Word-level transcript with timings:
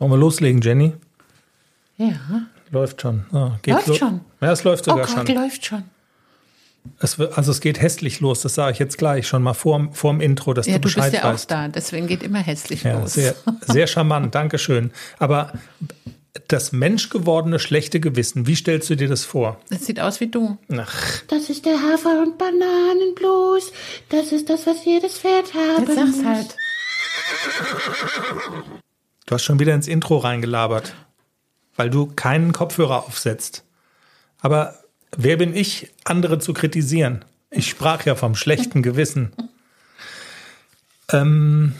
Wollen 0.00 0.10
wir 0.10 0.16
loslegen, 0.18 0.60
Jenny? 0.60 0.94
Ja. 1.96 2.08
Läuft 2.72 3.00
schon. 3.02 3.24
Ah, 3.32 3.58
geht 3.62 3.74
Läuft 3.74 3.86
lo- 3.88 3.94
schon? 3.94 4.20
Ja, 4.40 4.50
es 4.52 4.64
läuft 4.64 4.84
sogar 4.86 5.04
oh 5.08 5.14
Gott, 5.14 5.26
schon. 5.28 5.36
läuft 5.36 5.64
schon. 5.66 5.82
Es, 6.98 7.18
wird- 7.18 7.36
also 7.36 7.50
es 7.52 7.60
geht 7.60 7.80
hässlich 7.82 8.20
los, 8.20 8.40
das 8.40 8.54
sage 8.54 8.72
ich 8.72 8.78
jetzt 8.78 8.96
gleich 8.96 9.28
schon 9.28 9.42
mal 9.42 9.52
vor, 9.54 9.88
vor 9.92 10.12
dem 10.12 10.20
Intro, 10.22 10.54
dass 10.54 10.66
Ja, 10.66 10.74
du 10.74 10.78
du 10.78 10.82
bist 10.84 10.96
Bescheid 10.96 11.12
ja 11.12 11.24
auch 11.28 11.34
weißt. 11.34 11.50
da, 11.50 11.68
deswegen 11.68 12.06
geht 12.06 12.22
immer 12.22 12.38
hässlich 12.38 12.82
Ja, 12.84 12.98
los. 12.98 13.12
sehr, 13.12 13.34
sehr 13.66 13.86
charmant, 13.86 14.34
Dankeschön. 14.34 14.90
Aber 15.18 15.52
das 16.48 16.72
menschgewordene 16.72 17.58
schlechte 17.58 18.00
Gewissen, 18.00 18.46
wie 18.46 18.54
stellst 18.54 18.88
du 18.88 18.94
dir 18.96 19.08
das 19.08 19.24
vor? 19.26 19.60
Das 19.68 19.84
sieht 19.84 20.00
aus 20.00 20.20
wie 20.20 20.28
du. 20.28 20.56
Ach, 20.74 21.22
Das 21.28 21.50
ist 21.50 21.66
der 21.66 21.74
Hafer- 21.82 22.22
und 22.22 22.38
Bananenblues. 22.38 23.72
Das 24.08 24.32
ist 24.32 24.48
das, 24.48 24.66
was 24.66 24.82
jedes 24.86 25.18
Pferd 25.18 25.52
haben 25.52 25.84
Jetzt 25.86 25.96
sag's 25.96 26.16
muss. 26.16 26.24
halt. 26.24 26.56
Du 29.30 29.34
hast 29.34 29.44
schon 29.44 29.60
wieder 29.60 29.74
ins 29.74 29.86
Intro 29.86 30.16
reingelabert, 30.16 30.92
weil 31.76 31.88
du 31.88 32.06
keinen 32.06 32.52
Kopfhörer 32.52 33.04
aufsetzt. 33.04 33.64
Aber 34.40 34.74
wer 35.16 35.36
bin 35.36 35.54
ich, 35.54 35.88
andere 36.02 36.40
zu 36.40 36.52
kritisieren? 36.52 37.24
Ich 37.50 37.70
sprach 37.70 38.04
ja 38.04 38.16
vom 38.16 38.34
schlechten 38.34 38.82
Gewissen. 38.82 39.30
Ähm, 41.12 41.74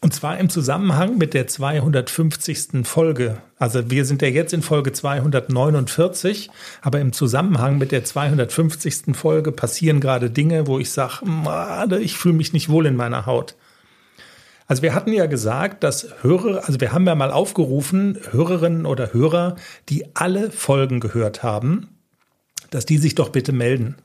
und 0.00 0.12
zwar 0.12 0.38
im 0.38 0.50
Zusammenhang 0.50 1.18
mit 1.18 1.34
der 1.34 1.46
250. 1.46 2.84
Folge. 2.84 3.40
Also 3.60 3.88
wir 3.88 4.04
sind 4.04 4.20
ja 4.20 4.26
jetzt 4.26 4.52
in 4.52 4.62
Folge 4.62 4.90
249, 4.90 6.50
aber 6.80 6.98
im 6.98 7.12
Zusammenhang 7.12 7.78
mit 7.78 7.92
der 7.92 8.04
250. 8.04 9.14
Folge 9.14 9.52
passieren 9.52 10.00
gerade 10.00 10.30
Dinge, 10.30 10.66
wo 10.66 10.80
ich 10.80 10.90
sage, 10.90 11.20
ich 12.00 12.16
fühle 12.16 12.34
mich 12.34 12.52
nicht 12.52 12.68
wohl 12.68 12.86
in 12.86 12.96
meiner 12.96 13.26
Haut. 13.26 13.54
Also 14.66 14.82
wir 14.82 14.94
hatten 14.94 15.12
ja 15.12 15.26
gesagt, 15.26 15.82
dass 15.84 16.08
Hörer, 16.22 16.66
also 16.66 16.80
wir 16.80 16.92
haben 16.92 17.06
ja 17.06 17.14
mal 17.14 17.30
aufgerufen, 17.30 18.18
Hörerinnen 18.30 18.86
oder 18.86 19.12
Hörer, 19.12 19.56
die 19.88 20.14
alle 20.14 20.50
Folgen 20.50 21.00
gehört 21.00 21.42
haben, 21.42 21.88
dass 22.70 22.86
die 22.86 22.98
sich 22.98 23.14
doch 23.14 23.30
bitte 23.30 23.52
melden 23.52 23.96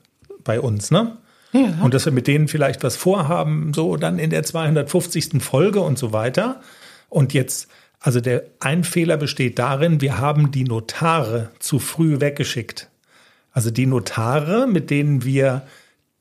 bei 0.44 0.60
uns, 0.60 0.90
ne? 0.90 1.16
Ja. 1.52 1.78
Und 1.82 1.94
dass 1.94 2.04
wir 2.04 2.12
mit 2.12 2.26
denen 2.26 2.48
vielleicht 2.48 2.84
was 2.84 2.96
vorhaben, 2.96 3.72
so 3.72 3.96
dann 3.96 4.18
in 4.18 4.30
der 4.30 4.42
250. 4.42 5.42
Folge 5.42 5.80
und 5.80 5.98
so 5.98 6.12
weiter. 6.12 6.60
Und 7.08 7.32
jetzt, 7.32 7.68
also 8.00 8.20
der 8.20 8.44
ein 8.60 8.84
Fehler 8.84 9.16
besteht 9.16 9.58
darin, 9.58 10.00
wir 10.02 10.18
haben 10.18 10.50
die 10.50 10.64
Notare 10.64 11.50
zu 11.58 11.78
früh 11.78 12.20
weggeschickt. 12.20 12.90
Also 13.52 13.70
die 13.70 13.86
Notare, 13.86 14.66
mit 14.66 14.90
denen 14.90 15.24
wir 15.24 15.62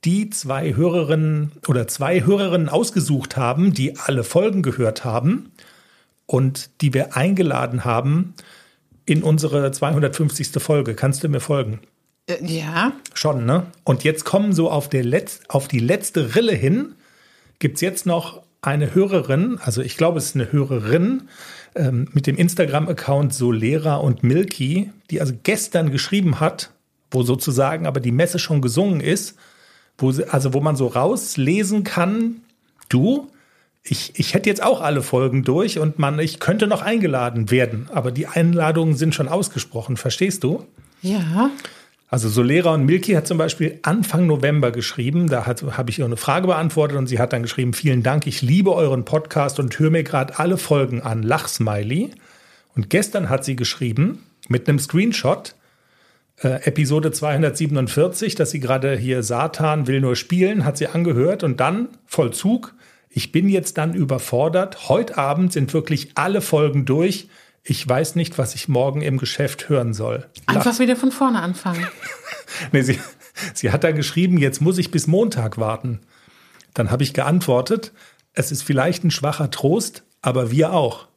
die 0.06 0.30
zwei 0.30 0.76
Hörerinnen 0.76 1.52
oder 1.68 1.88
zwei 1.88 2.24
Hörerinnen 2.24 2.70
ausgesucht 2.70 3.38
haben, 3.38 3.74
die 3.74 3.98
alle 3.98 4.24
Folgen 4.24 4.62
gehört 4.62 5.06
haben 5.06 5.52
und 6.26 6.70
die 6.82 6.94
wir 6.94 7.16
eingeladen 7.18 7.84
haben 7.86 8.34
in 9.06 9.24
unsere 9.24 9.72
250. 9.72 10.50
Folge. 10.62 10.94
Kannst 10.94 11.24
du 11.24 11.30
mir 11.30 11.40
folgen? 11.40 11.80
Äh, 12.28 12.44
Ja, 12.46 12.94
Schon, 13.14 13.46
ne? 13.46 13.68
Und 13.84 14.04
jetzt 14.04 14.26
kommen 14.26 14.54
so 14.54 14.70
auf, 14.70 14.90
der 14.90 15.04
Letz-, 15.04 15.42
auf 15.48 15.68
die 15.68 15.80
letzte 15.80 16.36
Rille 16.36 16.54
hin, 16.54 16.94
gibt's 17.60 17.82
jetzt 17.82 18.06
noch 18.06 18.44
eine 18.62 18.94
Hörerin, 18.94 19.60
also 19.64 19.82
ich 19.82 19.98
glaube, 19.98 20.18
es 20.18 20.28
ist 20.28 20.36
eine 20.36 20.52
Hörerin 20.52 21.30
ähm, 21.76 22.10
mit 22.12 22.28
dem 22.28 22.36
Instagram-Account 22.36 23.34
Solera 23.34 23.96
und 23.96 24.24
Milky, 24.24 24.92
die 25.10 25.22
also 25.22 25.34
gestern 25.44 25.92
geschrieben 25.92 26.40
hat, 26.40 26.72
wo 27.12 27.24
sozusagen 27.24 27.88
aber 27.88 28.00
die 28.00 28.12
Messe 28.12 28.40
schon 28.40 28.62
gesungen 28.62 29.00
ist, 29.00 29.38
wo 29.98 30.12
sie, 30.12 30.28
also 30.32 30.54
wo 30.54 30.60
man 30.62 30.76
so 30.76 30.88
rauslesen 30.88 31.84
kann, 31.84 32.38
du, 32.90 33.28
ich, 33.84 34.14
ich 34.20 34.34
hätte 34.34 34.50
jetzt 34.50 34.62
auch 34.64 34.82
alle 34.82 35.02
Folgen 35.02 35.44
durch 35.44 35.80
und 35.80 35.98
man, 36.00 36.20
ich 36.20 36.40
könnte 36.40 36.68
noch 36.68 36.82
eingeladen 36.82 37.50
werden, 37.52 37.90
aber 37.94 38.12
die 38.12 38.28
Einladungen 38.28 38.96
sind 38.96 39.16
schon 39.16 39.28
ausgesprochen, 39.28 39.98
verstehst 39.98 40.44
du? 40.44 40.66
ja. 41.02 41.50
Also 42.10 42.30
Solera 42.30 42.74
und 42.74 42.86
Milky 42.86 43.12
hat 43.16 43.28
zum 43.28 43.38
Beispiel 43.38 43.80
Anfang 43.82 44.28
November 44.28 44.72
geschrieben, 44.72 45.28
da 45.28 45.46
hat- 45.46 45.62
habe 45.76 45.90
ich 45.90 46.00
ihr 46.00 46.06
eine 46.06 46.16
Frage 46.16 46.48
beantwortet 46.48 46.96
und 46.98 47.08
sie 47.08 47.20
hat 47.20 47.34
dann 47.34 47.42
geschrieben, 47.42 47.74
vielen 47.74 48.02
Dank, 48.02 48.26
ich 48.28 48.42
liebe 48.42 48.74
euren 48.74 49.04
Podcast 49.04 49.60
und 49.60 49.78
höre 49.78 49.90
mir 49.92 50.04
gerade 50.06 50.40
alle 50.40 50.56
Folgen 50.56 51.02
an, 51.02 51.22
Lachsmiley. 51.22 52.12
Und 52.78 52.90
gestern 52.90 53.28
hat 53.30 53.44
sie 53.44 53.58
geschrieben, 53.58 54.24
mit 54.48 54.70
einem 54.70 54.80
Screenshot, 54.80 55.56
äh, 56.42 56.64
Episode 56.66 57.12
247, 57.12 58.36
dass 58.36 58.52
sie 58.52 58.60
gerade 58.60 58.96
hier 58.96 59.24
Satan 59.24 59.88
will 59.88 60.02
nur 60.02 60.16
spielen, 60.16 60.66
hat 60.66 60.78
sie 60.78 60.88
angehört 60.88 61.44
und 61.44 61.60
dann 61.60 61.90
Vollzug. 62.06 62.76
Ich 63.10 63.32
bin 63.32 63.50
jetzt 63.50 63.78
dann 63.78 63.94
überfordert. 63.94 64.90
Heute 64.90 65.18
Abend 65.18 65.52
sind 65.52 65.74
wirklich 65.74 66.12
alle 66.16 66.42
Folgen 66.42 66.86
durch. 66.86 67.30
Ich 67.64 67.88
weiß 67.88 68.16
nicht, 68.16 68.38
was 68.38 68.56
ich 68.56 68.68
morgen 68.68 69.02
im 69.02 69.18
Geschäft 69.18 69.70
hören 69.70 69.94
soll. 69.94 70.28
Einfach 70.46 70.80
wieder 70.80 70.96
von 70.96 71.12
vorne 71.12 71.42
anfangen. 71.42 71.88
Nee, 72.72 72.82
sie, 72.82 72.98
sie 73.54 73.72
hat 73.72 73.84
dann 73.84 73.96
geschrieben, 73.96 74.38
jetzt 74.38 74.62
muss 74.62 74.78
ich 74.78 74.90
bis 74.90 75.06
Montag 75.06 75.58
warten. 75.58 76.00
Dann 76.74 76.90
habe 76.92 77.04
ich 77.04 77.14
geantwortet, 77.14 77.92
es 78.34 78.54
ist 78.54 78.64
vielleicht 78.64 79.04
ein 79.04 79.12
schwacher 79.12 79.52
Trost, 79.52 80.04
aber 80.22 80.50
wir 80.50 80.72
auch. 80.72 81.08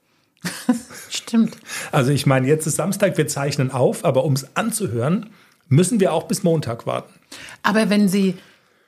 Stimmt. 1.08 1.56
Also 1.92 2.10
ich 2.12 2.26
meine, 2.26 2.46
jetzt 2.46 2.66
ist 2.66 2.76
Samstag, 2.76 3.16
wir 3.18 3.28
zeichnen 3.28 3.70
auf, 3.70 4.04
aber 4.04 4.24
um 4.24 4.32
es 4.34 4.56
anzuhören, 4.56 5.30
müssen 5.68 6.00
wir 6.00 6.12
auch 6.12 6.24
bis 6.24 6.42
Montag 6.42 6.86
warten. 6.86 7.12
Aber 7.62 7.90
wenn 7.90 8.08
sie 8.08 8.36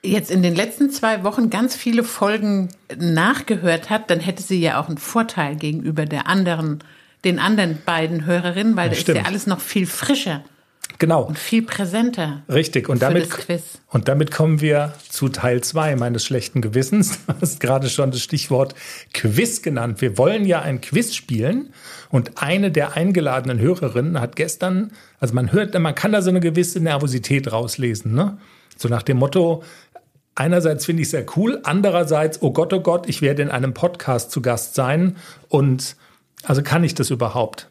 jetzt 0.03 0.31
in 0.31 0.43
den 0.43 0.55
letzten 0.55 0.91
zwei 0.91 1.23
Wochen 1.23 1.49
ganz 1.49 1.75
viele 1.75 2.03
Folgen 2.03 2.69
nachgehört 2.97 3.89
hat, 3.89 4.09
dann 4.09 4.19
hätte 4.19 4.43
sie 4.43 4.59
ja 4.59 4.79
auch 4.79 4.89
einen 4.89 4.97
Vorteil 4.97 5.55
gegenüber 5.55 6.05
der 6.05 6.27
anderen, 6.27 6.79
den 7.23 7.39
anderen 7.39 7.77
beiden 7.85 8.25
Hörerinnen, 8.25 8.75
weil 8.75 8.89
da 8.89 8.95
ist 8.95 9.07
ja 9.07 9.23
alles 9.23 9.47
noch 9.47 9.61
viel 9.61 9.87
frischer 9.87 10.43
Genau, 10.99 11.23
und 11.23 11.37
viel 11.37 11.63
präsenter. 11.63 12.43
richtig. 12.49 12.87
Und 12.89 13.01
damit, 13.01 13.29
und 13.89 14.07
damit 14.07 14.31
kommen 14.31 14.61
wir 14.61 14.93
zu 15.09 15.29
Teil 15.29 15.61
2 15.61 15.95
meines 15.95 16.25
schlechten 16.25 16.61
Gewissens. 16.61 17.19
Du 17.27 17.33
hast 17.41 17.59
gerade 17.59 17.89
schon 17.89 18.11
das 18.11 18.21
Stichwort 18.21 18.75
Quiz 19.13 19.61
genannt. 19.61 20.01
Wir 20.01 20.17
wollen 20.17 20.45
ja 20.45 20.61
ein 20.61 20.81
Quiz 20.81 21.13
spielen. 21.13 21.73
Und 22.09 22.41
eine 22.41 22.71
der 22.71 22.93
eingeladenen 22.95 23.59
Hörerinnen 23.59 24.19
hat 24.19 24.35
gestern, 24.35 24.91
also 25.19 25.33
man 25.33 25.51
hört, 25.51 25.77
man 25.77 25.95
kann 25.95 26.11
da 26.11 26.21
so 26.21 26.29
eine 26.29 26.39
gewisse 26.39 26.79
Nervosität 26.79 27.51
rauslesen, 27.51 28.13
ne? 28.13 28.37
So 28.77 28.87
nach 28.87 29.03
dem 29.03 29.17
Motto, 29.17 29.63
einerseits 30.35 30.85
finde 30.85 31.01
ich 31.03 31.09
sehr 31.09 31.25
cool, 31.35 31.59
andererseits, 31.63 32.41
oh 32.41 32.51
Gott, 32.51 32.73
oh 32.73 32.81
Gott, 32.81 33.07
ich 33.07 33.21
werde 33.21 33.41
in 33.41 33.49
einem 33.49 33.73
Podcast 33.73 34.31
zu 34.31 34.41
Gast 34.41 34.75
sein. 34.75 35.17
Und 35.49 35.95
also 36.43 36.61
kann 36.61 36.83
ich 36.83 36.95
das 36.95 37.09
überhaupt? 37.09 37.67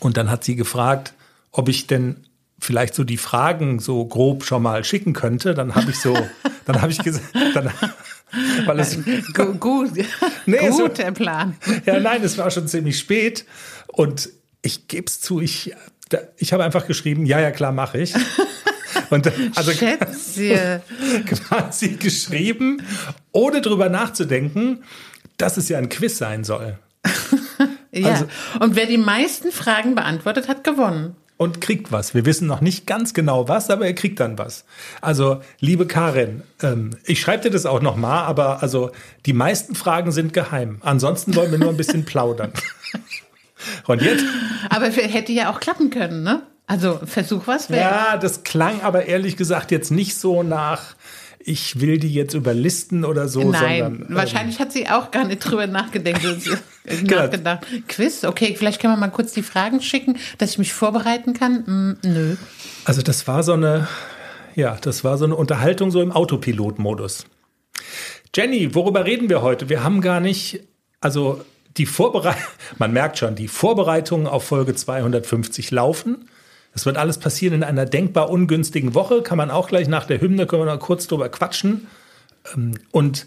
Und 0.00 0.16
dann 0.16 0.30
hat 0.30 0.44
sie 0.44 0.56
gefragt, 0.56 1.14
ob 1.52 1.68
ich 1.68 1.86
denn 1.86 2.26
vielleicht 2.58 2.94
so 2.94 3.04
die 3.04 3.16
Fragen 3.16 3.78
so 3.78 4.04
grob 4.04 4.44
schon 4.44 4.62
mal 4.62 4.84
schicken 4.84 5.12
könnte. 5.14 5.54
Dann 5.54 5.74
habe 5.74 5.90
ich 5.90 5.98
so, 5.98 6.16
dann 6.66 6.82
habe 6.82 6.92
ich 6.92 6.98
gesagt, 7.02 7.24
dann, 7.54 7.70
weil 8.66 8.80
es, 8.80 8.98
Gu 9.32 9.54
gut, 9.54 9.90
Nee, 10.46 10.70
so- 10.70 10.88
guter 10.88 11.12
Plan. 11.12 11.56
ja, 11.86 11.98
nein, 12.00 12.22
es 12.22 12.36
war 12.38 12.50
schon 12.50 12.68
ziemlich 12.68 12.98
spät 12.98 13.44
und 13.86 14.28
ich 14.62 14.88
gebe 14.88 15.06
es 15.06 15.20
zu, 15.20 15.40
ich, 15.40 15.74
ich 16.36 16.52
habe 16.52 16.64
einfach 16.64 16.86
geschrieben, 16.86 17.24
ja, 17.24 17.40
ja, 17.40 17.50
klar, 17.50 17.72
mache 17.72 17.98
ich. 17.98 18.14
Und 19.08 19.30
also 19.56 19.72
Schätze. 19.72 20.82
quasi 21.26 21.90
geschrieben, 21.90 22.82
ohne 23.32 23.60
drüber 23.60 23.88
nachzudenken, 23.88 24.84
dass 25.36 25.56
es 25.56 25.68
ja 25.68 25.78
ein 25.78 25.88
Quiz 25.88 26.18
sein 26.18 26.44
soll. 26.44 26.78
Ja. 27.92 28.08
Also- 28.12 28.26
und 28.60 28.76
wer 28.76 28.86
die 28.86 28.98
meisten 28.98 29.50
Fragen 29.50 29.94
beantwortet 29.96 30.46
hat, 30.48 30.62
gewonnen. 30.62 31.16
Und 31.40 31.62
kriegt 31.62 31.90
was. 31.90 32.12
Wir 32.12 32.26
wissen 32.26 32.46
noch 32.46 32.60
nicht 32.60 32.86
ganz 32.86 33.14
genau 33.14 33.48
was, 33.48 33.70
aber 33.70 33.86
er 33.86 33.94
kriegt 33.94 34.20
dann 34.20 34.36
was. 34.36 34.66
Also, 35.00 35.40
liebe 35.58 35.86
Karin, 35.86 36.42
ähm, 36.62 36.90
ich 37.06 37.18
schreibe 37.18 37.44
dir 37.44 37.50
das 37.50 37.64
auch 37.64 37.80
noch 37.80 37.96
mal, 37.96 38.24
aber 38.24 38.62
also 38.62 38.90
die 39.24 39.32
meisten 39.32 39.74
Fragen 39.74 40.12
sind 40.12 40.34
geheim. 40.34 40.82
Ansonsten 40.82 41.34
wollen 41.34 41.50
wir 41.50 41.58
nur 41.58 41.70
ein 41.70 41.78
bisschen 41.78 42.04
plaudern. 42.04 42.52
Und 43.86 44.02
jetzt, 44.02 44.22
Aber 44.68 44.88
hätte 44.90 45.32
ja 45.32 45.50
auch 45.50 45.60
klappen 45.60 45.88
können, 45.88 46.24
ne? 46.24 46.42
Also 46.66 47.00
Versuch 47.06 47.46
was 47.46 47.70
wäre. 47.70 47.80
ja, 47.80 48.16
das 48.18 48.42
klang 48.42 48.82
aber 48.82 49.06
ehrlich 49.06 49.38
gesagt 49.38 49.70
jetzt 49.70 49.90
nicht 49.90 50.16
so 50.16 50.42
nach, 50.42 50.94
ich 51.38 51.80
will 51.80 51.96
die 51.96 52.12
jetzt 52.12 52.34
überlisten 52.34 53.02
oder 53.02 53.28
so, 53.28 53.50
Nein, 53.50 53.82
sondern 53.82 53.94
ähm, 54.10 54.14
wahrscheinlich 54.14 54.60
hat 54.60 54.72
sie 54.72 54.90
auch 54.90 55.10
gar 55.10 55.24
nicht 55.24 55.38
drüber 55.38 55.66
nachgedacht. 55.66 56.20
Nachgedacht. 56.84 57.66
Quiz, 57.88 58.24
okay, 58.24 58.54
vielleicht 58.56 58.80
können 58.80 58.94
wir 58.94 58.98
mal 58.98 59.08
kurz 59.08 59.32
die 59.32 59.42
Fragen 59.42 59.80
schicken, 59.80 60.18
dass 60.38 60.50
ich 60.50 60.58
mich 60.58 60.72
vorbereiten 60.72 61.34
kann. 61.34 61.66
Hm, 61.66 61.98
nö. 62.02 62.36
Also 62.84 63.02
das 63.02 63.26
war 63.26 63.42
so 63.42 63.52
eine, 63.52 63.88
ja, 64.54 64.76
das 64.80 65.04
war 65.04 65.18
so 65.18 65.24
eine 65.24 65.36
Unterhaltung 65.36 65.90
so 65.90 66.00
im 66.00 66.12
Autopilot-Modus. 66.12 67.26
Jenny, 68.34 68.74
worüber 68.74 69.04
reden 69.04 69.28
wir 69.28 69.42
heute? 69.42 69.68
Wir 69.68 69.82
haben 69.82 70.00
gar 70.00 70.20
nicht, 70.20 70.60
also 71.00 71.44
die 71.76 71.86
Vorbereitung, 71.86 72.42
man 72.78 72.92
merkt 72.92 73.18
schon, 73.18 73.34
die 73.34 73.48
Vorbereitungen 73.48 74.26
auf 74.26 74.44
Folge 74.44 74.74
250 74.74 75.70
laufen. 75.70 76.28
Das 76.72 76.86
wird 76.86 76.96
alles 76.96 77.18
passieren 77.18 77.54
in 77.54 77.64
einer 77.64 77.84
denkbar 77.84 78.30
ungünstigen 78.30 78.94
Woche. 78.94 79.22
Kann 79.22 79.38
man 79.38 79.50
auch 79.50 79.68
gleich 79.68 79.88
nach 79.88 80.06
der 80.06 80.20
Hymne, 80.20 80.46
können 80.46 80.62
wir 80.64 80.72
noch 80.72 80.80
kurz 80.80 81.08
drüber 81.08 81.28
quatschen. 81.28 81.88
Ähm, 82.54 82.74
Und 82.92 83.26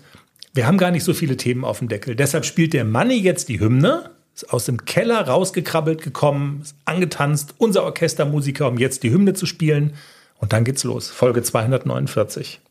wir 0.53 0.67
haben 0.67 0.77
gar 0.77 0.91
nicht 0.91 1.03
so 1.03 1.13
viele 1.13 1.35
Themen 1.35 1.65
auf 1.65 1.79
dem 1.79 1.88
Deckel. 1.88 2.15
Deshalb 2.15 2.45
spielt 2.45 2.73
der 2.73 2.85
Manni 2.85 3.15
jetzt 3.15 3.50
die 3.50 3.59
Hymne. 3.59 4.11
ist 4.35 4.51
aus 4.53 4.65
dem 4.65 4.85
Keller 4.85 5.27
rausgekrabbelt 5.27 6.01
gekommen, 6.01 6.61
ist 6.61 6.75
angetanzt, 6.85 7.55
unser 7.57 7.83
Orchestermusiker, 7.83 8.67
um 8.67 8.77
jetzt 8.77 9.03
die 9.03 9.11
Hymne 9.11 9.33
zu 9.33 9.45
spielen. 9.45 9.94
Und 10.39 10.53
dann 10.53 10.63
geht's 10.63 10.83
los, 10.83 11.09
Folge 11.09 11.41
249. 11.41 12.61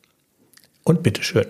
Und 0.83 1.03
bitteschön. 1.03 1.45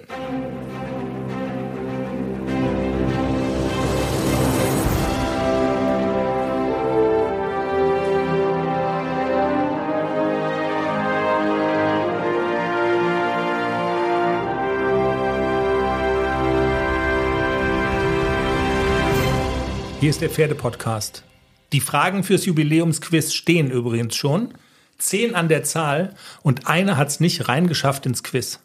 Hier 20.03 20.09
ist 20.09 20.19
der 20.19 20.29
Pferdepodcast. 20.29 21.23
Die 21.71 21.79
Fragen 21.79 22.25
fürs 22.25 22.45
Jubiläumsquiz 22.45 23.33
stehen 23.33 23.71
übrigens 23.71 24.17
schon. 24.17 24.53
Zehn 24.97 25.33
an 25.33 25.47
der 25.47 25.63
Zahl 25.63 26.13
und 26.41 26.67
eine 26.67 26.97
hat 26.97 27.07
es 27.07 27.21
nicht 27.21 27.47
reingeschafft 27.47 28.05
ins 28.05 28.21
Quiz. 28.21 28.59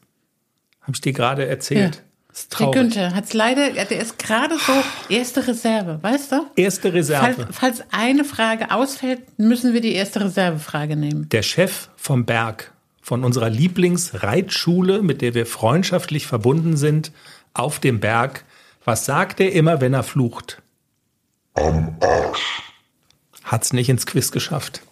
Habe 0.81 0.94
ich 0.94 1.00
dir 1.00 1.12
gerade 1.12 1.46
erzählt. 1.46 2.02
Ja. 2.50 2.58
Der 2.58 2.70
Günther 2.73 3.14
hat 3.14 3.26
es 3.26 3.35
leider, 3.35 3.70
der 3.70 4.00
ist 4.00 4.19
gerade 4.19 4.56
so 4.58 4.73
erste 5.08 5.46
Reserve, 5.46 6.00
weißt 6.02 6.32
du? 6.32 6.46
Erste 6.56 6.93
Reserve. 6.93 7.46
Falls, 7.52 7.56
falls 7.56 7.84
eine 7.93 8.25
Frage 8.25 8.73
ausfällt, 8.73 9.38
müssen 9.38 9.75
wir 9.75 9.81
die 9.81 9.93
erste 9.93 10.23
Reservefrage 10.23 10.96
nehmen. 10.96 11.29
Der 11.29 11.43
Chef 11.43 11.88
vom 11.94 12.26
Berg, 12.26 12.73
von 13.00 13.23
unserer 13.23 13.49
Lieblingsreitschule, 13.49 15.02
mit 15.02 15.23
der 15.23 15.34
wir 15.34 15.46
freundschaftlich 15.46 16.26
verbunden 16.26 16.76
sind, 16.76 17.12
auf 17.55 17.79
dem 17.79 18.00
Berg. 18.00 18.43
Was 18.84 19.05
sagt 19.05 19.38
er 19.38 19.52
immer, 19.52 19.81
wenn 19.81 19.94
er 19.94 20.02
flucht? 20.02 20.62
Am 21.60 21.96
Arsch. 22.00 22.62
Hat's 23.43 23.72
nicht 23.72 23.88
ins 23.88 24.06
Quiz 24.06 24.31
geschafft. 24.31 24.82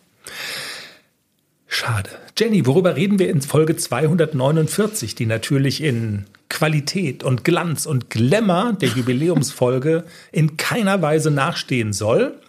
Schade. 1.68 2.10
Jenny, 2.36 2.66
worüber 2.66 2.96
reden 2.96 3.18
wir 3.18 3.30
in 3.30 3.40
Folge 3.40 3.76
249, 3.76 5.14
die 5.14 5.26
natürlich 5.26 5.82
in 5.82 6.24
Qualität 6.48 7.22
und 7.22 7.44
Glanz 7.44 7.86
und 7.86 8.10
Glamour 8.10 8.72
der 8.80 8.88
Jubiläumsfolge 8.88 10.04
in 10.32 10.56
keiner 10.56 11.00
Weise 11.02 11.30
nachstehen 11.30 11.92
soll? 11.92 12.40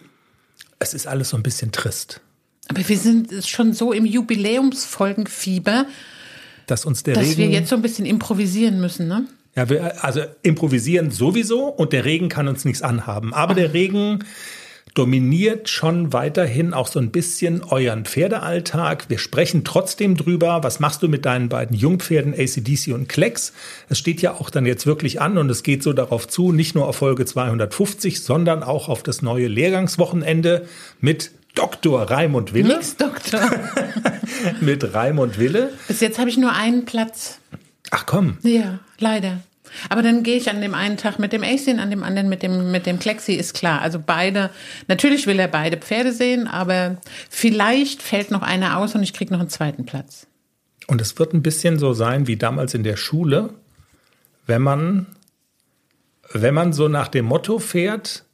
Es 0.80 0.94
ist 0.94 1.06
alles 1.06 1.30
so 1.30 1.36
ein 1.36 1.42
bisschen 1.42 1.70
trist. 1.70 2.20
Aber 2.68 2.86
wir 2.88 2.98
sind 2.98 3.46
schon 3.46 3.72
so 3.72 3.92
im 3.92 4.04
Jubiläumsfolgenfieber, 4.04 5.86
dass 6.66 6.84
uns 6.84 7.02
der 7.02 7.14
dass 7.14 7.24
Regen, 7.24 7.38
wir 7.38 7.48
jetzt 7.48 7.68
so 7.68 7.76
ein 7.76 7.82
bisschen 7.82 8.04
improvisieren 8.04 8.80
müssen, 8.80 9.06
ne? 9.06 9.26
Ja, 9.58 9.68
wir, 9.68 10.04
also 10.04 10.20
improvisieren 10.44 11.10
sowieso 11.10 11.64
und 11.64 11.92
der 11.92 12.04
Regen 12.04 12.28
kann 12.28 12.46
uns 12.46 12.64
nichts 12.64 12.80
anhaben. 12.80 13.34
Aber 13.34 13.54
der 13.54 13.74
Regen 13.74 14.20
dominiert 14.94 15.68
schon 15.68 16.12
weiterhin 16.12 16.72
auch 16.72 16.86
so 16.86 17.00
ein 17.00 17.10
bisschen 17.10 17.64
euren 17.64 18.04
Pferdealltag. 18.04 19.10
Wir 19.10 19.18
sprechen 19.18 19.64
trotzdem 19.64 20.16
drüber. 20.16 20.62
Was 20.62 20.78
machst 20.78 21.02
du 21.02 21.08
mit 21.08 21.24
deinen 21.24 21.48
beiden 21.48 21.76
Jungpferden 21.76 22.34
ACDC 22.34 22.94
und 22.94 23.08
Klecks? 23.08 23.52
Es 23.88 23.98
steht 23.98 24.22
ja 24.22 24.34
auch 24.34 24.48
dann 24.48 24.64
jetzt 24.64 24.86
wirklich 24.86 25.20
an 25.20 25.38
und 25.38 25.50
es 25.50 25.64
geht 25.64 25.82
so 25.82 25.92
darauf 25.92 26.28
zu, 26.28 26.52
nicht 26.52 26.76
nur 26.76 26.86
auf 26.86 26.94
Folge 26.94 27.24
250, 27.24 28.22
sondern 28.22 28.62
auch 28.62 28.88
auf 28.88 29.02
das 29.02 29.22
neue 29.22 29.48
Lehrgangswochenende 29.48 30.68
mit 31.00 31.32
Dr. 31.56 32.02
Raimund 32.02 32.54
Wille. 32.54 32.76
Nix, 32.76 32.96
Doktor. 32.96 33.40
mit 34.60 34.94
Raimund 34.94 35.36
Wille. 35.40 35.72
Bis 35.88 36.00
jetzt 36.00 36.20
habe 36.20 36.30
ich 36.30 36.36
nur 36.36 36.52
einen 36.52 36.84
Platz. 36.84 37.40
Ach 37.90 38.06
komm. 38.06 38.38
Ja, 38.42 38.80
leider. 38.98 39.40
Aber 39.88 40.02
dann 40.02 40.22
gehe 40.22 40.36
ich 40.36 40.50
an 40.50 40.60
dem 40.60 40.74
einen 40.74 40.96
Tag 40.96 41.18
mit 41.18 41.32
dem 41.32 41.42
Acien, 41.42 41.78
an 41.78 41.90
dem 41.90 42.02
anderen 42.02 42.28
mit 42.28 42.42
dem, 42.42 42.70
mit 42.70 42.86
dem 42.86 42.98
Klexi, 42.98 43.34
ist 43.34 43.54
klar. 43.54 43.80
Also 43.82 44.00
beide, 44.04 44.50
natürlich 44.86 45.26
will 45.26 45.38
er 45.38 45.48
beide 45.48 45.76
Pferde 45.76 46.12
sehen, 46.12 46.46
aber 46.46 46.96
vielleicht 47.30 48.02
fällt 48.02 48.30
noch 48.30 48.42
einer 48.42 48.78
aus 48.78 48.94
und 48.94 49.02
ich 49.02 49.12
kriege 49.12 49.32
noch 49.32 49.40
einen 49.40 49.50
zweiten 49.50 49.84
Platz. 49.84 50.26
Und 50.86 51.00
es 51.00 51.18
wird 51.18 51.34
ein 51.34 51.42
bisschen 51.42 51.78
so 51.78 51.92
sein 51.92 52.26
wie 52.26 52.36
damals 52.36 52.74
in 52.74 52.82
der 52.82 52.96
Schule, 52.96 53.50
wenn 54.46 54.62
man, 54.62 55.06
wenn 56.32 56.54
man 56.54 56.72
so 56.72 56.88
nach 56.88 57.08
dem 57.08 57.26
Motto 57.26 57.58
fährt, 57.58 58.24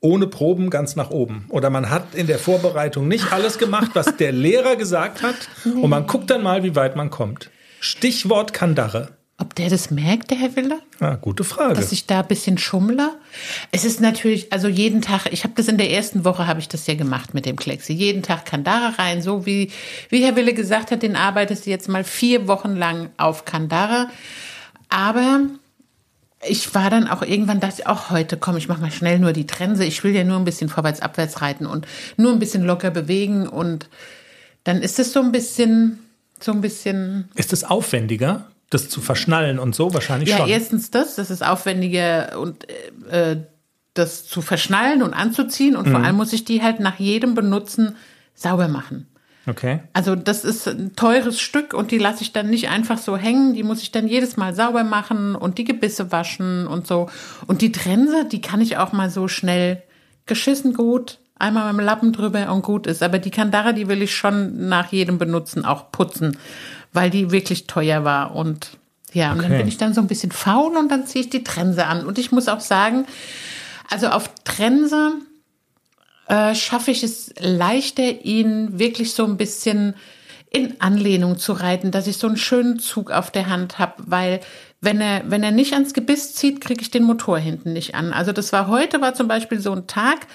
ohne 0.00 0.28
Proben 0.28 0.70
ganz 0.70 0.94
nach 0.94 1.10
oben. 1.10 1.46
Oder 1.48 1.70
man 1.70 1.90
hat 1.90 2.14
in 2.14 2.28
der 2.28 2.38
Vorbereitung 2.38 3.08
nicht 3.08 3.32
alles 3.32 3.58
gemacht, 3.58 3.90
was 3.94 4.16
der 4.16 4.30
Lehrer 4.30 4.76
gesagt 4.76 5.22
hat. 5.22 5.48
Und 5.64 5.90
man 5.90 6.06
guckt 6.06 6.30
dann 6.30 6.44
mal, 6.44 6.62
wie 6.62 6.76
weit 6.76 6.94
man 6.94 7.10
kommt. 7.10 7.50
Stichwort 7.80 8.52
Kandare. 8.52 9.18
Ob 9.40 9.54
der 9.54 9.70
das 9.70 9.92
merkt, 9.92 10.32
der 10.32 10.38
Herr 10.38 10.56
Wilder? 10.56 10.80
Ah, 10.98 11.14
gute 11.14 11.44
Frage. 11.44 11.74
Dass 11.74 11.92
ich 11.92 12.06
da 12.06 12.20
ein 12.20 12.26
bisschen 12.26 12.58
schummle? 12.58 13.12
Es 13.70 13.84
ist 13.84 14.00
natürlich, 14.00 14.52
also 14.52 14.66
jeden 14.66 15.00
Tag, 15.00 15.32
ich 15.32 15.44
habe 15.44 15.54
das 15.56 15.68
in 15.68 15.78
der 15.78 15.92
ersten 15.92 16.24
Woche, 16.24 16.48
habe 16.48 16.58
ich 16.58 16.66
das 16.66 16.88
ja 16.88 16.94
gemacht 16.94 17.34
mit 17.34 17.46
dem 17.46 17.54
Klexi. 17.54 17.92
Jeden 17.92 18.24
Tag 18.24 18.46
Kandare 18.46 18.98
rein, 18.98 19.22
so 19.22 19.46
wie, 19.46 19.70
wie 20.08 20.24
Herr 20.24 20.34
Wille 20.34 20.54
gesagt 20.54 20.90
hat, 20.90 21.02
den 21.02 21.14
arbeitest 21.14 21.66
du 21.66 21.70
jetzt 21.70 21.88
mal 21.88 22.02
vier 22.02 22.48
Wochen 22.48 22.74
lang 22.74 23.10
auf 23.16 23.44
Kandare. 23.44 24.08
Aber 24.88 25.42
ich 26.44 26.74
war 26.74 26.90
dann 26.90 27.06
auch 27.06 27.22
irgendwann, 27.22 27.60
dachte 27.60 27.76
ich, 27.78 27.86
auch 27.86 28.10
heute 28.10 28.38
komm, 28.38 28.56
ich 28.56 28.66
mache 28.66 28.80
mal 28.80 28.90
schnell 28.90 29.20
nur 29.20 29.32
die 29.32 29.46
Trense. 29.46 29.84
Ich 29.84 30.02
will 30.02 30.16
ja 30.16 30.24
nur 30.24 30.38
ein 30.38 30.44
bisschen 30.44 30.68
vorwärts, 30.68 31.00
abwärts 31.00 31.40
reiten 31.42 31.66
und 31.66 31.86
nur 32.16 32.32
ein 32.32 32.40
bisschen 32.40 32.64
locker 32.64 32.90
bewegen. 32.90 33.46
Und 33.46 33.88
dann 34.64 34.82
ist 34.82 34.98
es 34.98 35.12
so 35.12 35.20
ein 35.20 35.30
bisschen, 35.30 36.00
so 36.40 36.52
ein 36.52 36.60
bisschen. 36.60 37.28
Ist 37.34 37.52
es 37.52 37.64
aufwendiger, 37.64 38.46
das 38.70 38.88
zu 38.88 39.00
verschnallen 39.00 39.58
und 39.58 39.74
so? 39.74 39.92
Wahrscheinlich 39.94 40.28
Ja, 40.30 40.38
schon. 40.38 40.48
erstens 40.48 40.90
das, 40.90 41.14
das 41.16 41.30
ist 41.30 41.44
aufwendiger 41.44 42.38
und 42.40 42.66
äh, 43.10 43.36
das 43.94 44.26
zu 44.26 44.40
verschnallen 44.42 45.02
und 45.02 45.14
anzuziehen. 45.14 45.74
Und 45.76 45.86
Mhm. 45.88 45.92
vor 45.92 46.00
allem 46.04 46.16
muss 46.16 46.32
ich 46.32 46.44
die 46.44 46.62
halt 46.62 46.80
nach 46.80 46.98
jedem 46.98 47.34
Benutzen 47.34 47.96
sauber 48.34 48.68
machen. 48.68 49.08
Okay. 49.46 49.80
Also 49.94 50.14
das 50.14 50.44
ist 50.44 50.68
ein 50.68 50.94
teures 50.94 51.40
Stück 51.40 51.72
und 51.72 51.90
die 51.90 51.96
lasse 51.98 52.22
ich 52.22 52.32
dann 52.34 52.50
nicht 52.50 52.68
einfach 52.68 52.98
so 52.98 53.16
hängen. 53.16 53.54
Die 53.54 53.62
muss 53.62 53.80
ich 53.80 53.90
dann 53.90 54.06
jedes 54.06 54.36
Mal 54.36 54.54
sauber 54.54 54.84
machen 54.84 55.34
und 55.34 55.56
die 55.56 55.64
Gebisse 55.64 56.12
waschen 56.12 56.66
und 56.66 56.86
so. 56.86 57.08
Und 57.46 57.62
die 57.62 57.72
Trense, 57.72 58.26
die 58.30 58.42
kann 58.42 58.60
ich 58.60 58.76
auch 58.76 58.92
mal 58.92 59.08
so 59.08 59.26
schnell 59.26 59.82
geschissen 60.26 60.74
gut, 60.74 61.18
einmal 61.38 61.72
mit 61.72 61.80
dem 61.80 61.86
Lappen 61.86 62.12
drüber 62.12 62.52
und 62.52 62.62
gut 62.62 62.86
ist. 62.86 63.02
Aber 63.02 63.18
die 63.18 63.30
Kandara, 63.30 63.72
die 63.72 63.88
will 63.88 64.02
ich 64.02 64.14
schon 64.14 64.68
nach 64.68 64.92
jedem 64.92 65.18
Benutzen 65.18 65.64
auch 65.64 65.90
putzen, 65.92 66.36
weil 66.92 67.10
die 67.10 67.30
wirklich 67.30 67.66
teuer 67.66 68.04
war. 68.04 68.34
Und 68.34 68.70
ja, 69.12 69.32
und 69.32 69.42
dann 69.42 69.56
bin 69.56 69.68
ich 69.68 69.78
dann 69.78 69.94
so 69.94 70.00
ein 70.00 70.06
bisschen 70.06 70.32
faul 70.32 70.76
und 70.76 70.90
dann 70.90 71.06
ziehe 71.06 71.24
ich 71.24 71.30
die 71.30 71.44
Trense 71.44 71.86
an. 71.86 72.04
Und 72.04 72.18
ich 72.18 72.30
muss 72.30 72.48
auch 72.48 72.60
sagen, 72.60 73.06
also 73.90 74.08
auf 74.08 74.30
Trense 74.44 75.12
äh, 76.26 76.54
schaffe 76.54 76.90
ich 76.90 77.02
es 77.02 77.32
leichter, 77.38 78.24
ihn 78.24 78.78
wirklich 78.78 79.14
so 79.14 79.24
ein 79.24 79.38
bisschen 79.38 79.94
in 80.50 80.80
Anlehnung 80.80 81.38
zu 81.38 81.52
reiten, 81.52 81.90
dass 81.90 82.06
ich 82.06 82.18
so 82.18 82.26
einen 82.26 82.36
schönen 82.36 82.78
Zug 82.78 83.10
auf 83.10 83.30
der 83.30 83.48
Hand 83.48 83.78
habe, 83.78 83.94
weil 84.06 84.40
wenn 84.80 85.00
er, 85.00 85.22
wenn 85.26 85.42
er 85.42 85.50
nicht 85.50 85.72
ans 85.72 85.92
Gebiss 85.92 86.34
zieht, 86.34 86.60
kriege 86.60 86.80
ich 86.80 86.90
den 86.90 87.02
Motor 87.02 87.38
hinten 87.38 87.72
nicht 87.72 87.94
an. 87.94 88.12
Also 88.12 88.32
das 88.32 88.52
war 88.52 88.68
heute, 88.68 89.00
war 89.00 89.14
zum 89.14 89.26
Beispiel 89.26 89.58
so 89.58 89.72
ein 89.72 89.86
Tag, 89.88 90.26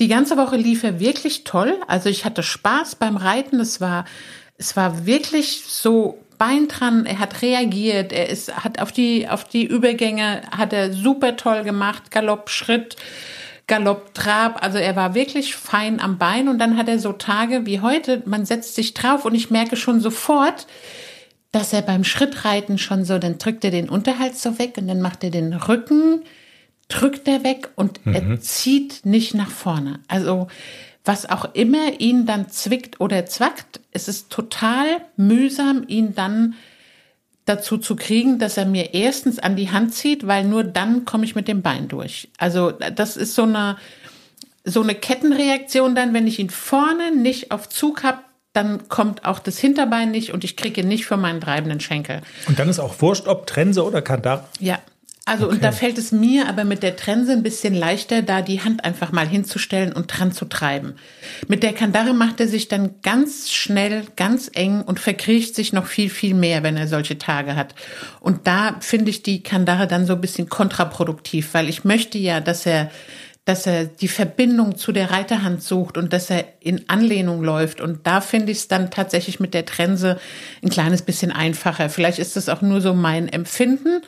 die 0.00 0.08
ganze 0.08 0.36
Woche 0.36 0.56
lief 0.56 0.84
er 0.84 1.00
wirklich 1.00 1.44
toll. 1.44 1.78
Also 1.88 2.10
ich 2.10 2.24
hatte 2.24 2.42
Spaß 2.42 2.96
beim 2.96 3.16
Reiten. 3.16 3.58
Es 3.58 3.80
war, 3.80 4.04
es 4.58 4.76
war 4.76 5.06
wirklich 5.06 5.62
so 5.66 6.18
Bein 6.38 6.68
dran. 6.68 7.06
Er 7.06 7.18
hat 7.18 7.40
reagiert. 7.40 8.12
Er 8.12 8.28
ist, 8.28 8.54
hat 8.54 8.82
auf 8.82 8.92
die, 8.92 9.26
auf 9.26 9.44
die 9.44 9.64
Übergänge 9.64 10.42
hat 10.54 10.74
er 10.74 10.92
super 10.92 11.36
toll 11.36 11.64
gemacht. 11.64 12.10
Galopp, 12.10 12.50
Schritt. 12.50 12.96
Galopp, 13.66 14.14
Trab, 14.14 14.62
also 14.62 14.78
er 14.78 14.94
war 14.94 15.16
wirklich 15.16 15.56
fein 15.56 15.98
am 16.00 16.18
Bein 16.18 16.48
und 16.48 16.58
dann 16.58 16.76
hat 16.76 16.88
er 16.88 17.00
so 17.00 17.12
Tage 17.12 17.66
wie 17.66 17.80
heute, 17.80 18.22
man 18.24 18.46
setzt 18.46 18.76
sich 18.76 18.94
drauf 18.94 19.24
und 19.24 19.34
ich 19.34 19.50
merke 19.50 19.76
schon 19.76 20.00
sofort, 20.00 20.68
dass 21.56 21.72
er 21.72 21.80
beim 21.80 22.04
Schrittreiten 22.04 22.76
schon 22.76 23.06
so, 23.06 23.18
dann 23.18 23.38
drückt 23.38 23.64
er 23.64 23.70
den 23.70 23.88
Unterhalt 23.88 24.36
so 24.36 24.58
weg 24.58 24.74
und 24.76 24.88
dann 24.88 25.00
macht 25.00 25.24
er 25.24 25.30
den 25.30 25.54
Rücken, 25.54 26.20
drückt 26.88 27.26
er 27.26 27.44
weg 27.44 27.70
und 27.76 28.00
er 28.04 28.38
zieht 28.40 29.06
nicht 29.06 29.34
nach 29.34 29.50
vorne. 29.50 30.00
Also 30.06 30.48
was 31.02 31.24
auch 31.24 31.54
immer 31.54 31.98
ihn 31.98 32.26
dann 32.26 32.50
zwickt 32.50 33.00
oder 33.00 33.24
zwackt, 33.24 33.80
es 33.90 34.06
ist 34.06 34.28
total 34.28 34.86
mühsam, 35.16 35.84
ihn 35.88 36.14
dann 36.14 36.56
dazu 37.46 37.78
zu 37.78 37.96
kriegen, 37.96 38.38
dass 38.38 38.58
er 38.58 38.66
mir 38.66 38.92
erstens 38.92 39.38
an 39.38 39.56
die 39.56 39.70
Hand 39.70 39.94
zieht, 39.94 40.26
weil 40.26 40.44
nur 40.44 40.62
dann 40.62 41.06
komme 41.06 41.24
ich 41.24 41.34
mit 41.34 41.48
dem 41.48 41.62
Bein 41.62 41.88
durch. 41.88 42.28
Also 42.36 42.72
das 42.72 43.16
ist 43.16 43.34
so 43.34 43.44
eine 43.44 43.78
so 44.68 44.82
eine 44.82 44.96
Kettenreaktion 44.96 45.94
dann, 45.94 46.12
wenn 46.12 46.26
ich 46.26 46.40
ihn 46.40 46.50
vorne 46.50 47.14
nicht 47.14 47.52
auf 47.52 47.68
Zug 47.68 48.02
habe, 48.02 48.18
dann 48.56 48.88
kommt 48.88 49.24
auch 49.24 49.38
das 49.38 49.58
Hinterbein 49.58 50.10
nicht 50.10 50.32
und 50.32 50.42
ich 50.44 50.56
kriege 50.56 50.82
nicht 50.82 51.06
für 51.06 51.16
meinen 51.16 51.40
treibenden 51.40 51.80
Schenkel. 51.80 52.22
Und 52.48 52.58
dann 52.58 52.68
ist 52.68 52.78
auch 52.78 53.00
wurscht, 53.00 53.28
ob 53.28 53.46
Trense 53.46 53.84
oder 53.84 54.02
Kandare. 54.02 54.44
Ja. 54.58 54.78
Also 55.28 55.48
und 55.48 55.64
da 55.64 55.72
fällt 55.72 55.98
es 55.98 56.12
mir 56.12 56.48
aber 56.48 56.62
mit 56.62 56.84
der 56.84 56.94
Trense 56.94 57.32
ein 57.32 57.42
bisschen 57.42 57.74
leichter, 57.74 58.22
da 58.22 58.42
die 58.42 58.62
Hand 58.62 58.84
einfach 58.84 59.10
mal 59.10 59.26
hinzustellen 59.26 59.92
und 59.92 60.06
dran 60.06 60.30
zu 60.30 60.44
treiben. 60.44 60.94
Mit 61.48 61.64
der 61.64 61.72
Kandare 61.72 62.14
macht 62.14 62.38
er 62.38 62.46
sich 62.46 62.68
dann 62.68 62.94
ganz 63.02 63.50
schnell, 63.50 64.04
ganz 64.14 64.48
eng 64.54 64.82
und 64.82 65.00
verkriecht 65.00 65.56
sich 65.56 65.72
noch 65.72 65.86
viel, 65.86 66.10
viel 66.10 66.34
mehr, 66.34 66.62
wenn 66.62 66.76
er 66.76 66.86
solche 66.86 67.18
Tage 67.18 67.56
hat. 67.56 67.74
Und 68.20 68.46
da 68.46 68.76
finde 68.78 69.10
ich 69.10 69.24
die 69.24 69.42
Kandare 69.42 69.88
dann 69.88 70.06
so 70.06 70.12
ein 70.12 70.20
bisschen 70.20 70.48
kontraproduktiv, 70.48 71.54
weil 71.54 71.68
ich 71.68 71.82
möchte 71.82 72.18
ja, 72.18 72.38
dass 72.38 72.64
er 72.64 72.92
dass 73.46 73.64
er 73.64 73.84
die 73.84 74.08
Verbindung 74.08 74.76
zu 74.76 74.90
der 74.90 75.12
Reiterhand 75.12 75.62
sucht 75.62 75.96
und 75.96 76.12
dass 76.12 76.30
er 76.30 76.44
in 76.58 76.88
Anlehnung 76.88 77.44
läuft. 77.44 77.80
Und 77.80 78.04
da 78.04 78.20
finde 78.20 78.50
ich 78.50 78.58
es 78.58 78.68
dann 78.68 78.90
tatsächlich 78.90 79.38
mit 79.38 79.54
der 79.54 79.64
Trense 79.64 80.18
ein 80.64 80.68
kleines 80.68 81.02
bisschen 81.02 81.30
einfacher. 81.30 81.88
Vielleicht 81.88 82.18
ist 82.18 82.34
das 82.34 82.48
auch 82.48 82.60
nur 82.60 82.80
so 82.80 82.92
mein 82.92 83.28
Empfinden. 83.28 84.02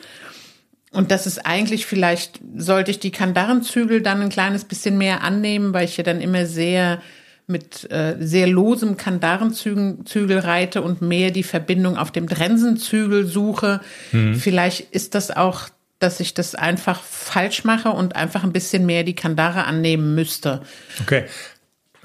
Und 0.91 1.09
das 1.09 1.25
ist 1.25 1.45
eigentlich 1.45 1.85
vielleicht, 1.85 2.41
sollte 2.57 2.91
ich 2.91 2.99
die 2.99 3.11
Kandarrenzügel 3.11 4.01
dann 4.01 4.21
ein 4.21 4.29
kleines 4.29 4.65
bisschen 4.65 4.97
mehr 4.97 5.23
annehmen, 5.23 5.73
weil 5.73 5.85
ich 5.85 5.95
ja 5.95 6.03
dann 6.03 6.19
immer 6.19 6.45
sehr 6.45 7.01
mit 7.47 7.89
äh, 7.91 8.17
sehr 8.19 8.45
losem 8.45 8.97
Kandarenzügel 8.97 10.39
reite 10.39 10.81
und 10.81 11.01
mehr 11.01 11.31
die 11.31 11.43
Verbindung 11.43 11.97
auf 11.97 12.11
dem 12.11 12.27
Drensenzügel 12.27 13.25
suche. 13.25 13.79
Mhm. 14.11 14.35
Vielleicht 14.35 14.91
ist 14.93 15.15
das 15.15 15.31
auch, 15.31 15.69
dass 15.99 16.19
ich 16.19 16.33
das 16.33 16.55
einfach 16.55 17.03
falsch 17.03 17.65
mache 17.65 17.89
und 17.89 18.15
einfach 18.15 18.43
ein 18.43 18.53
bisschen 18.53 18.85
mehr 18.85 19.03
die 19.03 19.15
Kandare 19.15 19.65
annehmen 19.65 20.15
müsste. 20.15 20.61
Okay. 21.01 21.25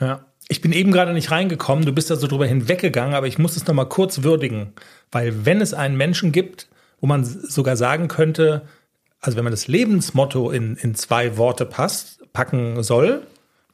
Ja. 0.01 0.25
Ich 0.49 0.61
bin 0.61 0.73
eben 0.73 0.93
gerade 0.93 1.15
nicht 1.15 1.31
reingekommen, 1.31 1.87
du 1.87 1.93
bist 1.93 2.11
da 2.11 2.17
so 2.17 2.27
drüber 2.27 2.47
hinweggegangen, 2.47 3.15
aber 3.15 3.27
ich 3.27 3.39
muss 3.39 3.57
es 3.57 3.67
nochmal 3.67 3.89
kurz 3.89 4.23
würdigen, 4.23 4.75
weil 5.11 5.47
wenn 5.47 5.63
es 5.63 5.73
einen 5.73 5.97
Menschen 5.97 6.33
gibt, 6.33 6.69
wo 7.01 7.07
man 7.07 7.25
sogar 7.25 7.77
sagen 7.77 8.09
könnte, 8.09 8.63
also 9.21 9.39
wenn 9.39 9.45
man 9.45 9.53
das 9.53 9.69
Lebensmotto 9.69 10.51
in, 10.51 10.77
in 10.77 10.95
zwei 10.95 11.39
Worte 11.39 11.65
passt, 11.65 12.21
packen 12.35 12.83
soll, 12.83 13.23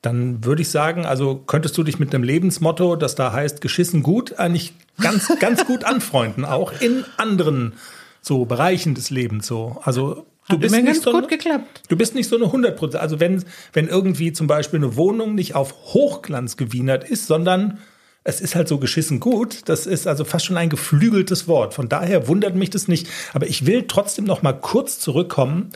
dann 0.03 0.45
würde 0.45 0.63
ich 0.63 0.71
sagen, 0.71 1.05
also 1.05 1.37
könntest 1.37 1.77
du 1.77 1.83
dich 1.83 1.99
mit 1.99 2.15
einem 2.15 2.25
Lebensmotto, 2.25 2.97
das 2.97 3.17
da 3.17 3.33
heißt 3.33 3.61
geschissen 3.61 4.03
gut, 4.03 4.39
eigentlich 4.39 4.75
ganz, 5.01 5.29
ganz 5.41 5.67
gut 5.67 5.85
anfreunden, 5.85 6.45
auch 6.45 6.73
in 6.81 7.05
anderen 7.17 7.75
so 8.21 8.45
Bereichen 8.45 8.95
des 8.95 9.11
Lebens 9.11 9.47
so. 9.47 9.81
Also 9.83 10.27
du 10.49 10.55
Hat 10.55 10.61
bist 10.61 10.75
nicht 10.75 10.87
ganz 10.87 11.03
so 11.03 11.13
gut 11.13 11.21
eine, 11.21 11.29
geklappt. 11.29 11.83
Du 11.89 11.97
bist 11.97 12.15
nicht 12.15 12.29
so 12.29 12.37
eine 12.37 12.47
100 12.47 12.77
Prozent. 12.77 13.03
Also 13.03 13.21
wenn, 13.21 13.45
wenn 13.73 13.89
irgendwie 13.89 14.33
zum 14.33 14.47
Beispiel 14.47 14.79
eine 14.79 14.97
Wohnung 14.97 15.35
nicht 15.35 15.55
auf 15.55 15.75
Hochglanz 15.95 16.57
gewienert 16.57 17.05
ist, 17.05 17.27
sondern 17.27 17.79
es 18.23 18.41
ist 18.41 18.55
halt 18.55 18.69
so 18.69 18.79
geschissen 18.79 19.19
gut. 19.21 19.69
Das 19.69 19.87
ist 19.87 20.07
also 20.07 20.25
fast 20.25 20.47
schon 20.47 20.57
ein 20.57 20.69
geflügeltes 20.69 21.49
Wort. 21.49 21.75
Von 21.75 21.89
daher 21.89 22.29
wundert 22.29 22.55
mich 22.55 22.71
das 22.71 22.89
nicht. 22.89 23.09
Aber 23.33 23.47
ich 23.47 23.67
will 23.67 23.87
trotzdem 23.89 24.25
noch 24.25 24.43
mal 24.43 24.53
kurz 24.53 24.99
zurückkommen 24.99 25.71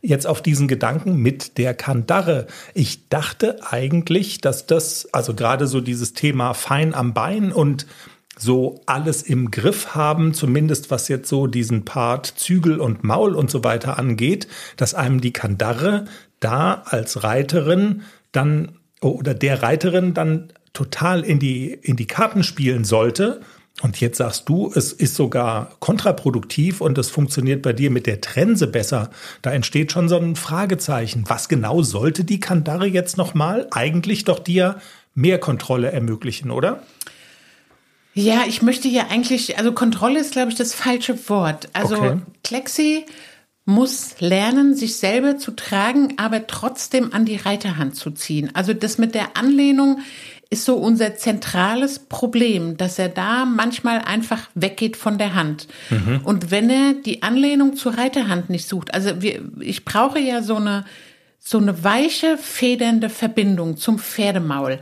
jetzt 0.00 0.26
auf 0.26 0.42
diesen 0.42 0.68
Gedanken 0.68 1.16
mit 1.16 1.58
der 1.58 1.74
Kandare. 1.74 2.46
Ich 2.74 3.08
dachte 3.08 3.58
eigentlich, 3.68 4.40
dass 4.40 4.66
das, 4.66 5.12
also 5.12 5.34
gerade 5.34 5.66
so 5.66 5.80
dieses 5.80 6.12
Thema 6.12 6.54
fein 6.54 6.94
am 6.94 7.14
Bein 7.14 7.52
und 7.52 7.86
so 8.38 8.80
alles 8.86 9.22
im 9.22 9.50
Griff 9.50 9.94
haben, 9.94 10.32
zumindest 10.32 10.90
was 10.90 11.08
jetzt 11.08 11.28
so 11.28 11.46
diesen 11.46 11.84
Part 11.84 12.26
Zügel 12.26 12.80
und 12.80 13.04
Maul 13.04 13.34
und 13.34 13.50
so 13.50 13.64
weiter 13.64 13.98
angeht, 13.98 14.48
dass 14.76 14.94
einem 14.94 15.20
die 15.20 15.32
Kandare 15.32 16.06
da 16.40 16.82
als 16.86 17.24
Reiterin 17.24 18.02
dann 18.32 18.78
oder 19.00 19.34
der 19.34 19.62
Reiterin 19.62 20.14
dann 20.14 20.52
total 20.72 21.24
in 21.24 21.38
die, 21.38 21.72
in 21.72 21.96
die 21.96 22.06
Karten 22.06 22.42
spielen 22.42 22.84
sollte 22.84 23.40
und 23.80 24.00
jetzt 24.00 24.18
sagst 24.18 24.48
du, 24.48 24.72
es 24.74 24.92
ist 24.92 25.14
sogar 25.14 25.76
kontraproduktiv 25.78 26.80
und 26.80 26.98
es 26.98 27.10
funktioniert 27.10 27.62
bei 27.62 27.72
dir 27.72 27.90
mit 27.90 28.06
der 28.06 28.20
Trense 28.20 28.66
besser. 28.66 29.10
Da 29.40 29.52
entsteht 29.52 29.92
schon 29.92 30.08
so 30.08 30.16
ein 30.18 30.34
Fragezeichen. 30.34 31.24
Was 31.28 31.48
genau 31.48 31.82
sollte 31.82 32.24
die 32.24 32.40
Kandare 32.40 32.86
jetzt 32.86 33.16
nochmal? 33.16 33.68
Eigentlich 33.70 34.24
doch 34.24 34.40
dir 34.40 34.80
mehr 35.14 35.38
Kontrolle 35.38 35.92
ermöglichen, 35.92 36.50
oder? 36.50 36.82
Ja, 38.22 38.44
ich 38.46 38.62
möchte 38.62 38.88
ja 38.88 39.06
eigentlich, 39.10 39.58
also 39.58 39.72
Kontrolle 39.72 40.20
ist, 40.20 40.32
glaube 40.32 40.50
ich, 40.50 40.56
das 40.56 40.74
falsche 40.74 41.28
Wort. 41.28 41.68
Also 41.72 41.96
Okay. 41.96 42.16
Klexi 42.44 43.04
muss 43.64 44.14
lernen, 44.20 44.74
sich 44.74 44.96
selber 44.96 45.36
zu 45.36 45.50
tragen, 45.50 46.14
aber 46.16 46.46
trotzdem 46.46 47.12
an 47.12 47.26
die 47.26 47.36
Reiterhand 47.36 47.96
zu 47.96 48.10
ziehen. 48.10 48.50
Also 48.54 48.72
das 48.72 48.96
mit 48.96 49.14
der 49.14 49.36
Anlehnung 49.36 50.00
ist 50.50 50.64
so 50.64 50.76
unser 50.76 51.16
zentrales 51.16 51.98
Problem, 51.98 52.78
dass 52.78 52.98
er 52.98 53.10
da 53.10 53.44
manchmal 53.44 53.98
einfach 53.98 54.48
weggeht 54.54 54.96
von 54.96 55.18
der 55.18 55.34
Hand. 55.34 55.68
Und 56.24 56.50
wenn 56.50 56.70
er 56.70 56.94
die 56.94 57.22
Anlehnung 57.22 57.76
zur 57.76 57.98
Reiterhand 57.98 58.48
nicht 58.48 58.66
sucht, 58.66 58.94
also 58.94 59.20
wir, 59.20 59.42
ich 59.60 59.84
brauche 59.84 60.18
ja 60.18 60.42
so 60.42 60.56
eine, 60.56 60.86
so 61.38 61.58
eine 61.58 61.84
weiche, 61.84 62.38
federnde 62.38 63.10
Verbindung 63.10 63.76
zum 63.76 63.98
Pferdemaul. 63.98 64.78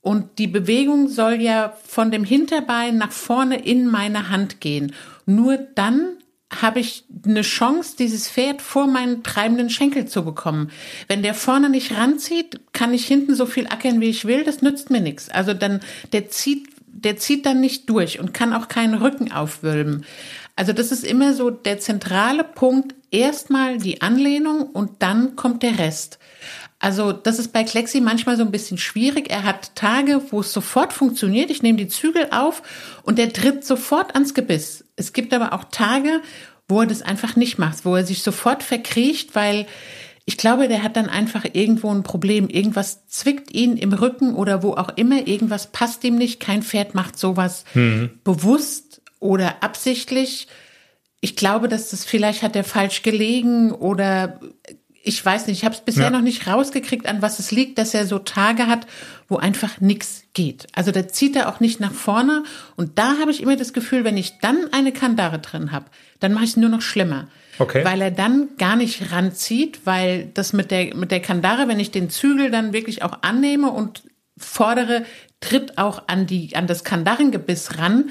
Und 0.00 0.38
die 0.38 0.46
Bewegung 0.46 1.08
soll 1.08 1.40
ja 1.40 1.74
von 1.84 2.10
dem 2.10 2.24
Hinterbein 2.24 2.98
nach 2.98 3.12
vorne 3.12 3.64
in 3.64 3.86
meine 3.86 4.30
Hand 4.30 4.60
gehen. 4.60 4.94
Nur 5.26 5.56
dann 5.56 6.18
habe 6.50 6.80
ich 6.80 7.04
eine 7.26 7.42
Chance, 7.42 7.96
dieses 7.98 8.28
Pferd 8.28 8.62
vor 8.62 8.86
meinen 8.86 9.22
treibenden 9.22 9.68
Schenkel 9.68 10.06
zu 10.06 10.24
bekommen. 10.24 10.70
Wenn 11.06 11.22
der 11.22 11.34
vorne 11.34 11.68
nicht 11.68 11.94
ranzieht, 11.94 12.60
kann 12.72 12.94
ich 12.94 13.06
hinten 13.06 13.34
so 13.34 13.44
viel 13.44 13.66
ackern, 13.66 14.00
wie 14.00 14.08
ich 14.08 14.24
will. 14.24 14.44
Das 14.44 14.62
nützt 14.62 14.90
mir 14.90 15.00
nichts. 15.00 15.28
Also 15.28 15.52
dann, 15.52 15.80
der 16.12 16.30
zieht, 16.30 16.68
der 16.86 17.18
zieht 17.18 17.44
dann 17.44 17.60
nicht 17.60 17.90
durch 17.90 18.18
und 18.18 18.32
kann 18.32 18.54
auch 18.54 18.68
keinen 18.68 18.94
Rücken 18.94 19.30
aufwölben. 19.30 20.06
Also 20.56 20.72
das 20.72 20.90
ist 20.90 21.04
immer 21.04 21.34
so 21.34 21.50
der 21.50 21.80
zentrale 21.80 22.44
Punkt. 22.44 22.94
Erstmal 23.10 23.78
die 23.78 24.00
Anlehnung 24.00 24.62
und 24.62 25.02
dann 25.02 25.36
kommt 25.36 25.62
der 25.62 25.78
Rest. 25.78 26.18
Also 26.80 27.12
das 27.12 27.38
ist 27.38 27.52
bei 27.52 27.64
Klexi 27.64 28.00
manchmal 28.00 28.36
so 28.36 28.44
ein 28.44 28.52
bisschen 28.52 28.78
schwierig. 28.78 29.30
Er 29.30 29.42
hat 29.42 29.74
Tage, 29.74 30.22
wo 30.30 30.40
es 30.40 30.52
sofort 30.52 30.92
funktioniert. 30.92 31.50
Ich 31.50 31.62
nehme 31.62 31.78
die 31.78 31.88
Zügel 31.88 32.28
auf 32.30 32.62
und 33.02 33.18
er 33.18 33.32
tritt 33.32 33.64
sofort 33.64 34.14
ans 34.14 34.32
Gebiss. 34.32 34.84
Es 34.94 35.12
gibt 35.12 35.34
aber 35.34 35.52
auch 35.52 35.64
Tage, 35.64 36.20
wo 36.68 36.80
er 36.80 36.86
das 36.86 37.02
einfach 37.02 37.34
nicht 37.34 37.58
macht, 37.58 37.84
wo 37.84 37.96
er 37.96 38.04
sich 38.04 38.22
sofort 38.22 38.62
verkriecht, 38.62 39.34
weil 39.34 39.66
ich 40.24 40.36
glaube, 40.36 40.68
der 40.68 40.82
hat 40.82 40.96
dann 40.96 41.08
einfach 41.08 41.46
irgendwo 41.52 41.90
ein 41.90 42.02
Problem. 42.02 42.48
Irgendwas 42.50 43.06
zwickt 43.06 43.50
ihn 43.54 43.78
im 43.78 43.94
Rücken 43.94 44.34
oder 44.34 44.62
wo 44.62 44.74
auch 44.74 44.90
immer. 44.96 45.26
Irgendwas 45.26 45.72
passt 45.72 46.04
ihm 46.04 46.16
nicht. 46.16 46.38
Kein 46.38 46.62
Pferd 46.62 46.94
macht 46.94 47.18
sowas 47.18 47.64
bewusst 48.24 49.00
oder 49.20 49.62
absichtlich. 49.62 50.46
Ich 51.20 51.34
glaube, 51.34 51.66
dass 51.66 51.90
das 51.90 52.04
vielleicht 52.04 52.42
hat 52.42 52.54
er 52.54 52.64
falsch 52.64 53.02
gelegen 53.02 53.72
oder 53.72 54.38
ich 55.08 55.24
weiß 55.24 55.46
nicht, 55.46 55.58
ich 55.58 55.64
habe 55.64 55.74
es 55.74 55.80
bisher 55.80 56.04
Ja. 56.04 56.10
noch 56.10 56.20
nicht 56.20 56.46
rausgekriegt, 56.46 57.06
an 57.06 57.22
was 57.22 57.38
es 57.38 57.50
liegt, 57.50 57.78
dass 57.78 57.94
er 57.94 58.06
so 58.06 58.18
Tage 58.18 58.66
hat, 58.66 58.86
wo 59.28 59.36
einfach 59.36 59.80
nichts 59.80 60.24
geht. 60.34 60.66
Also 60.74 60.92
da 60.92 61.08
zieht 61.08 61.34
er 61.34 61.48
auch 61.48 61.58
nicht 61.60 61.80
nach 61.80 61.92
vorne 61.92 62.44
und 62.76 62.98
da 62.98 63.18
habe 63.20 63.30
ich 63.30 63.42
immer 63.42 63.56
das 63.56 63.72
Gefühl, 63.72 64.04
wenn 64.04 64.16
ich 64.16 64.38
dann 64.40 64.68
eine 64.72 64.92
Kandare 64.92 65.38
drin 65.38 65.72
habe, 65.72 65.86
dann 66.20 66.32
mache 66.32 66.44
ich 66.44 66.50
es 66.50 66.56
nur 66.56 66.70
noch 66.70 66.82
schlimmer. 66.82 67.28
Okay. 67.58 67.84
Weil 67.84 68.00
er 68.00 68.10
dann 68.12 68.50
gar 68.58 68.76
nicht 68.76 69.10
ranzieht, 69.10 69.80
weil 69.84 70.26
das 70.34 70.52
mit 70.52 70.70
der, 70.70 70.94
mit 70.94 71.10
der 71.10 71.20
Kandare, 71.20 71.66
wenn 71.66 71.80
ich 71.80 71.90
den 71.90 72.08
Zügel 72.10 72.50
dann 72.52 72.72
wirklich 72.72 73.02
auch 73.02 73.22
annehme 73.22 73.70
und 73.72 74.02
fordere, 74.36 75.04
tritt 75.40 75.78
auch 75.78 76.04
an 76.06 76.26
die, 76.26 76.54
an 76.54 76.66
das 76.68 76.84
Kandarengebiss 76.84 77.78
ran, 77.78 78.10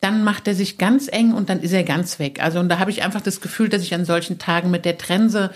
dann 0.00 0.24
macht 0.24 0.46
er 0.46 0.54
sich 0.54 0.78
ganz 0.78 1.08
eng 1.10 1.32
und 1.32 1.48
dann 1.48 1.60
ist 1.60 1.72
er 1.72 1.82
ganz 1.84 2.18
weg. 2.18 2.42
Also 2.42 2.60
und 2.60 2.68
da 2.68 2.78
habe 2.78 2.90
ich 2.90 3.02
einfach 3.02 3.20
das 3.20 3.40
Gefühl, 3.40 3.68
dass 3.68 3.82
ich 3.82 3.94
an 3.94 4.04
solchen 4.04 4.38
Tagen 4.38 4.70
mit 4.70 4.84
der 4.84 4.98
Trense 4.98 5.50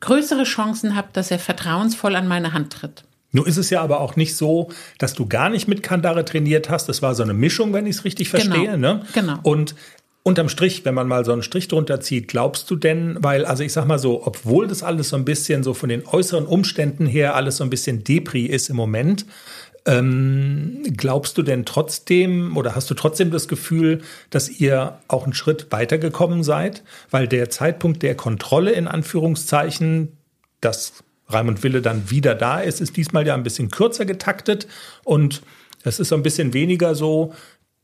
größere 0.00 0.44
Chancen 0.44 0.94
habe, 0.94 1.08
dass 1.12 1.30
er 1.30 1.38
vertrauensvoll 1.38 2.14
an 2.16 2.28
meine 2.28 2.52
Hand 2.52 2.72
tritt. 2.72 3.04
Nun 3.32 3.46
ist 3.46 3.56
es 3.56 3.70
ja 3.70 3.82
aber 3.82 4.00
auch 4.00 4.16
nicht 4.16 4.36
so, 4.36 4.70
dass 4.98 5.14
du 5.14 5.26
gar 5.26 5.48
nicht 5.50 5.66
mit 5.68 5.82
Kandare 5.82 6.24
trainiert 6.24 6.70
hast. 6.70 6.88
Das 6.88 7.02
war 7.02 7.14
so 7.14 7.22
eine 7.22 7.34
Mischung, 7.34 7.72
wenn 7.72 7.86
ich 7.86 7.96
es 7.96 8.04
richtig 8.04 8.28
verstehe. 8.28 8.72
Genau, 8.72 8.94
Ne? 8.94 9.02
genau. 9.12 9.38
Und 9.42 9.74
unterm 10.22 10.48
Strich, 10.48 10.84
wenn 10.84 10.94
man 10.94 11.06
mal 11.06 11.24
so 11.24 11.32
einen 11.32 11.42
Strich 11.42 11.68
drunter 11.68 12.00
zieht, 12.00 12.28
glaubst 12.28 12.70
du 12.70 12.76
denn, 12.76 13.16
weil, 13.20 13.44
also 13.44 13.62
ich 13.62 13.72
sag 13.72 13.86
mal 13.86 13.98
so, 13.98 14.26
obwohl 14.26 14.66
das 14.66 14.82
alles 14.82 15.10
so 15.10 15.16
ein 15.16 15.24
bisschen 15.24 15.62
so 15.62 15.72
von 15.72 15.88
den 15.88 16.06
äußeren 16.06 16.46
Umständen 16.46 17.06
her 17.06 17.34
alles 17.34 17.58
so 17.58 17.64
ein 17.64 17.70
bisschen 17.70 18.04
Depri 18.04 18.46
ist 18.46 18.68
im 18.68 18.76
Moment, 18.76 19.24
ähm, 19.86 20.82
glaubst 20.96 21.38
du 21.38 21.42
denn 21.42 21.64
trotzdem 21.64 22.56
oder 22.56 22.74
hast 22.74 22.90
du 22.90 22.94
trotzdem 22.94 23.30
das 23.30 23.46
Gefühl, 23.46 24.02
dass 24.30 24.48
ihr 24.48 24.98
auch 25.08 25.24
einen 25.24 25.32
Schritt 25.32 25.68
weitergekommen 25.70 26.42
seid? 26.42 26.82
Weil 27.10 27.28
der 27.28 27.50
Zeitpunkt 27.50 28.02
der 28.02 28.16
Kontrolle 28.16 28.72
in 28.72 28.88
Anführungszeichen, 28.88 30.16
dass 30.60 31.04
Raimund 31.28 31.62
Wille 31.62 31.82
dann 31.82 32.10
wieder 32.10 32.34
da 32.34 32.60
ist, 32.60 32.80
ist 32.80 32.96
diesmal 32.96 33.26
ja 33.26 33.34
ein 33.34 33.44
bisschen 33.44 33.70
kürzer 33.70 34.04
getaktet. 34.04 34.66
Und 35.04 35.42
es 35.84 36.00
ist 36.00 36.08
so 36.08 36.16
ein 36.16 36.22
bisschen 36.22 36.52
weniger 36.52 36.94
so 36.94 37.32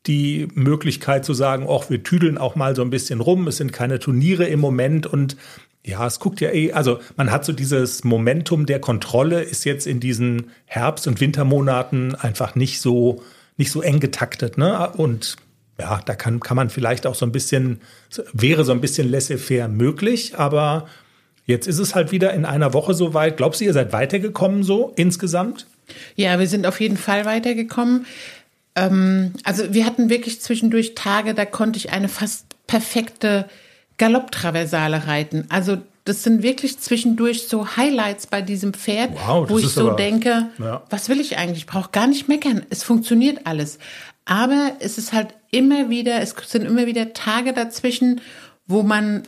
die 0.06 0.48
Möglichkeit 0.54 1.24
zu 1.24 1.34
sagen, 1.34 1.66
ach, 1.68 1.88
wir 1.88 2.02
tüdeln 2.02 2.36
auch 2.36 2.56
mal 2.56 2.74
so 2.74 2.82
ein 2.82 2.90
bisschen 2.90 3.20
rum, 3.20 3.46
es 3.46 3.58
sind 3.58 3.72
keine 3.72 4.00
Turniere 4.00 4.46
im 4.46 4.58
Moment. 4.58 5.06
Und 5.06 5.36
ja, 5.84 6.06
es 6.06 6.20
guckt 6.20 6.40
ja 6.40 6.50
eh, 6.50 6.72
also 6.72 7.00
man 7.16 7.30
hat 7.30 7.44
so 7.44 7.52
dieses 7.52 8.04
Momentum 8.04 8.66
der 8.66 8.80
Kontrolle 8.80 9.42
ist 9.42 9.64
jetzt 9.64 9.86
in 9.86 10.00
diesen 10.00 10.50
Herbst- 10.66 11.08
und 11.08 11.20
Wintermonaten 11.20 12.14
einfach 12.14 12.54
nicht 12.54 12.80
so, 12.80 13.22
nicht 13.56 13.72
so 13.72 13.82
eng 13.82 13.98
getaktet, 13.98 14.58
ne? 14.58 14.90
Und 14.90 15.36
ja, 15.78 16.00
da 16.04 16.14
kann, 16.14 16.38
kann 16.40 16.56
man 16.56 16.70
vielleicht 16.70 17.06
auch 17.06 17.16
so 17.16 17.26
ein 17.26 17.32
bisschen, 17.32 17.80
wäre 18.32 18.64
so 18.64 18.72
ein 18.72 18.80
bisschen 18.80 19.10
laissez-faire 19.10 19.68
möglich, 19.68 20.38
aber 20.38 20.86
jetzt 21.46 21.66
ist 21.66 21.78
es 21.78 21.94
halt 21.94 22.12
wieder 22.12 22.32
in 22.34 22.44
einer 22.44 22.72
Woche 22.72 22.94
so 22.94 23.14
weit. 23.14 23.36
Glaubst 23.36 23.60
du, 23.60 23.64
ihr 23.64 23.72
seid 23.72 23.92
weitergekommen 23.92 24.62
so 24.62 24.92
insgesamt? 24.94 25.66
Ja, 26.14 26.38
wir 26.38 26.46
sind 26.46 26.66
auf 26.66 26.80
jeden 26.80 26.96
Fall 26.96 27.24
weitergekommen. 27.24 28.06
Ähm, 28.76 29.32
also 29.42 29.74
wir 29.74 29.84
hatten 29.84 30.10
wirklich 30.10 30.40
zwischendurch 30.40 30.94
Tage, 30.94 31.34
da 31.34 31.44
konnte 31.44 31.78
ich 31.78 31.90
eine 31.90 32.08
fast 32.08 32.46
perfekte 32.68 33.46
Galopptraversale 34.02 35.06
reiten. 35.06 35.46
Also 35.48 35.78
das 36.04 36.24
sind 36.24 36.42
wirklich 36.42 36.78
zwischendurch 36.80 37.46
so 37.46 37.76
Highlights 37.76 38.26
bei 38.26 38.42
diesem 38.42 38.74
Pferd, 38.74 39.10
Wow, 39.26 39.48
wo 39.48 39.58
ich 39.58 39.68
so 39.68 39.88
aber- 39.90 39.96
denke, 39.96 40.48
Ja. 40.58 40.82
was 40.90 41.08
will 41.08 41.20
ich 41.20 41.38
eigentlich? 41.38 41.58
Ich 41.58 41.66
brauche 41.66 41.90
gar 41.92 42.08
nicht 42.08 42.26
meckern. 42.28 42.66
Es 42.70 42.82
funktioniert 42.82 43.46
alles. 43.46 43.78
Aber 44.24 44.72
es 44.80 44.98
ist 44.98 45.12
halt 45.12 45.28
immer 45.52 45.88
wieder, 45.88 46.20
es 46.20 46.34
sind 46.46 46.64
immer 46.64 46.86
wieder 46.86 47.12
Tage 47.12 47.52
dazwischen, 47.52 48.20
wo 48.66 48.82
man, 48.82 49.22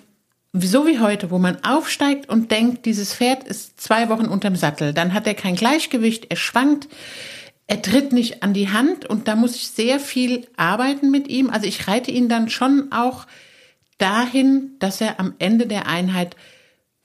so 0.53 0.87
wie 0.89 0.99
heute, 0.99 1.31
wo 1.31 1.39
man 1.39 1.63
aufsteigt 1.65 2.29
und 2.29 2.51
denkt, 2.51 2.85
dieses 2.85 3.15
Pferd 3.15 3.45
ist 3.45 3.81
zwei 3.81 4.09
Wochen 4.09 4.27
unterm 4.27 4.57
Sattel. 4.57 4.93
Dann 4.93 5.15
hat 5.15 5.27
er 5.29 5.35
kein 5.35 5.55
Gleichgewicht, 5.55 6.27
er 6.31 6.37
schwankt, 6.37 6.89
er 7.69 7.81
tritt 7.81 8.13
nicht 8.13 8.43
an 8.43 8.53
die 8.55 8.71
Hand 8.71 9.07
und 9.07 9.29
da 9.29 9.37
muss 9.37 9.55
ich 9.55 9.69
sehr 9.69 10.01
viel 10.01 10.47
arbeiten 10.57 11.13
mit 11.13 11.29
ihm. 11.29 11.49
Also 11.51 11.67
ich 11.67 11.87
reite 11.87 12.11
ihn 12.11 12.29
dann 12.29 12.49
schon 12.51 12.91
auch 12.93 13.27
dahin, 13.99 14.73
dass 14.79 15.01
er 15.01 15.21
am 15.21 15.35
Ende 15.39 15.67
der 15.67 15.87
Einheit 15.87 16.37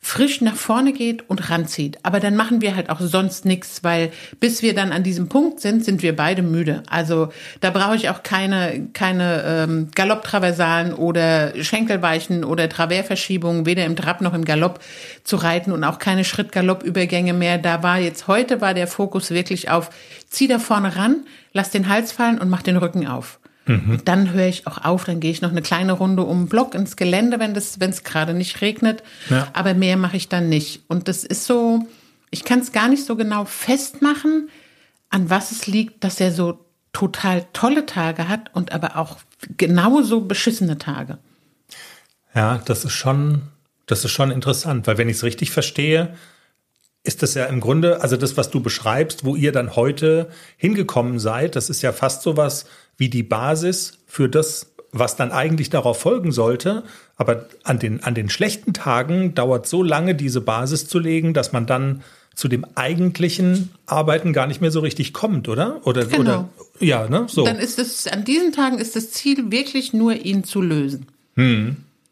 frisch 0.01 0.39
nach 0.39 0.55
vorne 0.55 0.93
geht 0.93 1.29
und 1.29 1.49
ranzieht. 1.49 1.99
Aber 2.03 2.21
dann 2.21 2.35
machen 2.37 2.61
wir 2.61 2.75
halt 2.75 2.89
auch 2.89 3.01
sonst 3.01 3.45
nichts, 3.45 3.83
weil 3.83 4.11
bis 4.39 4.61
wir 4.61 4.73
dann 4.73 4.93
an 4.93 5.03
diesem 5.03 5.27
Punkt 5.27 5.59
sind, 5.59 5.83
sind 5.83 6.01
wir 6.01 6.15
beide 6.15 6.41
müde. 6.41 6.83
Also 6.89 7.29
da 7.59 7.69
brauche 7.69 7.97
ich 7.97 8.09
auch 8.09 8.23
keine, 8.23 8.87
keine 8.93 9.43
ähm, 9.45 9.89
Galopptraversalen 9.93 10.93
oder 10.93 11.53
Schenkelweichen 11.61 12.45
oder 12.45 12.69
Traversverschiebungen, 12.69 13.65
weder 13.65 13.85
im 13.85 13.97
Trab 13.97 14.21
noch 14.21 14.33
im 14.33 14.45
Galopp 14.45 14.79
zu 15.25 15.35
reiten 15.35 15.73
und 15.73 15.83
auch 15.83 15.99
keine 15.99 16.23
Schritt-Galopp-Übergänge 16.23 17.33
mehr. 17.33 17.57
Da 17.57 17.83
war 17.83 17.99
jetzt 17.99 18.27
heute 18.27 18.61
war 18.61 18.73
der 18.73 18.87
Fokus 18.87 19.31
wirklich 19.31 19.69
auf, 19.69 19.89
zieh 20.29 20.47
da 20.47 20.59
vorne 20.59 20.95
ran, 20.95 21.25
lass 21.51 21.71
den 21.71 21.89
Hals 21.89 22.13
fallen 22.13 22.39
und 22.39 22.49
mach 22.49 22.61
den 22.61 22.77
Rücken 22.77 23.05
auf. 23.05 23.39
Und 23.69 24.07
dann 24.07 24.33
höre 24.33 24.47
ich 24.47 24.65
auch 24.67 24.83
auf, 24.83 25.03
dann 25.05 25.19
gehe 25.19 25.31
ich 25.31 25.41
noch 25.41 25.51
eine 25.51 25.61
kleine 25.61 25.93
Runde 25.93 26.23
um 26.23 26.43
den 26.43 26.49
Block 26.49 26.73
ins 26.73 26.95
Gelände, 26.95 27.39
wenn 27.39 27.55
es 27.55 28.03
gerade 28.03 28.33
nicht 28.33 28.61
regnet. 28.61 29.03
Ja. 29.29 29.47
Aber 29.53 29.73
mehr 29.73 29.95
mache 29.95 30.17
ich 30.17 30.27
dann 30.27 30.49
nicht. 30.49 30.81
Und 30.87 31.07
das 31.07 31.23
ist 31.23 31.45
so, 31.45 31.87
ich 32.31 32.43
kann 32.43 32.59
es 32.59 32.71
gar 32.71 32.89
nicht 32.89 33.05
so 33.05 33.15
genau 33.15 33.45
festmachen, 33.45 34.49
an 35.09 35.29
was 35.29 35.51
es 35.51 35.67
liegt, 35.67 36.03
dass 36.03 36.19
er 36.19 36.31
so 36.31 36.65
total 36.93 37.45
tolle 37.53 37.85
Tage 37.85 38.27
hat 38.27 38.53
und 38.55 38.71
aber 38.71 38.97
auch 38.97 39.17
genauso 39.57 40.21
beschissene 40.21 40.77
Tage. 40.77 41.19
Ja, 42.33 42.61
das 42.65 42.85
ist 42.85 42.93
schon, 42.93 43.43
das 43.85 44.03
ist 44.05 44.11
schon 44.11 44.31
interessant, 44.31 44.87
weil 44.87 44.97
wenn 44.97 45.09
ich 45.09 45.17
es 45.17 45.23
richtig 45.23 45.51
verstehe, 45.51 46.15
ist 47.09 47.23
das 47.23 47.33
ja 47.33 47.45
im 47.45 47.59
Grunde, 47.59 48.01
also 48.01 48.17
das, 48.17 48.37
was 48.37 48.51
du 48.51 48.59
beschreibst, 48.59 49.25
wo 49.25 49.35
ihr 49.35 49.51
dann 49.51 49.75
heute 49.75 50.29
hingekommen 50.57 51.17
seid, 51.17 51.55
das 51.55 51.71
ist 51.71 51.81
ja 51.81 51.91
fast 51.91 52.21
sowas 52.21 52.65
wie 52.97 53.09
die 53.09 53.23
Basis 53.23 53.97
für 54.05 54.29
das, 54.29 54.67
was 54.91 55.15
dann 55.15 55.31
eigentlich 55.31 55.71
darauf 55.71 55.99
folgen 55.99 56.31
sollte. 56.31 56.83
Aber 57.17 57.47
an 57.63 57.79
den, 57.79 58.03
an 58.03 58.13
den 58.13 58.29
schlechten 58.29 58.73
Tagen 58.73 59.33
dauert 59.33 59.65
so 59.67 59.81
lange, 59.81 60.13
diese 60.13 60.39
Basis 60.39 60.87
zu 60.87 60.99
legen, 60.99 61.33
dass 61.33 61.51
man 61.51 61.65
dann 61.65 62.03
zu 62.35 62.47
dem 62.47 62.63
eigentlichen 62.75 63.71
Arbeiten 63.87 64.31
gar 64.31 64.45
nicht 64.45 64.61
mehr 64.61 64.69
so 64.71 64.79
richtig 64.79 65.11
kommt, 65.11 65.49
oder? 65.49 65.81
Oder, 65.87 66.05
Genau. 66.05 66.21
oder 66.21 66.49
ja, 66.79 67.09
ne? 67.09 67.25
So. 67.27 67.43
Dann 67.43 67.57
ist 67.57 67.79
es, 67.79 68.05
an 68.05 68.23
diesen 68.23 68.51
Tagen 68.51 68.77
ist 68.77 68.95
das 68.95 69.09
Ziel 69.09 69.49
wirklich 69.49 69.93
nur, 69.93 70.13
ihn 70.13 70.43
zu 70.43 70.61
lösen. 70.61 71.07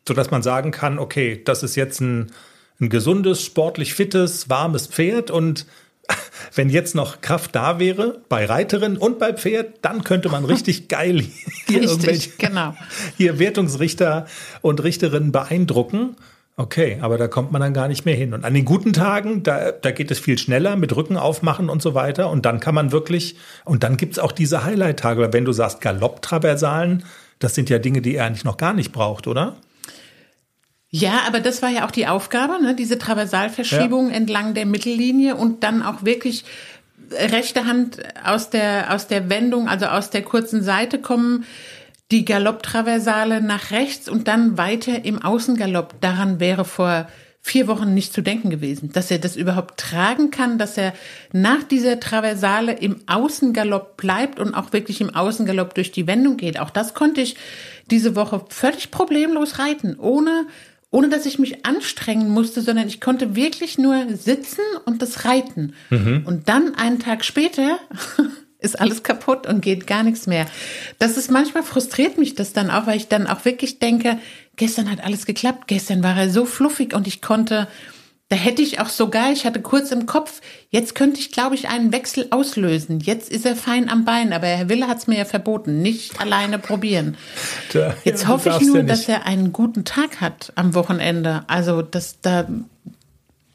so 0.08 0.14
dass 0.16 0.32
man 0.32 0.42
sagen 0.42 0.72
kann, 0.72 0.98
okay, 0.98 1.40
das 1.46 1.62
ist 1.62 1.76
jetzt 1.76 2.02
ein, 2.02 2.32
ein 2.80 2.90
gesundes, 2.90 3.44
sportlich 3.44 3.94
fittes, 3.94 4.50
warmes 4.50 4.88
Pferd 4.88 5.32
und 5.32 5.66
wenn 6.56 6.70
jetzt 6.70 6.96
noch 6.96 7.22
Kraft 7.22 7.56
da 7.56 7.80
wäre, 7.80 8.22
bei 8.30 8.46
Reiterin 8.46 8.98
und 8.98 9.20
bei 9.20 9.34
Pferd, 9.34 9.80
dann 9.82 10.04
könnte 10.04 10.30
man 10.30 10.46
richtig 10.46 10.88
geil 10.90 11.20
hier 11.68 11.82
Richtig, 11.82 11.90
irgendwelche 11.90 12.30
genau. 12.38 12.76
hier 13.18 13.40
Wertungsrichter 13.40 14.26
und 14.62 14.84
Richterinnen 14.84 15.32
beeindrucken. 15.32 16.16
Okay, 16.60 16.98
aber 17.02 17.20
da 17.20 17.28
kommt 17.28 17.52
man 17.52 17.62
dann 17.62 17.76
gar 17.76 17.88
nicht 17.88 18.06
mehr 18.06 18.16
hin. 18.16 18.34
Und 18.34 18.44
an 18.44 18.56
den 18.56 18.66
guten 18.66 18.92
Tagen, 18.92 19.44
da, 19.44 19.72
da 19.72 19.92
geht 19.92 20.10
es 20.10 20.18
viel 20.18 20.40
schneller 20.40 20.76
mit 20.76 20.96
Rücken 20.96 21.16
aufmachen 21.16 21.70
und 21.70 21.84
so 21.84 21.94
weiter. 21.94 22.32
Und 22.32 22.48
dann 22.48 22.60
kann 22.60 22.74
man 22.74 22.92
wirklich, 22.92 23.36
und 23.64 23.84
dann 23.84 23.96
gibt's 23.96 24.18
auch 24.18 24.32
diese 24.32 24.64
Highlight-Tage. 24.64 25.22
Weil 25.22 25.34
Wenn 25.34 25.46
du 25.46 25.52
sagst 25.52 25.82
Galopptraversalen, 25.82 27.04
das 27.38 27.54
sind 27.54 27.70
ja 27.70 27.78
Dinge, 27.78 28.02
die 28.02 28.16
er 28.16 28.26
eigentlich 28.26 28.44
noch 28.44 28.58
gar 28.58 28.74
nicht 28.74 28.92
braucht, 28.92 29.28
oder? 29.28 29.58
Ja, 31.00 31.22
aber 31.28 31.40
das 31.40 31.62
war 31.62 31.70
ja 31.70 31.86
auch 31.86 31.92
die 31.92 32.08
Aufgabe, 32.08 32.62
ne? 32.62 32.74
diese 32.74 32.98
Traversalverschiebung 32.98 34.10
entlang 34.10 34.54
der 34.54 34.66
Mittellinie 34.66 35.36
und 35.36 35.64
dann 35.64 35.84
auch 35.84 36.04
wirklich 36.04 36.44
rechte 37.12 37.66
Hand 37.66 38.00
aus 38.24 38.50
der, 38.50 38.94
aus 38.94 39.08
der 39.08 39.30
Wendung, 39.30 39.68
also 39.68 39.86
aus 39.86 40.10
der 40.10 40.24
kurzen 40.24 40.64
Seite 40.64 41.00
kommen, 41.00 41.46
die 42.12 42.26
Galopptraversale 42.26 43.42
nach 43.42 43.72
rechts 43.72 44.10
und 44.10 44.28
dann 44.28 44.58
weiter 44.58 45.06
im 45.06 45.22
Außengalopp. 45.22 46.02
Daran 46.02 46.40
wäre 46.40 46.66
vor 46.66 47.08
vier 47.42 47.68
Wochen 47.68 47.94
nicht 47.94 48.14
zu 48.14 48.22
denken 48.22 48.50
gewesen, 48.50 48.92
dass 48.92 49.10
er 49.10 49.20
das 49.20 49.36
überhaupt 49.36 49.80
tragen 49.80 50.32
kann, 50.32 50.58
dass 50.58 50.78
er 50.78 50.94
nach 51.32 51.64
dieser 51.64 52.00
Traversale 52.00 52.74
im 52.74 52.98
Außengalopp 53.08 53.98
bleibt 53.98 54.40
und 54.40 54.54
auch 54.54 54.74
wirklich 54.74 55.00
im 55.00 55.16
Außengalopp 55.16 55.74
durch 55.74 55.92
die 55.92 56.08
Wendung 56.08 56.38
geht. 56.38 56.60
Auch 56.60 56.70
das 56.70 56.94
konnte 56.94 57.22
ich 57.22 57.38
diese 57.90 58.16
Woche 58.16 58.44
völlig 58.50 58.92
problemlos 58.92 59.60
reiten, 59.60 59.98
ohne 59.98 60.48
ohne 60.90 61.10
dass 61.10 61.26
ich 61.26 61.40
mich 61.40 61.66
anstrengen 61.66 62.30
musste, 62.30 62.62
sondern 62.62 62.88
ich 62.88 63.02
konnte 63.02 63.36
wirklich 63.36 63.78
nur 63.78 64.16
sitzen 64.16 64.62
und 64.86 65.02
das 65.02 65.26
reiten. 65.26 65.74
Und 66.26 66.50
dann 66.50 66.76
einen 66.76 67.00
Tag 67.00 67.26
später 67.26 67.80
ist 68.60 68.80
alles 68.80 69.04
kaputt 69.04 69.48
und 69.48 69.62
geht 69.62 69.86
gar 69.86 70.04
nichts 70.04 70.28
mehr. 70.28 70.46
Das 70.98 71.18
ist 71.18 71.30
manchmal 71.30 71.64
frustriert 71.64 72.18
mich 72.18 72.36
das 72.36 72.54
dann 72.54 72.70
auch, 72.70 72.88
weil 72.88 72.98
ich 72.98 73.08
dann 73.08 73.28
auch 73.28 73.46
wirklich 73.46 73.80
denke, 73.80 74.18
gestern 74.56 74.90
hat 74.90 75.04
alles 75.04 75.26
geklappt, 75.26 75.68
gestern 75.68 76.04
war 76.04 76.18
er 76.18 76.30
so 76.30 76.46
fluffig 76.46 76.94
und 76.94 77.06
ich 77.06 77.22
konnte, 77.22 77.68
da 78.30 78.36
hätte 78.36 78.62
ich 78.62 78.80
auch 78.82 78.90
sogar, 78.90 79.32
ich 79.32 79.46
hatte 79.46 79.62
kurz 79.62 79.92
im 79.92 80.06
Kopf, 80.06 80.42
jetzt 80.70 80.96
könnte 80.96 81.20
ich, 81.20 81.32
glaube 81.32 81.56
ich, 81.56 81.70
einen 81.70 81.94
Wechsel 81.94 82.28
auslösen. 82.32 83.00
Jetzt 83.00 83.30
ist 83.30 83.46
er 83.46 83.56
fein 83.56 83.88
am 83.90 84.04
Bein, 84.04 84.34
aber 84.34 84.48
Herr 84.48 84.68
Wille 84.68 84.88
hat 84.88 84.98
es 84.98 85.08
mir 85.08 85.18
ja 85.18 85.26
verboten, 85.26 85.82
nicht 85.82 86.20
alleine 86.20 86.60
probieren. 86.60 87.16
Da- 87.72 87.96
Jetzt 88.04 88.24
ja, 88.24 88.28
hoffe 88.30 88.50
ich 88.60 88.68
nur, 88.68 88.84
dass 88.84 89.08
er 89.08 89.26
einen 89.26 89.54
guten 89.54 89.86
Tag 89.86 90.20
hat 90.20 90.52
am 90.56 90.74
Wochenende. 90.74 91.46
Also, 91.48 91.82
dass 91.82 92.20
da 92.22 92.48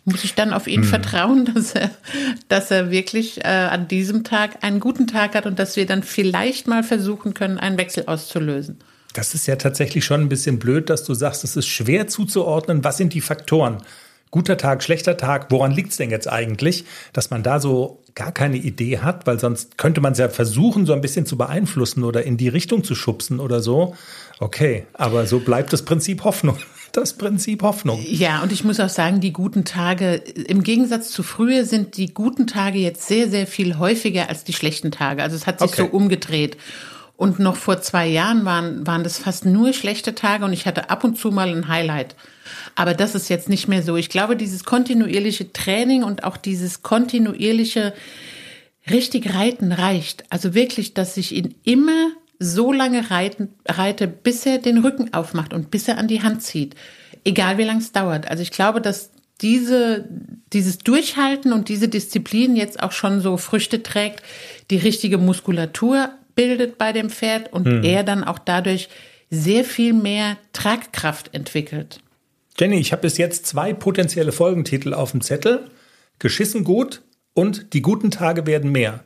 muss 0.04 0.24
ich 0.24 0.34
dann 0.34 0.52
auf 0.52 0.66
ihn 0.66 0.84
vertrauen, 0.84 1.44
dass 1.54 1.74
er, 1.74 1.90
dass 2.48 2.70
er 2.70 2.90
wirklich 2.90 3.44
äh, 3.44 3.48
an 3.48 3.88
diesem 3.88 4.24
Tag 4.24 4.64
einen 4.64 4.80
guten 4.80 5.06
Tag 5.06 5.34
hat 5.34 5.46
und 5.46 5.58
dass 5.58 5.76
wir 5.76 5.86
dann 5.86 6.02
vielleicht 6.02 6.66
mal 6.66 6.82
versuchen 6.82 7.34
können, 7.34 7.58
einen 7.58 7.78
Wechsel 7.78 8.04
auszulösen. 8.06 8.78
Das 9.12 9.34
ist 9.34 9.46
ja 9.46 9.56
tatsächlich 9.56 10.04
schon 10.06 10.22
ein 10.22 10.28
bisschen 10.30 10.58
blöd, 10.58 10.88
dass 10.88 11.04
du 11.04 11.12
sagst, 11.12 11.44
es 11.44 11.56
ist 11.56 11.68
schwer 11.68 12.06
zuzuordnen, 12.08 12.82
was 12.82 12.96
sind 12.96 13.12
die 13.12 13.20
Faktoren. 13.20 13.78
Guter 14.32 14.56
Tag, 14.56 14.82
schlechter 14.82 15.16
Tag, 15.18 15.46
woran 15.50 15.72
liegt's 15.72 15.98
denn 15.98 16.10
jetzt 16.10 16.26
eigentlich, 16.26 16.84
dass 17.12 17.30
man 17.30 17.42
da 17.42 17.60
so 17.60 18.02
gar 18.14 18.32
keine 18.32 18.56
Idee 18.56 18.98
hat, 18.98 19.26
weil 19.26 19.38
sonst 19.38 19.76
könnte 19.76 20.00
man 20.00 20.12
es 20.12 20.18
ja 20.18 20.30
versuchen, 20.30 20.86
so 20.86 20.94
ein 20.94 21.02
bisschen 21.02 21.26
zu 21.26 21.36
beeinflussen 21.36 22.02
oder 22.02 22.24
in 22.24 22.38
die 22.38 22.48
Richtung 22.48 22.82
zu 22.82 22.94
schubsen 22.94 23.40
oder 23.40 23.60
so. 23.60 23.94
Okay, 24.40 24.86
aber 24.94 25.26
so 25.26 25.38
bleibt 25.38 25.72
das 25.72 25.82
Prinzip 25.84 26.24
Hoffnung. 26.24 26.56
Das 26.92 27.14
Prinzip 27.14 27.62
Hoffnung. 27.62 28.04
Ja, 28.06 28.42
und 28.42 28.52
ich 28.52 28.64
muss 28.64 28.78
auch 28.78 28.90
sagen, 28.90 29.20
die 29.20 29.32
guten 29.32 29.64
Tage, 29.64 30.16
im 30.16 30.62
Gegensatz 30.62 31.10
zu 31.10 31.22
früher 31.22 31.64
sind 31.64 31.96
die 31.96 32.12
guten 32.12 32.46
Tage 32.46 32.78
jetzt 32.80 33.06
sehr, 33.08 33.30
sehr 33.30 33.46
viel 33.46 33.78
häufiger 33.78 34.28
als 34.28 34.44
die 34.44 34.52
schlechten 34.52 34.90
Tage. 34.90 35.22
Also 35.22 35.34
es 35.34 35.46
hat 35.46 35.60
sich 35.60 35.70
Okay. 35.70 35.88
so 35.90 35.96
umgedreht. 35.96 36.58
Und 37.16 37.38
noch 37.38 37.56
vor 37.56 37.80
zwei 37.80 38.06
Jahren 38.06 38.44
waren, 38.44 38.86
waren 38.86 39.04
das 39.04 39.16
fast 39.16 39.46
nur 39.46 39.72
schlechte 39.72 40.14
Tage 40.14 40.44
und 40.44 40.52
ich 40.52 40.66
hatte 40.66 40.90
ab 40.90 41.02
und 41.02 41.16
zu 41.16 41.30
mal 41.30 41.48
ein 41.48 41.66
Highlight. 41.68 42.14
Aber 42.74 42.94
das 42.94 43.14
ist 43.14 43.28
jetzt 43.28 43.48
nicht 43.48 43.68
mehr 43.68 43.82
so. 43.82 43.96
Ich 43.96 44.08
glaube, 44.08 44.36
dieses 44.36 44.64
kontinuierliche 44.64 45.52
Training 45.52 46.02
und 46.02 46.24
auch 46.24 46.36
dieses 46.36 46.82
kontinuierliche 46.82 47.94
richtig 48.90 49.34
reiten 49.34 49.72
reicht. 49.72 50.24
Also 50.30 50.54
wirklich, 50.54 50.94
dass 50.94 51.16
ich 51.16 51.34
ihn 51.34 51.54
immer 51.64 52.10
so 52.38 52.72
lange 52.72 53.10
reiten, 53.10 53.50
reite, 53.66 54.08
bis 54.08 54.44
er 54.46 54.58
den 54.58 54.78
Rücken 54.78 55.14
aufmacht 55.14 55.54
und 55.54 55.70
bis 55.70 55.86
er 55.86 55.98
an 55.98 56.08
die 56.08 56.22
Hand 56.22 56.42
zieht. 56.42 56.74
Egal 57.24 57.58
wie 57.58 57.64
lange 57.64 57.80
es 57.80 57.92
dauert. 57.92 58.28
Also 58.28 58.42
ich 58.42 58.50
glaube, 58.50 58.80
dass 58.80 59.10
diese, 59.40 60.08
dieses 60.52 60.78
Durchhalten 60.78 61.52
und 61.52 61.68
diese 61.68 61.88
Disziplin 61.88 62.56
jetzt 62.56 62.82
auch 62.82 62.92
schon 62.92 63.20
so 63.20 63.36
Früchte 63.36 63.82
trägt, 63.82 64.22
die 64.70 64.76
richtige 64.76 65.18
Muskulatur 65.18 66.10
bildet 66.34 66.78
bei 66.78 66.92
dem 66.92 67.10
Pferd 67.10 67.52
und 67.52 67.84
er 67.84 68.04
dann 68.04 68.24
auch 68.24 68.38
dadurch 68.38 68.88
sehr 69.30 69.64
viel 69.64 69.92
mehr 69.92 70.36
Tragkraft 70.52 71.34
entwickelt. 71.34 72.00
Jenny, 72.58 72.78
ich 72.78 72.92
habe 72.92 73.02
bis 73.02 73.18
jetzt 73.18 73.46
zwei 73.46 73.72
potenzielle 73.72 74.32
Folgentitel 74.32 74.94
auf 74.94 75.12
dem 75.12 75.20
Zettel. 75.20 75.70
Geschissen 76.18 76.64
gut 76.64 77.02
und 77.34 77.72
die 77.72 77.82
guten 77.82 78.10
Tage 78.10 78.46
werden 78.46 78.70
mehr. 78.70 79.04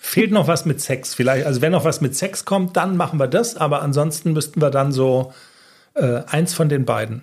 Fehlt 0.00 0.30
noch 0.30 0.48
was 0.48 0.64
mit 0.64 0.80
Sex 0.80 1.14
vielleicht. 1.14 1.44
Also 1.44 1.60
wenn 1.60 1.72
noch 1.72 1.84
was 1.84 2.00
mit 2.00 2.16
Sex 2.16 2.44
kommt, 2.44 2.76
dann 2.76 2.96
machen 2.96 3.18
wir 3.18 3.26
das. 3.26 3.56
Aber 3.56 3.82
ansonsten 3.82 4.32
müssten 4.32 4.62
wir 4.62 4.70
dann 4.70 4.92
so 4.92 5.32
äh, 5.94 6.22
eins 6.26 6.54
von 6.54 6.68
den 6.68 6.84
beiden. 6.84 7.22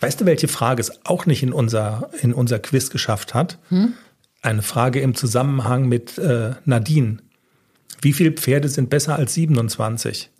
Weißt 0.00 0.20
du, 0.20 0.26
welche 0.26 0.48
Frage 0.48 0.80
es 0.80 1.04
auch 1.04 1.26
nicht 1.26 1.42
in 1.42 1.52
unser, 1.52 2.10
in 2.20 2.32
unser 2.32 2.58
Quiz 2.58 2.90
geschafft 2.90 3.34
hat? 3.34 3.58
Eine 4.42 4.62
Frage 4.62 5.00
im 5.00 5.14
Zusammenhang 5.14 5.88
mit 5.88 6.18
äh, 6.18 6.52
Nadine. 6.64 7.18
Wie 8.00 8.12
viele 8.12 8.32
Pferde 8.32 8.68
sind 8.68 8.90
besser 8.90 9.16
als 9.16 9.34
27? 9.34 10.30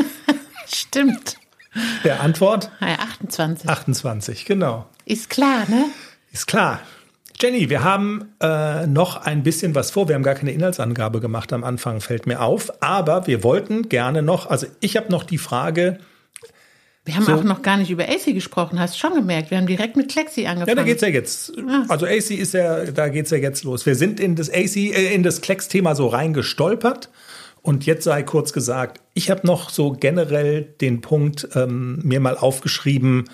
Stimmt. 0.66 1.36
Der 2.04 2.20
Antwort? 2.20 2.70
Ja, 2.80 2.98
28. 3.00 3.68
28, 3.68 4.44
genau. 4.44 4.86
Ist 5.04 5.30
klar, 5.30 5.64
ne? 5.68 5.86
Ist 6.32 6.46
klar. 6.46 6.80
Jenny, 7.40 7.68
wir 7.68 7.82
haben 7.82 8.26
äh, 8.40 8.86
noch 8.86 9.16
ein 9.16 9.42
bisschen 9.42 9.74
was 9.74 9.90
vor. 9.90 10.08
Wir 10.08 10.14
haben 10.14 10.22
gar 10.22 10.36
keine 10.36 10.52
Inhaltsangabe 10.52 11.20
gemacht 11.20 11.52
am 11.52 11.64
Anfang, 11.64 12.00
fällt 12.00 12.26
mir 12.26 12.40
auf. 12.40 12.70
Aber 12.82 13.26
wir 13.26 13.42
wollten 13.42 13.88
gerne 13.88 14.22
noch, 14.22 14.48
also 14.50 14.66
ich 14.80 14.96
habe 14.96 15.10
noch 15.10 15.24
die 15.24 15.38
Frage. 15.38 15.98
Wir 17.04 17.16
haben 17.16 17.24
So. 17.24 17.34
auch 17.34 17.42
noch 17.42 17.60
gar 17.62 17.76
nicht 17.76 17.90
über 17.90 18.04
AC 18.04 18.26
gesprochen, 18.26 18.78
hast 18.80 18.98
schon 18.98 19.14
gemerkt. 19.14 19.50
Wir 19.50 19.58
haben 19.58 19.66
direkt 19.66 19.96
mit 19.96 20.10
Klexi 20.10 20.46
angefangen. 20.46 20.68
Ja, 20.68 20.74
da 20.76 20.84
geht's 20.84 21.02
ja 21.02 21.08
jetzt. 21.08 21.52
Also 21.88 22.06
AC 22.06 22.30
ist 22.30 22.54
ja, 22.54 22.84
da 22.86 23.08
geht's 23.08 23.30
ja 23.30 23.36
jetzt 23.36 23.64
los. 23.64 23.84
Wir 23.84 23.96
sind 23.96 24.20
in 24.20 24.36
das 24.36 24.48
AC, 24.48 24.76
äh, 24.76 25.12
in 25.14 25.22
das 25.22 25.40
Klecks-Thema 25.40 25.94
so 25.96 26.06
reingestolpert. 26.06 27.10
Und 27.64 27.86
jetzt 27.86 28.04
sei 28.04 28.22
kurz 28.22 28.52
gesagt, 28.52 29.00
ich 29.14 29.30
habe 29.30 29.46
noch 29.46 29.70
so 29.70 29.92
generell 29.92 30.62
den 30.82 31.00
Punkt 31.00 31.48
ähm, 31.54 31.98
mir 32.04 32.20
mal 32.20 32.36
aufgeschrieben: 32.36 33.24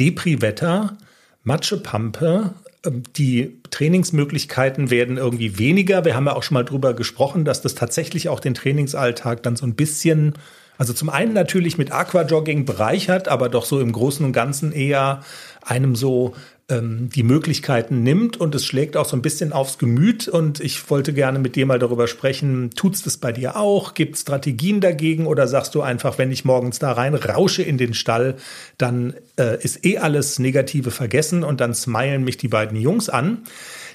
Depri-Wetter, 0.00 0.96
Matschepampe, 1.44 2.54
ähm, 2.84 3.04
die 3.16 3.60
Trainingsmöglichkeiten 3.70 4.90
werden 4.90 5.16
irgendwie 5.16 5.60
weniger. 5.60 6.04
Wir 6.04 6.16
haben 6.16 6.26
ja 6.26 6.34
auch 6.34 6.42
schon 6.42 6.56
mal 6.56 6.64
drüber 6.64 6.92
gesprochen, 6.92 7.44
dass 7.44 7.62
das 7.62 7.76
tatsächlich 7.76 8.28
auch 8.28 8.40
den 8.40 8.54
Trainingsalltag 8.54 9.44
dann 9.44 9.54
so 9.54 9.64
ein 9.64 9.76
bisschen, 9.76 10.34
also 10.76 10.92
zum 10.92 11.08
einen 11.08 11.32
natürlich 11.32 11.78
mit 11.78 11.92
Aquajogging 11.92 12.64
bereichert, 12.64 13.28
aber 13.28 13.48
doch 13.48 13.64
so 13.64 13.78
im 13.78 13.92
Großen 13.92 14.26
und 14.26 14.32
Ganzen 14.32 14.72
eher 14.72 15.20
einem 15.64 15.94
so 15.94 16.34
ähm, 16.72 17.10
die 17.10 17.22
Möglichkeiten 17.22 18.02
nimmt 18.02 18.36
und 18.36 18.54
es 18.54 18.64
schlägt 18.64 18.96
auch 18.96 19.04
so 19.04 19.16
ein 19.16 19.22
bisschen 19.22 19.52
aufs 19.52 19.78
Gemüt. 19.78 20.28
Und 20.28 20.60
ich 20.60 20.90
wollte 20.90 21.12
gerne 21.12 21.38
mit 21.38 21.56
dir 21.56 21.66
mal 21.66 21.78
darüber 21.78 22.06
sprechen, 22.06 22.70
tut's 22.74 23.02
das 23.02 23.18
bei 23.18 23.32
dir 23.32 23.56
auch? 23.56 23.94
Gibt 23.94 24.18
Strategien 24.18 24.80
dagegen 24.80 25.26
oder 25.26 25.46
sagst 25.46 25.74
du 25.74 25.82
einfach, 25.82 26.18
wenn 26.18 26.32
ich 26.32 26.44
morgens 26.44 26.78
da 26.78 26.92
rein 26.92 27.14
rausche 27.14 27.62
in 27.62 27.78
den 27.78 27.94
Stall, 27.94 28.36
dann 28.78 29.14
äh, 29.36 29.62
ist 29.62 29.84
eh 29.84 29.98
alles 29.98 30.38
Negative 30.38 30.90
vergessen 30.90 31.44
und 31.44 31.60
dann 31.60 31.74
smilen 31.74 32.24
mich 32.24 32.38
die 32.38 32.48
beiden 32.48 32.80
Jungs 32.80 33.08
an. 33.08 33.44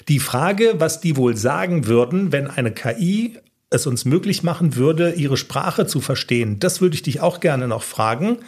Die 0.08 0.20
Frage, 0.20 0.74
was 0.78 1.00
die 1.00 1.16
wohl 1.16 1.36
sagen 1.36 1.86
würden, 1.86 2.32
wenn 2.32 2.46
eine 2.46 2.70
KI 2.70 3.38
es 3.70 3.86
uns 3.86 4.04
möglich 4.04 4.42
machen 4.42 4.76
würde, 4.76 5.12
ihre 5.12 5.36
Sprache 5.36 5.86
zu 5.86 6.00
verstehen, 6.00 6.58
das 6.58 6.80
würde 6.80 6.94
ich 6.94 7.02
dich 7.02 7.20
auch 7.20 7.40
gerne 7.40 7.68
noch 7.68 7.82
fragen. 7.82 8.38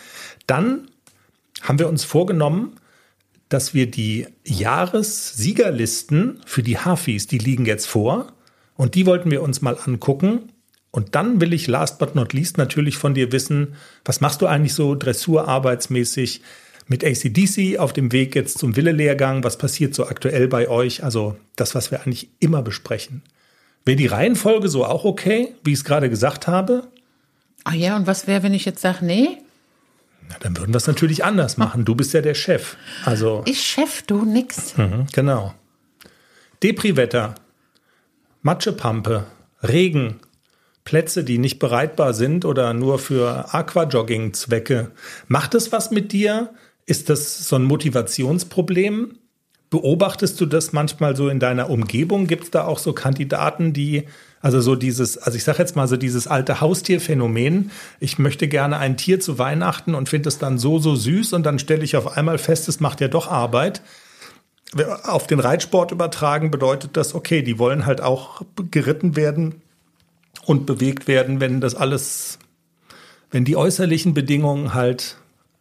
Dann 0.46 0.88
haben 1.60 1.78
wir 1.78 1.88
uns 1.88 2.04
vorgenommen, 2.04 2.79
dass 3.50 3.74
wir 3.74 3.90
die 3.90 4.26
Jahressiegerlisten 4.46 6.40
für 6.46 6.62
die 6.62 6.78
Hafis, 6.78 7.26
die 7.26 7.38
liegen 7.38 7.66
jetzt 7.66 7.86
vor 7.86 8.32
und 8.76 8.94
die 8.94 9.04
wollten 9.04 9.30
wir 9.30 9.42
uns 9.42 9.60
mal 9.60 9.76
angucken. 9.84 10.52
Und 10.92 11.14
dann 11.14 11.40
will 11.40 11.52
ich 11.52 11.66
last 11.66 11.98
but 11.98 12.14
not 12.14 12.32
least 12.32 12.56
natürlich 12.58 12.96
von 12.96 13.12
dir 13.12 13.30
wissen, 13.32 13.74
was 14.04 14.20
machst 14.20 14.40
du 14.40 14.46
eigentlich 14.46 14.74
so 14.74 14.94
dressurarbeitsmäßig 14.94 16.40
mit 16.86 17.04
ACDC 17.04 17.78
auf 17.78 17.92
dem 17.92 18.10
Weg 18.12 18.34
jetzt 18.34 18.58
zum 18.58 18.74
Wille-Lehrgang? 18.74 19.44
Was 19.44 19.58
passiert 19.58 19.94
so 19.94 20.06
aktuell 20.06 20.48
bei 20.48 20.68
euch? 20.68 21.04
Also 21.04 21.36
das, 21.56 21.74
was 21.74 21.90
wir 21.90 22.02
eigentlich 22.02 22.30
immer 22.40 22.62
besprechen. 22.62 23.22
Wäre 23.84 23.96
die 23.96 24.06
Reihenfolge 24.06 24.68
so 24.68 24.84
auch 24.84 25.04
okay, 25.04 25.54
wie 25.64 25.72
ich 25.72 25.78
es 25.78 25.84
gerade 25.84 26.08
gesagt 26.08 26.46
habe? 26.46 26.88
Ah 27.64 27.74
ja, 27.74 27.96
und 27.96 28.06
was 28.06 28.26
wäre, 28.26 28.42
wenn 28.42 28.54
ich 28.54 28.64
jetzt 28.64 28.80
sage, 28.80 29.04
nee? 29.04 29.38
Na, 30.30 30.36
dann 30.40 30.56
würden 30.56 30.72
wir 30.72 30.78
es 30.78 30.86
natürlich 30.86 31.24
anders 31.24 31.56
machen. 31.56 31.84
Du 31.84 31.94
bist 31.94 32.14
ja 32.14 32.22
der 32.22 32.34
Chef. 32.34 32.76
Also 33.04 33.42
Ich 33.46 33.62
Chef, 33.62 34.02
du 34.02 34.24
nix. 34.24 34.76
Mhm, 34.76 35.06
genau. 35.12 35.54
Depriwetter, 36.62 37.34
Matschepampe, 38.42 39.26
Regen, 39.62 40.20
Plätze, 40.84 41.24
die 41.24 41.38
nicht 41.38 41.58
bereitbar 41.58 42.14
sind 42.14 42.44
oder 42.44 42.72
nur 42.74 42.98
für 42.98 43.52
Aquajogging-Zwecke. 43.54 44.92
Macht 45.28 45.54
es 45.54 45.72
was 45.72 45.90
mit 45.90 46.12
dir? 46.12 46.54
Ist 46.86 47.10
das 47.10 47.46
so 47.48 47.56
ein 47.56 47.64
Motivationsproblem? 47.64 49.18
Beobachtest 49.68 50.40
du 50.40 50.46
das 50.46 50.72
manchmal 50.72 51.16
so 51.16 51.28
in 51.28 51.38
deiner 51.38 51.70
Umgebung? 51.70 52.26
Gibt 52.26 52.44
es 52.44 52.50
da 52.50 52.64
auch 52.64 52.78
so 52.78 52.92
Kandidaten, 52.92 53.72
die, 53.72 54.06
also 54.40 54.60
so 54.60 54.74
dieses, 54.74 55.18
also 55.18 55.36
ich 55.36 55.44
sage 55.44 55.58
jetzt 55.58 55.76
mal 55.76 55.86
so 55.86 55.96
dieses 55.96 56.26
alte 56.26 56.60
Haustierphänomen, 56.60 57.70
ich 58.00 58.18
möchte 58.18 58.48
gerne 58.48 58.78
ein 58.78 58.96
Tier 58.96 59.20
zu 59.20 59.38
Weihnachten 59.38 59.94
und 59.94 60.08
finde 60.08 60.28
es 60.28 60.38
dann 60.38 60.58
so, 60.58 60.78
so 60.78 60.94
süß 60.94 61.34
und 61.34 61.44
dann 61.44 61.58
stelle 61.58 61.84
ich 61.84 61.96
auf 61.96 62.16
einmal 62.16 62.38
fest, 62.38 62.68
es 62.68 62.80
macht 62.80 63.00
ja 63.00 63.08
doch 63.08 63.28
Arbeit 63.28 63.82
auf 65.02 65.26
den 65.26 65.40
Reitsport 65.40 65.90
übertragen 65.90 66.50
bedeutet 66.50 66.96
das, 66.96 67.14
okay, 67.14 67.42
die 67.42 67.58
wollen 67.58 67.86
halt 67.86 68.00
auch 68.00 68.42
geritten 68.70 69.16
werden 69.16 69.62
und 70.44 70.66
bewegt 70.66 71.08
werden, 71.08 71.40
wenn 71.40 71.60
das 71.60 71.74
alles, 71.74 72.38
wenn 73.30 73.44
die 73.44 73.56
äußerlichen 73.56 74.14
Bedingungen 74.14 74.74
halt, 74.74 75.16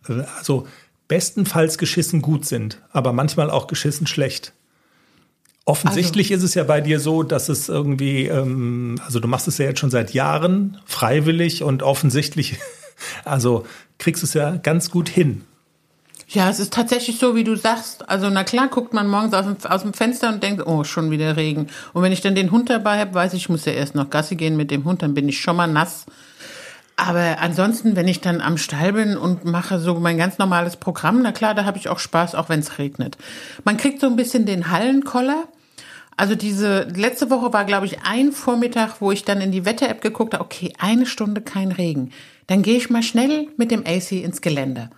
äh, 0.07 0.23
also 0.37 0.67
bestenfalls 1.07 1.79
geschissen 1.79 2.21
gut 2.21 2.45
sind, 2.45 2.81
aber 2.91 3.13
manchmal 3.13 3.49
auch 3.49 3.65
geschissen 3.65 4.05
schlecht. 4.05 4.53
Offensichtlich 5.69 6.31
ist 6.31 6.41
es 6.41 6.55
ja 6.55 6.63
bei 6.63 6.81
dir 6.81 6.99
so, 6.99 7.21
dass 7.21 7.47
es 7.47 7.69
irgendwie, 7.69 8.25
ähm, 8.25 8.99
also 9.05 9.19
du 9.19 9.27
machst 9.27 9.47
es 9.47 9.59
ja 9.59 9.65
jetzt 9.65 9.79
schon 9.79 9.91
seit 9.91 10.15
Jahren 10.15 10.79
freiwillig 10.85 11.61
und 11.61 11.83
offensichtlich, 11.83 12.57
also 13.23 13.67
kriegst 13.99 14.23
du 14.23 14.25
es 14.25 14.33
ja 14.33 14.55
ganz 14.55 14.89
gut 14.89 15.09
hin. 15.09 15.43
Ja, 16.27 16.49
es 16.49 16.59
ist 16.59 16.73
tatsächlich 16.73 17.19
so, 17.19 17.35
wie 17.35 17.43
du 17.43 17.55
sagst. 17.55 18.09
Also 18.09 18.31
na 18.31 18.43
klar, 18.43 18.67
guckt 18.67 18.93
man 18.93 19.07
morgens 19.07 19.35
aus 19.35 19.45
dem, 19.45 19.57
aus 19.69 19.83
dem 19.83 19.93
Fenster 19.93 20.29
und 20.29 20.41
denkt, 20.41 20.65
oh, 20.65 20.83
schon 20.83 21.11
wieder 21.11 21.37
Regen. 21.37 21.67
Und 21.93 22.01
wenn 22.01 22.11
ich 22.11 22.21
dann 22.21 22.33
den 22.33 22.49
Hund 22.49 22.71
dabei 22.71 22.99
habe, 22.99 23.13
weiß 23.13 23.33
ich, 23.33 23.41
ich 23.41 23.49
muss 23.49 23.65
ja 23.65 23.73
erst 23.73 23.93
noch 23.93 24.09
Gassi 24.09 24.35
gehen 24.35 24.57
mit 24.57 24.71
dem 24.71 24.85
Hund, 24.85 25.03
dann 25.03 25.13
bin 25.13 25.29
ich 25.29 25.39
schon 25.39 25.55
mal 25.55 25.67
nass. 25.67 26.07
Aber 26.95 27.37
ansonsten, 27.39 27.95
wenn 27.95 28.07
ich 28.07 28.21
dann 28.21 28.41
am 28.41 28.57
Stall 28.57 28.93
bin 28.93 29.17
und 29.17 29.45
mache 29.45 29.79
so 29.79 29.99
mein 29.99 30.17
ganz 30.17 30.39
normales 30.39 30.77
Programm, 30.77 31.21
na 31.21 31.31
klar, 31.31 31.53
da 31.53 31.65
habe 31.65 31.77
ich 31.77 31.89
auch 31.89 31.99
Spaß, 31.99 32.33
auch 32.33 32.49
wenn 32.49 32.59
es 32.59 32.79
regnet. 32.79 33.17
Man 33.63 33.77
kriegt 33.77 34.01
so 34.01 34.07
ein 34.07 34.15
bisschen 34.15 34.47
den 34.47 34.71
Hallenkoller. 34.71 35.45
Also 36.19 36.35
diese 36.35 36.81
letzte 36.83 37.29
Woche 37.29 37.53
war, 37.53 37.63
glaube 37.63 37.85
ich, 37.85 38.01
ein 38.03 38.33
Vormittag, 38.33 38.99
wo 38.99 39.09
ich 39.09 39.23
dann 39.23 39.39
in 39.39 39.53
die 39.53 39.63
Wetter-App 39.63 40.01
geguckt 40.01 40.33
habe, 40.33 40.43
okay, 40.43 40.73
eine 40.77 41.05
Stunde 41.05 41.39
kein 41.39 41.71
Regen. 41.71 42.11
Dann 42.47 42.61
gehe 42.61 42.75
ich 42.75 42.89
mal 42.89 43.03
schnell 43.03 43.47
mit 43.55 43.71
dem 43.71 43.85
AC 43.87 44.11
ins 44.11 44.41
Gelände. 44.41 44.89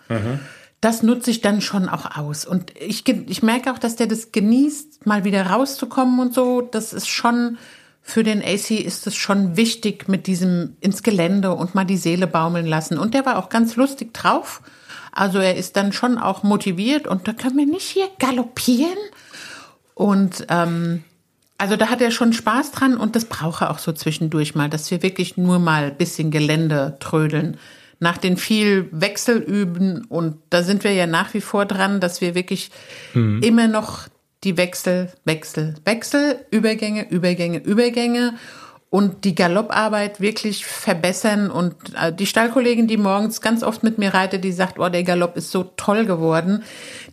Das 0.81 1.03
nutze 1.03 1.29
ich 1.29 1.41
dann 1.41 1.61
schon 1.61 1.89
auch 1.89 2.17
aus. 2.17 2.43
Und 2.43 2.73
ich, 2.75 3.07
ich 3.07 3.43
merke 3.43 3.71
auch, 3.71 3.77
dass 3.77 3.95
der 3.97 4.07
das 4.07 4.31
genießt, 4.31 5.05
mal 5.05 5.23
wieder 5.23 5.45
rauszukommen 5.45 6.19
und 6.19 6.33
so. 6.33 6.61
Das 6.61 6.91
ist 6.91 7.07
schon, 7.07 7.59
für 8.01 8.23
den 8.23 8.41
AC 8.41 8.71
ist 8.71 9.05
es 9.05 9.15
schon 9.15 9.55
wichtig 9.55 10.07
mit 10.07 10.25
diesem 10.25 10.75
ins 10.79 11.03
Gelände 11.03 11.53
und 11.53 11.75
mal 11.75 11.85
die 11.85 11.97
Seele 11.97 12.25
baumeln 12.25 12.65
lassen. 12.65 12.97
Und 12.97 13.13
der 13.13 13.27
war 13.27 13.37
auch 13.37 13.49
ganz 13.49 13.75
lustig 13.75 14.11
drauf. 14.11 14.63
Also 15.11 15.37
er 15.37 15.55
ist 15.55 15.77
dann 15.77 15.93
schon 15.93 16.17
auch 16.17 16.41
motiviert 16.41 17.05
und 17.05 17.27
da 17.27 17.33
können 17.33 17.57
wir 17.57 17.67
nicht 17.67 17.89
hier 17.89 18.07
galoppieren. 18.17 18.97
Und 19.93 20.47
ähm, 20.49 21.03
also 21.61 21.75
da 21.75 21.89
hat 21.89 22.01
er 22.01 22.09
schon 22.09 22.33
Spaß 22.33 22.71
dran 22.71 22.97
und 22.97 23.15
das 23.15 23.25
braucht 23.25 23.61
er 23.61 23.69
auch 23.69 23.77
so 23.77 23.91
zwischendurch 23.91 24.55
mal, 24.55 24.67
dass 24.67 24.89
wir 24.89 25.03
wirklich 25.03 25.37
nur 25.37 25.59
mal 25.59 25.83
ein 25.85 25.95
bisschen 25.95 26.31
Gelände 26.31 26.97
trödeln. 26.99 27.57
Nach 27.99 28.17
den 28.17 28.35
viel 28.35 28.89
Wechsel 28.91 29.37
üben 29.37 30.05
und 30.05 30.37
da 30.49 30.63
sind 30.63 30.83
wir 30.83 30.91
ja 30.91 31.05
nach 31.05 31.35
wie 31.35 31.41
vor 31.41 31.67
dran, 31.67 31.99
dass 31.99 32.19
wir 32.19 32.33
wirklich 32.33 32.71
immer 33.13 33.67
noch 33.67 34.07
die 34.43 34.57
Wechsel, 34.57 35.11
Wechsel, 35.23 35.75
Wechsel, 35.85 36.43
Übergänge, 36.49 37.07
Übergänge, 37.11 37.59
Übergänge 37.59 38.33
und 38.91 39.23
die 39.23 39.35
Galopparbeit 39.35 40.19
wirklich 40.19 40.65
verbessern. 40.65 41.49
Und 41.49 41.75
äh, 41.95 42.11
die 42.11 42.25
Stallkollegin, 42.25 42.87
die 42.87 42.97
morgens 42.97 43.39
ganz 43.39 43.63
oft 43.63 43.83
mit 43.83 43.97
mir 43.97 44.13
reitet, 44.13 44.43
die 44.43 44.51
sagt, 44.51 44.77
oh, 44.79 44.89
der 44.89 45.03
Galopp 45.03 45.37
ist 45.37 45.49
so 45.49 45.63
toll 45.77 46.05
geworden. 46.05 46.63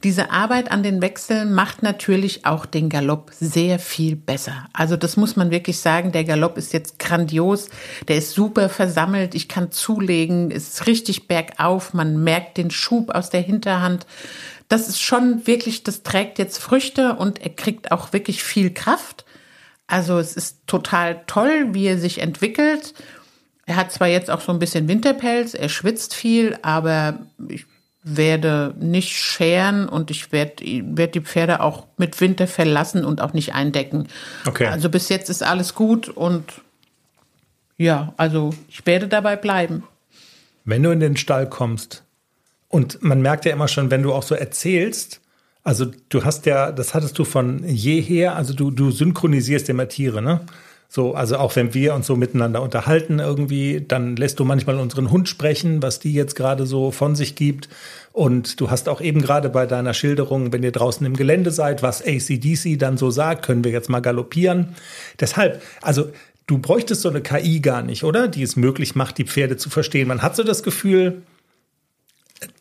Diese 0.02 0.32
Arbeit 0.32 0.72
an 0.72 0.82
den 0.82 1.00
Wechseln 1.00 1.54
macht 1.54 1.84
natürlich 1.84 2.44
auch 2.44 2.66
den 2.66 2.88
Galopp 2.88 3.30
sehr 3.38 3.78
viel 3.78 4.16
besser. 4.16 4.66
Also 4.72 4.96
das 4.96 5.16
muss 5.16 5.36
man 5.36 5.52
wirklich 5.52 5.78
sagen. 5.78 6.10
Der 6.10 6.24
Galopp 6.24 6.58
ist 6.58 6.72
jetzt 6.72 6.98
grandios. 6.98 7.68
Der 8.08 8.16
ist 8.16 8.32
super 8.32 8.68
versammelt. 8.68 9.36
Ich 9.36 9.46
kann 9.46 9.70
zulegen. 9.70 10.50
Ist 10.50 10.88
richtig 10.88 11.28
bergauf. 11.28 11.94
Man 11.94 12.24
merkt 12.24 12.56
den 12.56 12.72
Schub 12.72 13.14
aus 13.14 13.30
der 13.30 13.42
Hinterhand. 13.42 14.04
Das 14.66 14.88
ist 14.88 15.00
schon 15.00 15.46
wirklich, 15.46 15.84
das 15.84 16.02
trägt 16.02 16.40
jetzt 16.40 16.58
Früchte 16.58 17.14
und 17.14 17.40
er 17.40 17.50
kriegt 17.50 17.92
auch 17.92 18.12
wirklich 18.12 18.42
viel 18.42 18.74
Kraft. 18.74 19.24
Also 19.88 20.18
es 20.18 20.34
ist 20.34 20.66
total 20.66 21.22
toll, 21.26 21.68
wie 21.72 21.86
er 21.86 21.98
sich 21.98 22.20
entwickelt. 22.20 22.94
Er 23.66 23.76
hat 23.76 23.90
zwar 23.90 24.06
jetzt 24.06 24.30
auch 24.30 24.40
so 24.40 24.52
ein 24.52 24.58
bisschen 24.58 24.86
Winterpelz, 24.86 25.54
er 25.54 25.68
schwitzt 25.68 26.14
viel, 26.14 26.56
aber 26.62 27.18
ich 27.48 27.66
werde 28.02 28.74
nicht 28.78 29.16
scheren 29.16 29.88
und 29.88 30.10
ich 30.10 30.30
werde 30.30 30.64
werd 30.96 31.14
die 31.14 31.20
Pferde 31.20 31.60
auch 31.60 31.86
mit 31.96 32.20
Winter 32.20 32.46
verlassen 32.46 33.04
und 33.04 33.20
auch 33.20 33.32
nicht 33.32 33.54
eindecken. 33.54 34.08
Okay. 34.46 34.66
Also 34.66 34.88
bis 34.88 35.08
jetzt 35.08 35.28
ist 35.28 35.42
alles 35.42 35.74
gut 35.74 36.08
und 36.08 36.44
ja, 37.76 38.12
also 38.16 38.54
ich 38.68 38.84
werde 38.86 39.08
dabei 39.08 39.36
bleiben. 39.36 39.84
Wenn 40.64 40.82
du 40.82 40.90
in 40.90 41.00
den 41.00 41.16
Stall 41.16 41.48
kommst 41.48 42.04
und 42.68 43.02
man 43.02 43.22
merkt 43.22 43.44
ja 43.44 43.52
immer 43.52 43.68
schon, 43.68 43.90
wenn 43.90 44.02
du 44.02 44.12
auch 44.12 44.22
so 44.22 44.34
erzählst, 44.34 45.20
also 45.68 45.84
du 46.08 46.24
hast 46.24 46.46
ja, 46.46 46.72
das 46.72 46.94
hattest 46.94 47.18
du 47.18 47.26
von 47.26 47.62
jeher, 47.68 48.36
also 48.36 48.54
du, 48.54 48.70
du 48.70 48.90
synchronisierst 48.90 49.68
immer 49.68 49.86
Tiere, 49.86 50.22
ne? 50.22 50.40
So, 50.88 51.14
also 51.14 51.36
auch 51.36 51.56
wenn 51.56 51.74
wir 51.74 51.94
uns 51.94 52.06
so 52.06 52.16
miteinander 52.16 52.62
unterhalten 52.62 53.18
irgendwie, 53.18 53.84
dann 53.86 54.16
lässt 54.16 54.40
du 54.40 54.46
manchmal 54.46 54.78
unseren 54.78 55.10
Hund 55.10 55.28
sprechen, 55.28 55.82
was 55.82 55.98
die 56.00 56.14
jetzt 56.14 56.36
gerade 56.36 56.64
so 56.64 56.90
von 56.90 57.14
sich 57.14 57.36
gibt. 57.36 57.68
Und 58.14 58.58
du 58.62 58.70
hast 58.70 58.88
auch 58.88 59.02
eben 59.02 59.20
gerade 59.20 59.50
bei 59.50 59.66
deiner 59.66 59.92
Schilderung, 59.92 60.54
wenn 60.54 60.62
ihr 60.62 60.72
draußen 60.72 61.04
im 61.04 61.14
Gelände 61.14 61.50
seid, 61.50 61.82
was 61.82 62.00
ACDC 62.00 62.78
dann 62.78 62.96
so 62.96 63.10
sagt, 63.10 63.44
können 63.44 63.62
wir 63.62 63.70
jetzt 63.70 63.90
mal 63.90 64.00
galoppieren. 64.00 64.74
Deshalb, 65.20 65.60
also 65.82 66.08
du 66.46 66.56
bräuchtest 66.56 67.02
so 67.02 67.10
eine 67.10 67.20
KI 67.20 67.60
gar 67.60 67.82
nicht, 67.82 68.04
oder? 68.04 68.26
Die 68.26 68.42
es 68.42 68.56
möglich 68.56 68.94
macht, 68.94 69.18
die 69.18 69.24
Pferde 69.24 69.58
zu 69.58 69.68
verstehen. 69.68 70.08
Man 70.08 70.22
hat 70.22 70.34
so 70.34 70.44
das 70.44 70.62
Gefühl, 70.62 71.20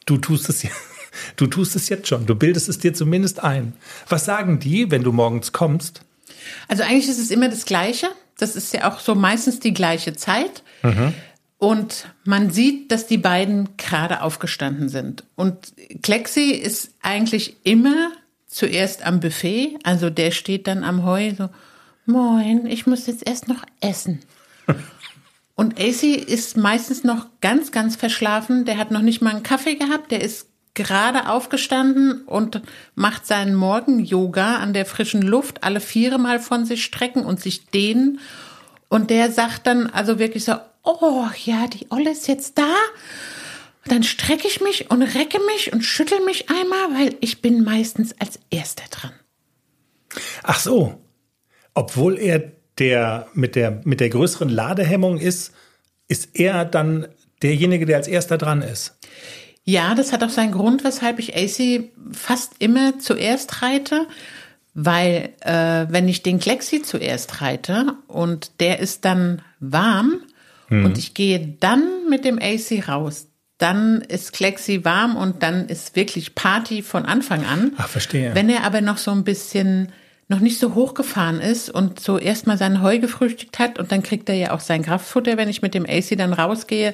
du 0.06 0.17
tust 0.17 0.50
es 0.50 0.63
ja. 0.63 0.72
Du 1.36 1.47
tust 1.47 1.75
es 1.75 1.89
jetzt 1.89 2.08
schon. 2.08 2.25
Du 2.25 2.36
bildest 2.36 2.69
es 2.69 2.80
dir 2.80 2.93
zumindest 2.93 3.43
ein. 3.43 3.73
Was 4.10 4.25
sagen 4.25 4.60
die, 4.60 4.91
wenn 4.91 5.03
du 5.03 5.12
morgens 5.12 5.51
kommst? 5.51 6.01
Also 6.67 6.84
eigentlich 6.84 7.10
ist 7.10 7.19
es 7.19 7.32
immer 7.32 7.49
das 7.49 7.65
Gleiche. 7.65 8.08
Das 8.38 8.56
ist 8.56 8.73
ja 8.73 8.91
auch 8.91 8.99
so 8.99 9.15
meistens 9.15 9.60
die 9.60 9.73
gleiche 9.73 10.13
Zeit. 10.13 10.63
Mhm. 10.84 11.13
Und 11.58 12.13
man 12.23 12.51
sieht, 12.51 12.91
dass 12.91 13.08
die 13.08 13.17
beiden 13.17 13.69
gerade 13.77 14.21
aufgestanden 14.21 14.89
sind. 14.89 15.23
Und 15.36 15.73
Klexi 16.03 16.51
ist 16.51 16.91
eigentlich 17.01 17.58
immer 17.63 18.12
zuerst 18.45 19.06
am 19.06 19.19
Buffet. 19.19 19.77
Also 19.84 20.10
der 20.10 20.32
steht 20.32 20.67
dann 20.67 20.84
am 20.84 21.03
Heu 21.03 21.34
so, 21.36 21.49
moin, 22.06 22.67
ich 22.67 22.86
muss 22.86 23.08
jetzt 23.08 23.27
erst 23.27 23.47
noch 23.47 23.63
essen. 23.82 24.19
Und 25.56 25.80
AC 25.80 26.03
ist 26.03 26.56
meistens 26.56 27.03
noch 27.03 27.25
ganz, 27.41 27.71
ganz 27.71 27.95
verschlafen. 27.95 28.65
Der 28.65 28.77
hat 28.77 28.91
noch 28.91 29.01
nicht 29.01 29.21
mal 29.21 29.32
einen 29.32 29.41
Kaffee 29.41 29.73
gehabt. 29.73 30.12
Der 30.12 30.21
ist 30.21 30.47
gerade 30.78 31.28
aufgestanden 31.28 32.22
und 32.26 32.62
macht 32.96 33.26
seinen 33.26 33.56
Morgen-Yoga 33.56 34.58
an 34.58 34.74
der 34.74 34.86
frischen 34.86 35.22
Luft, 35.22 35.63
alle 35.63 35.82
viere 35.82 36.20
Mal 36.20 36.40
von 36.40 36.66
sich 36.66 36.84
strecken 36.84 37.26
und 37.26 37.42
sich 37.42 37.66
dehnen. 37.66 38.20
Und 38.88 39.10
der 39.10 39.32
sagt 39.32 39.68
dann 39.68 39.88
also 39.88 40.20
wirklich 40.20 40.46
so, 40.46 40.54
oh 40.84 41.26
ja, 41.44 41.68
die 41.68 41.88
Olle 41.90 42.12
ist 42.12 42.28
jetzt 42.28 42.58
da. 42.58 42.74
Dann 43.86 44.04
strecke 44.04 44.48
ich 44.48 44.62
mich 44.62 44.92
und 44.92 45.02
recke 45.02 45.40
mich 45.54 45.74
und 45.74 45.82
schüttel 45.82 46.24
mich 46.24 46.50
einmal, 46.50 47.02
weil 47.02 47.16
ich 47.20 47.42
bin 47.42 47.63
meistens 47.63 48.13
als 48.20 48.40
Erster 48.50 48.86
dran. 48.90 49.13
Ach 50.44 50.60
so. 50.60 51.02
Obwohl 51.74 52.18
er 52.18 52.52
der 52.80 53.28
mit 53.34 53.56
der, 53.56 53.82
mit 53.84 54.00
der 54.00 54.10
größeren 54.10 54.50
Ladehemmung 54.50 55.18
ist, 55.18 55.54
ist 56.08 56.30
er 56.40 56.66
dann 56.66 57.08
derjenige, 57.42 57.86
der 57.86 57.98
als 57.98 58.08
Erster 58.08 58.38
dran 58.38 58.62
ist. 58.62 58.98
Ja, 59.69 59.95
das 59.95 60.13
hat 60.13 60.23
auch 60.23 60.30
seinen 60.30 60.53
Grund, 60.53 60.86
weshalb 60.86 61.19
ich 61.19 61.36
AC 61.36 61.89
fast 62.13 62.53
immer 62.60 62.99
zuerst 62.99 63.62
reite, 63.62 64.08
weil 64.73 65.32
äh, 65.41 65.88
wenn 65.89 66.08
ich 66.08 66.23
den 66.23 66.39
Klexi 66.39 66.84
zuerst 66.84 67.41
reite 67.41 67.95
und 68.08 68.62
der 68.62 68.80
ist 68.80 69.03
dann 69.03 69.41
warm 69.60 70.21
Hm. 70.69 70.86
und 70.86 70.97
ich 70.97 71.13
gehe 71.13 71.56
dann 71.60 72.10
mit 72.10 72.25
dem 72.25 72.39
AC 72.39 72.88
raus, 72.88 73.27
dann 73.58 74.01
ist 74.01 74.34
Klexi 74.34 74.86
warm 74.86 75.15
und 75.15 75.41
dann 75.43 75.67
ist 75.67 75.95
wirklich 75.95 76.36
Party 76.36 76.82
von 76.82 77.06
Anfang 77.06 77.45
an. 77.45 77.71
Ach, 77.77 77.88
verstehe. 77.88 78.36
Wenn 78.36 78.49
er 78.49 78.63
aber 78.63 78.82
noch 78.82 78.97
so 78.97 79.12
ein 79.12 79.23
bisschen 79.23 79.91
noch 80.30 80.40
nicht 80.40 80.60
so 80.60 80.76
hochgefahren 80.76 81.40
ist 81.40 81.70
und 81.70 82.00
so 82.02 82.18
erstmal 82.18 82.58
sein 82.58 82.82
Heu 82.82 83.00
gefrühstückt 83.00 83.60
hat 83.60 83.80
und 83.80 83.92
dann 83.92 84.04
kriegt 84.04 84.28
er 84.28 84.36
ja 84.36 84.52
auch 84.52 84.60
sein 84.60 84.84
Kraftfutter, 84.84 85.38
wenn 85.38 85.48
ich 85.48 85.62
mit 85.62 85.74
dem 85.74 85.86
AC 85.88 86.18
dann 86.18 86.34
rausgehe, 86.34 86.94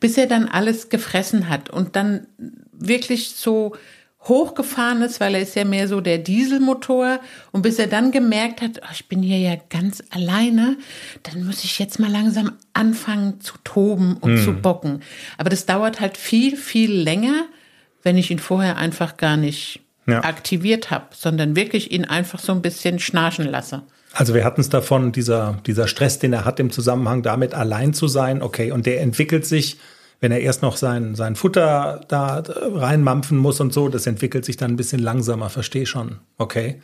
bis 0.00 0.18
er 0.18 0.26
dann 0.26 0.48
alles 0.48 0.88
gefressen 0.88 1.48
hat 1.48 1.70
und 1.70 1.94
dann 1.94 2.26
wirklich 2.72 3.30
so 3.30 3.76
hochgefahren 4.24 5.02
ist, 5.02 5.20
weil 5.20 5.34
er 5.34 5.40
ist 5.42 5.56
ja 5.56 5.64
mehr 5.64 5.88
so 5.88 6.00
der 6.00 6.18
Dieselmotor 6.18 7.18
und 7.50 7.62
bis 7.62 7.78
er 7.78 7.88
dann 7.88 8.12
gemerkt 8.12 8.62
hat, 8.62 8.80
oh, 8.82 8.88
ich 8.92 9.08
bin 9.08 9.20
hier 9.22 9.38
ja 9.38 9.56
ganz 9.68 10.02
alleine, 10.10 10.76
dann 11.24 11.44
muss 11.44 11.64
ich 11.64 11.78
jetzt 11.78 11.98
mal 11.98 12.10
langsam 12.10 12.52
anfangen 12.72 13.40
zu 13.40 13.54
toben 13.64 14.16
und 14.18 14.36
Hm. 14.36 14.44
zu 14.44 14.52
bocken. 14.54 15.02
Aber 15.38 15.50
das 15.50 15.66
dauert 15.66 16.00
halt 16.00 16.16
viel, 16.16 16.56
viel 16.56 16.92
länger, 16.92 17.46
wenn 18.04 18.16
ich 18.16 18.30
ihn 18.30 18.38
vorher 18.38 18.76
einfach 18.76 19.16
gar 19.16 19.36
nicht 19.36 19.80
Ja. 20.06 20.24
aktiviert 20.24 20.90
habe, 20.90 21.06
sondern 21.12 21.54
wirklich 21.54 21.92
ihn 21.92 22.04
einfach 22.04 22.40
so 22.40 22.52
ein 22.52 22.60
bisschen 22.60 22.98
schnarchen 22.98 23.46
lasse. 23.46 23.82
Also 24.12 24.34
wir 24.34 24.44
hatten 24.44 24.60
es 24.60 24.68
davon, 24.68 25.12
dieser, 25.12 25.58
dieser 25.66 25.86
Stress, 25.88 26.18
den 26.18 26.32
er 26.32 26.44
hat 26.44 26.60
im 26.60 26.70
Zusammenhang 26.70 27.22
damit, 27.22 27.54
allein 27.54 27.94
zu 27.94 28.08
sein, 28.08 28.42
okay, 28.42 28.72
und 28.72 28.84
der 28.84 29.00
entwickelt 29.00 29.46
sich, 29.46 29.78
wenn 30.20 30.32
er 30.32 30.40
erst 30.40 30.62
noch 30.62 30.76
sein, 30.76 31.14
sein 31.14 31.34
Futter 31.34 32.00
da 32.08 32.42
reinmampfen 32.46 33.38
muss 33.38 33.60
und 33.60 33.72
so, 33.72 33.88
das 33.88 34.06
entwickelt 34.06 34.44
sich 34.44 34.56
dann 34.56 34.72
ein 34.72 34.76
bisschen 34.76 35.00
langsamer, 35.00 35.50
verstehe 35.50 35.86
schon, 35.86 36.18
okay. 36.36 36.80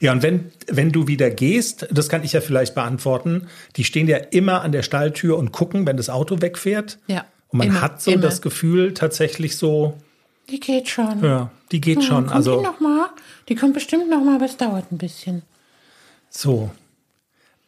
Ja, 0.00 0.12
und 0.12 0.22
wenn, 0.22 0.52
wenn 0.68 0.92
du 0.92 1.06
wieder 1.06 1.30
gehst, 1.30 1.88
das 1.90 2.08
kann 2.08 2.22
ich 2.24 2.32
ja 2.32 2.40
vielleicht 2.40 2.74
beantworten, 2.74 3.46
die 3.76 3.84
stehen 3.84 4.08
ja 4.08 4.18
immer 4.18 4.62
an 4.62 4.72
der 4.72 4.82
Stalltür 4.82 5.38
und 5.38 5.52
gucken, 5.52 5.86
wenn 5.86 5.96
das 5.96 6.10
Auto 6.10 6.42
wegfährt. 6.42 6.98
Ja, 7.06 7.24
Und 7.48 7.58
man 7.58 7.68
immer, 7.68 7.80
hat 7.80 8.02
so 8.02 8.10
immer. 8.10 8.22
das 8.22 8.42
Gefühl, 8.42 8.92
tatsächlich 8.92 9.56
so, 9.56 9.96
Die 10.50 10.60
geht 10.60 10.88
schon. 10.88 11.22
ja, 11.24 11.50
die 11.72 11.80
geht 11.80 12.04
schon. 12.04 12.26
Kommt 12.26 12.32
Also 12.36 12.58
die 12.58 12.62
noch 12.64 12.80
mal? 12.80 13.10
Die 13.48 13.54
kommt 13.54 13.74
bestimmt 13.74 14.08
noch 14.08 14.22
mal, 14.22 14.36
aber 14.36 14.44
es 14.44 14.56
dauert 14.56 14.90
ein 14.92 14.98
bisschen. 14.98 15.42
So. 16.30 16.70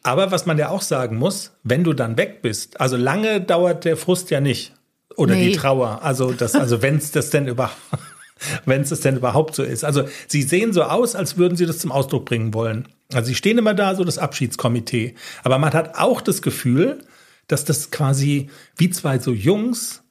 Aber 0.03 0.31
was 0.31 0.45
man 0.45 0.57
ja 0.57 0.69
auch 0.69 0.81
sagen 0.81 1.17
muss, 1.17 1.51
wenn 1.63 1.83
du 1.83 1.93
dann 1.93 2.17
weg 2.17 2.41
bist, 2.41 2.79
also 2.79 2.95
lange 2.95 3.41
dauert 3.41 3.83
der 3.85 3.97
Frust 3.97 4.29
ja 4.31 4.39
nicht. 4.39 4.73
Oder 5.17 5.35
Nee. 5.35 5.49
die 5.51 5.57
Trauer. 5.57 5.99
Also 6.03 6.31
das, 6.31 6.55
also 6.55 6.81
wenn 6.81 6.95
es 6.97 7.11
das 7.11 7.29
denn 7.31 7.47
über, 7.47 7.69
wenn 8.65 8.81
es 8.83 8.89
denn 9.01 9.17
überhaupt 9.17 9.55
so 9.55 9.63
ist. 9.63 9.83
Also 9.83 10.03
sie 10.27 10.43
sehen 10.43 10.71
so 10.71 10.83
aus, 10.83 11.15
als 11.15 11.37
würden 11.37 11.57
sie 11.57 11.65
das 11.65 11.79
zum 11.79 11.91
Ausdruck 11.91 12.25
bringen 12.25 12.53
wollen. 12.53 12.87
Also 13.13 13.27
sie 13.27 13.35
stehen 13.35 13.57
immer 13.57 13.73
da, 13.73 13.95
so 13.95 14.05
das 14.05 14.17
Abschiedskomitee. 14.17 15.15
Aber 15.43 15.57
man 15.57 15.73
hat 15.73 15.95
auch 15.97 16.21
das 16.21 16.41
Gefühl, 16.41 16.99
dass 17.47 17.65
das 17.65 17.91
quasi 17.91 18.49
wie 18.77 18.89
zwei 18.91 19.19
so 19.19 19.33
Jungs, 19.33 20.01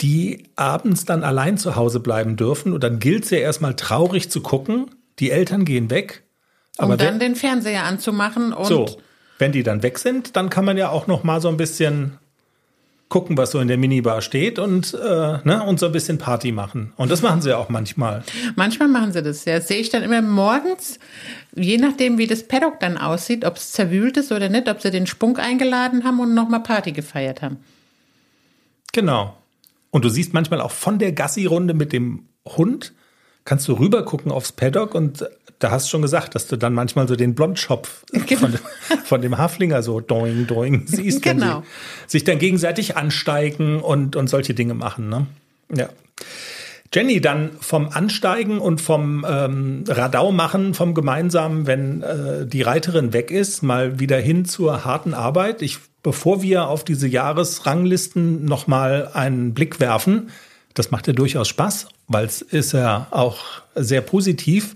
die 0.00 0.44
abends 0.56 1.04
dann 1.04 1.22
allein 1.24 1.58
zu 1.58 1.76
Hause 1.76 2.00
bleiben 2.00 2.36
dürfen. 2.36 2.72
Und 2.72 2.82
dann 2.84 2.98
gilt 2.98 3.24
es 3.24 3.30
ja 3.30 3.38
erstmal 3.38 3.74
traurig 3.74 4.30
zu 4.30 4.40
gucken. 4.40 4.90
Die 5.18 5.30
Eltern 5.30 5.64
gehen 5.64 5.90
weg. 5.90 6.22
Um 6.78 6.86
Aber 6.86 6.96
dann 6.96 7.14
wenn- 7.14 7.18
den 7.20 7.36
Fernseher 7.36 7.84
anzumachen 7.84 8.52
und 8.52 8.64
so, 8.66 8.86
wenn 9.38 9.52
die 9.52 9.62
dann 9.62 9.82
weg 9.82 9.98
sind, 9.98 10.36
dann 10.36 10.48
kann 10.48 10.64
man 10.64 10.78
ja 10.78 10.88
auch 10.88 11.06
noch 11.06 11.24
mal 11.24 11.40
so 11.40 11.48
ein 11.48 11.56
bisschen 11.56 12.18
gucken, 13.10 13.36
was 13.36 13.50
so 13.50 13.58
in 13.58 13.66
der 13.66 13.76
Minibar 13.76 14.22
steht 14.22 14.58
und, 14.60 14.94
äh, 14.94 15.38
ne, 15.42 15.64
und 15.66 15.80
so 15.80 15.86
ein 15.86 15.92
bisschen 15.92 16.18
Party 16.18 16.52
machen. 16.52 16.92
Und 16.96 17.10
das 17.10 17.22
machen 17.22 17.42
sie 17.42 17.48
ja 17.50 17.56
auch 17.56 17.68
manchmal. 17.68 18.22
manchmal 18.54 18.88
machen 18.88 19.12
sie 19.12 19.20
das. 19.20 19.44
Ja, 19.46 19.56
das 19.58 19.66
sehe 19.66 19.78
ich 19.80 19.90
dann 19.90 20.04
immer 20.04 20.22
morgens, 20.22 21.00
je 21.56 21.76
nachdem, 21.76 22.18
wie 22.18 22.28
das 22.28 22.46
Paddock 22.46 22.78
dann 22.78 22.96
aussieht, 22.96 23.44
ob 23.44 23.56
es 23.56 23.72
zerwühlt 23.72 24.16
ist 24.16 24.30
oder 24.30 24.48
nicht, 24.48 24.68
ob 24.68 24.80
sie 24.80 24.92
den 24.92 25.08
Spunk 25.08 25.40
eingeladen 25.40 26.04
haben 26.04 26.20
und 26.20 26.34
nochmal 26.34 26.62
Party 26.62 26.92
gefeiert 26.92 27.42
haben. 27.42 27.56
Genau. 28.92 29.36
Und 29.90 30.04
du 30.04 30.08
siehst 30.08 30.32
manchmal 30.34 30.60
auch 30.60 30.70
von 30.70 30.98
der 30.98 31.12
Gassi-Runde 31.12 31.74
mit 31.74 31.92
dem 31.92 32.28
Hund, 32.46 32.92
kannst 33.44 33.66
du 33.68 33.72
rüber 33.74 34.04
gucken 34.04 34.30
aufs 34.30 34.52
Paddock 34.52 34.94
und 34.94 35.28
da 35.58 35.70
hast 35.70 35.86
du 35.86 35.90
schon 35.90 36.02
gesagt, 36.02 36.34
dass 36.34 36.46
du 36.46 36.56
dann 36.56 36.72
manchmal 36.72 37.06
so 37.06 37.16
den 37.16 37.34
Blondschopf 37.34 38.04
Genau. 38.26 38.48
von, 38.48 38.98
von 39.04 39.22
dem 39.22 39.36
Haflinger 39.38 39.82
so 39.82 40.00
doing, 40.00 40.46
doing 40.46 40.82
siehst, 40.86 41.24
wenn 41.24 41.38
Genau. 41.38 41.62
sie 42.06 42.18
sich 42.18 42.24
dann 42.24 42.38
gegenseitig 42.38 42.96
ansteigen 42.96 43.80
und, 43.80 44.16
und 44.16 44.28
solche 44.28 44.54
Dinge 44.54 44.74
machen. 44.74 45.08
Ne? 45.08 45.26
Ja. 45.74 45.88
Jenny, 46.92 47.20
dann 47.20 47.50
vom 47.60 47.88
Ansteigen 47.88 48.58
und 48.58 48.80
vom 48.80 49.24
ähm, 49.28 49.84
Radau 49.86 50.32
machen, 50.32 50.74
vom 50.74 50.92
Gemeinsamen, 50.92 51.66
wenn 51.66 52.02
äh, 52.02 52.46
die 52.46 52.62
Reiterin 52.62 53.12
weg 53.12 53.30
ist, 53.30 53.62
mal 53.62 54.00
wieder 54.00 54.18
hin 54.18 54.44
zur 54.44 54.84
harten 54.84 55.14
Arbeit. 55.14 55.62
Ich, 55.62 55.78
bevor 56.02 56.42
wir 56.42 56.68
auf 56.68 56.84
diese 56.84 57.08
Jahresranglisten 57.08 58.44
nochmal 58.44 59.10
einen 59.12 59.54
Blick 59.54 59.80
werfen, 59.80 60.30
das 60.74 60.90
macht 60.90 61.06
ja 61.06 61.12
durchaus 61.12 61.48
Spaß, 61.48 61.88
weil 62.08 62.26
es 62.26 62.42
ist 62.42 62.72
ja 62.72 63.08
auch 63.10 63.38
sehr 63.74 64.00
positiv. 64.00 64.74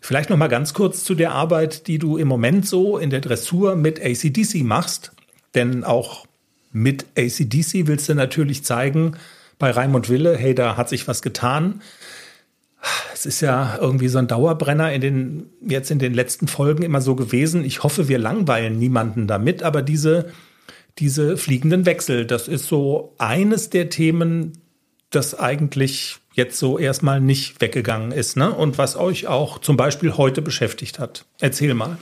Vielleicht 0.00 0.30
noch 0.30 0.36
mal 0.36 0.48
ganz 0.48 0.74
kurz 0.74 1.04
zu 1.04 1.14
der 1.14 1.32
Arbeit, 1.32 1.86
die 1.86 1.98
du 1.98 2.16
im 2.16 2.26
Moment 2.26 2.66
so 2.66 2.98
in 2.98 3.10
der 3.10 3.20
Dressur 3.20 3.76
mit 3.76 4.00
ACDC 4.00 4.62
machst. 4.64 5.12
Denn 5.54 5.84
auch 5.84 6.26
mit 6.72 7.06
ACDC 7.16 7.86
willst 7.86 8.08
du 8.08 8.14
natürlich 8.14 8.64
zeigen, 8.64 9.16
bei 9.58 9.70
Raimund 9.70 10.08
Wille, 10.08 10.36
hey, 10.36 10.56
da 10.56 10.76
hat 10.76 10.88
sich 10.88 11.06
was 11.06 11.22
getan. 11.22 11.82
Es 13.12 13.26
ist 13.26 13.40
ja 13.40 13.78
irgendwie 13.80 14.08
so 14.08 14.18
ein 14.18 14.26
Dauerbrenner 14.26 14.92
in 14.92 15.00
den, 15.00 15.50
jetzt 15.60 15.90
in 15.90 15.98
den 15.98 16.14
letzten 16.14 16.48
Folgen 16.48 16.82
immer 16.82 17.00
so 17.00 17.14
gewesen. 17.14 17.64
Ich 17.64 17.82
hoffe, 17.82 18.08
wir 18.08 18.18
langweilen 18.18 18.78
niemanden 18.78 19.26
damit, 19.26 19.62
aber 19.62 19.82
diese, 19.82 20.32
diese 20.98 21.36
fliegenden 21.36 21.86
Wechsel, 21.86 22.26
das 22.26 22.48
ist 22.48 22.66
so 22.66 23.14
eines 23.18 23.70
der 23.70 23.88
Themen, 23.88 24.58
das 25.10 25.38
eigentlich 25.38 26.18
jetzt 26.34 26.58
so 26.58 26.78
erstmal 26.78 27.20
nicht 27.20 27.60
weggegangen 27.60 28.12
ist, 28.12 28.36
ne? 28.36 28.52
Und 28.52 28.78
was 28.78 28.96
euch 28.96 29.26
auch 29.26 29.58
zum 29.58 29.76
Beispiel 29.76 30.16
heute 30.16 30.42
beschäftigt 30.42 30.98
hat. 30.98 31.26
Erzähl 31.40 31.74
mal. 31.74 31.98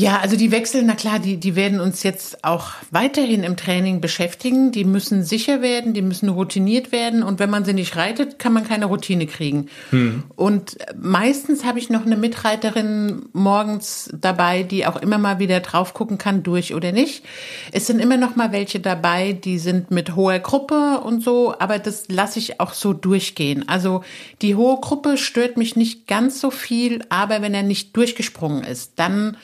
Ja, 0.00 0.20
also 0.20 0.36
die 0.36 0.52
Wechsel, 0.52 0.84
na 0.84 0.94
klar, 0.94 1.18
die, 1.18 1.38
die 1.38 1.56
werden 1.56 1.80
uns 1.80 2.04
jetzt 2.04 2.44
auch 2.44 2.70
weiterhin 2.92 3.42
im 3.42 3.56
Training 3.56 4.00
beschäftigen. 4.00 4.70
Die 4.70 4.84
müssen 4.84 5.24
sicher 5.24 5.60
werden, 5.60 5.92
die 5.92 6.02
müssen 6.02 6.28
routiniert 6.28 6.92
werden. 6.92 7.24
Und 7.24 7.40
wenn 7.40 7.50
man 7.50 7.64
sie 7.64 7.72
nicht 7.72 7.96
reitet, 7.96 8.38
kann 8.38 8.52
man 8.52 8.62
keine 8.62 8.84
Routine 8.84 9.26
kriegen. 9.26 9.66
Hm. 9.90 10.22
Und 10.36 10.78
meistens 10.96 11.64
habe 11.64 11.80
ich 11.80 11.90
noch 11.90 12.06
eine 12.06 12.16
Mitreiterin 12.16 13.22
morgens 13.32 14.08
dabei, 14.14 14.62
die 14.62 14.86
auch 14.86 14.94
immer 15.02 15.18
mal 15.18 15.40
wieder 15.40 15.58
drauf 15.58 15.94
gucken 15.94 16.16
kann, 16.16 16.44
durch 16.44 16.76
oder 16.76 16.92
nicht. 16.92 17.24
Es 17.72 17.88
sind 17.88 17.98
immer 17.98 18.18
noch 18.18 18.36
mal 18.36 18.52
welche 18.52 18.78
dabei, 18.78 19.32
die 19.32 19.58
sind 19.58 19.90
mit 19.90 20.14
hoher 20.14 20.38
Gruppe 20.38 21.00
und 21.00 21.24
so, 21.24 21.56
aber 21.58 21.80
das 21.80 22.04
lasse 22.06 22.38
ich 22.38 22.60
auch 22.60 22.72
so 22.72 22.92
durchgehen. 22.92 23.68
Also 23.68 24.04
die 24.42 24.54
hohe 24.54 24.78
Gruppe 24.80 25.16
stört 25.16 25.56
mich 25.56 25.74
nicht 25.74 26.06
ganz 26.06 26.40
so 26.40 26.52
viel, 26.52 27.04
aber 27.08 27.42
wenn 27.42 27.52
er 27.52 27.64
nicht 27.64 27.96
durchgesprungen 27.96 28.62
ist, 28.62 28.92
dann 28.94 29.36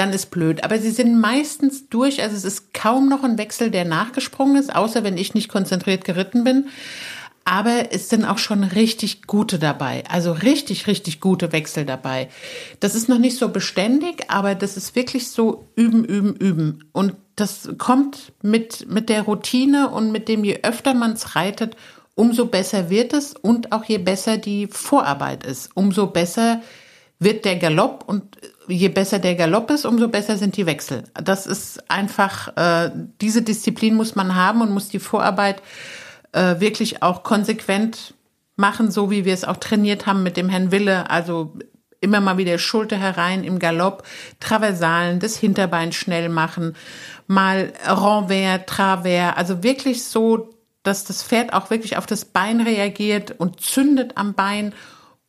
dann 0.00 0.14
ist 0.14 0.30
blöd. 0.30 0.64
Aber 0.64 0.78
sie 0.78 0.90
sind 0.90 1.20
meistens 1.20 1.90
durch, 1.90 2.22
also 2.22 2.34
es 2.34 2.44
ist 2.44 2.72
kaum 2.72 3.08
noch 3.08 3.22
ein 3.22 3.36
Wechsel, 3.36 3.70
der 3.70 3.84
nachgesprungen 3.84 4.56
ist, 4.56 4.74
außer 4.74 5.04
wenn 5.04 5.18
ich 5.18 5.34
nicht 5.34 5.50
konzentriert 5.50 6.04
geritten 6.04 6.42
bin. 6.42 6.68
Aber 7.44 7.92
es 7.92 8.08
sind 8.08 8.24
auch 8.24 8.38
schon 8.38 8.64
richtig 8.64 9.26
gute 9.26 9.58
dabei, 9.58 10.04
also 10.08 10.32
richtig, 10.32 10.86
richtig 10.86 11.20
gute 11.20 11.52
Wechsel 11.52 11.84
dabei. 11.84 12.28
Das 12.80 12.94
ist 12.94 13.08
noch 13.08 13.18
nicht 13.18 13.36
so 13.36 13.48
beständig, 13.48 14.24
aber 14.28 14.54
das 14.54 14.76
ist 14.76 14.94
wirklich 14.94 15.28
so 15.28 15.66
üben, 15.76 16.04
üben, 16.04 16.34
üben. 16.36 16.84
Und 16.92 17.14
das 17.36 17.68
kommt 17.76 18.32
mit, 18.42 18.86
mit 18.88 19.08
der 19.08 19.22
Routine 19.22 19.90
und 19.90 20.12
mit 20.12 20.28
dem, 20.28 20.44
je 20.44 20.60
öfter 20.62 20.94
man 20.94 21.12
es 21.12 21.34
reitet, 21.34 21.76
umso 22.14 22.46
besser 22.46 22.88
wird 22.88 23.12
es 23.12 23.34
und 23.34 23.72
auch 23.72 23.84
je 23.84 23.98
besser 23.98 24.38
die 24.38 24.66
Vorarbeit 24.66 25.44
ist, 25.44 25.70
umso 25.74 26.06
besser 26.06 26.62
wird 27.18 27.44
der 27.44 27.56
Galopp 27.56 28.04
und 28.06 28.38
je 28.70 28.88
besser 28.88 29.18
der 29.18 29.34
Galopp 29.34 29.70
ist, 29.70 29.84
umso 29.84 30.08
besser 30.08 30.36
sind 30.36 30.56
die 30.56 30.66
Wechsel. 30.66 31.04
Das 31.14 31.46
ist 31.46 31.90
einfach, 31.90 32.56
äh, 32.56 32.90
diese 33.20 33.42
Disziplin 33.42 33.94
muss 33.94 34.14
man 34.14 34.34
haben 34.34 34.62
und 34.62 34.70
muss 34.70 34.88
die 34.88 34.98
Vorarbeit 34.98 35.62
äh, 36.32 36.60
wirklich 36.60 37.02
auch 37.02 37.22
konsequent 37.22 38.14
machen, 38.56 38.90
so 38.90 39.10
wie 39.10 39.24
wir 39.24 39.34
es 39.34 39.44
auch 39.44 39.56
trainiert 39.56 40.06
haben 40.06 40.22
mit 40.22 40.36
dem 40.36 40.48
Herrn 40.48 40.70
Wille. 40.70 41.10
Also 41.10 41.54
immer 42.00 42.20
mal 42.20 42.38
wieder 42.38 42.58
Schulter 42.58 42.96
herein 42.96 43.44
im 43.44 43.58
Galopp, 43.58 44.04
Traversalen, 44.38 45.20
das 45.20 45.36
Hinterbein 45.36 45.92
schnell 45.92 46.28
machen, 46.28 46.76
mal 47.26 47.72
Renvers, 47.86 48.62
Travers, 48.66 49.36
also 49.36 49.62
wirklich 49.62 50.04
so, 50.04 50.50
dass 50.82 51.04
das 51.04 51.22
Pferd 51.22 51.52
auch 51.52 51.70
wirklich 51.70 51.96
auf 51.96 52.06
das 52.06 52.24
Bein 52.24 52.60
reagiert 52.60 53.34
und 53.38 53.60
zündet 53.60 54.12
am 54.16 54.34
Bein 54.34 54.72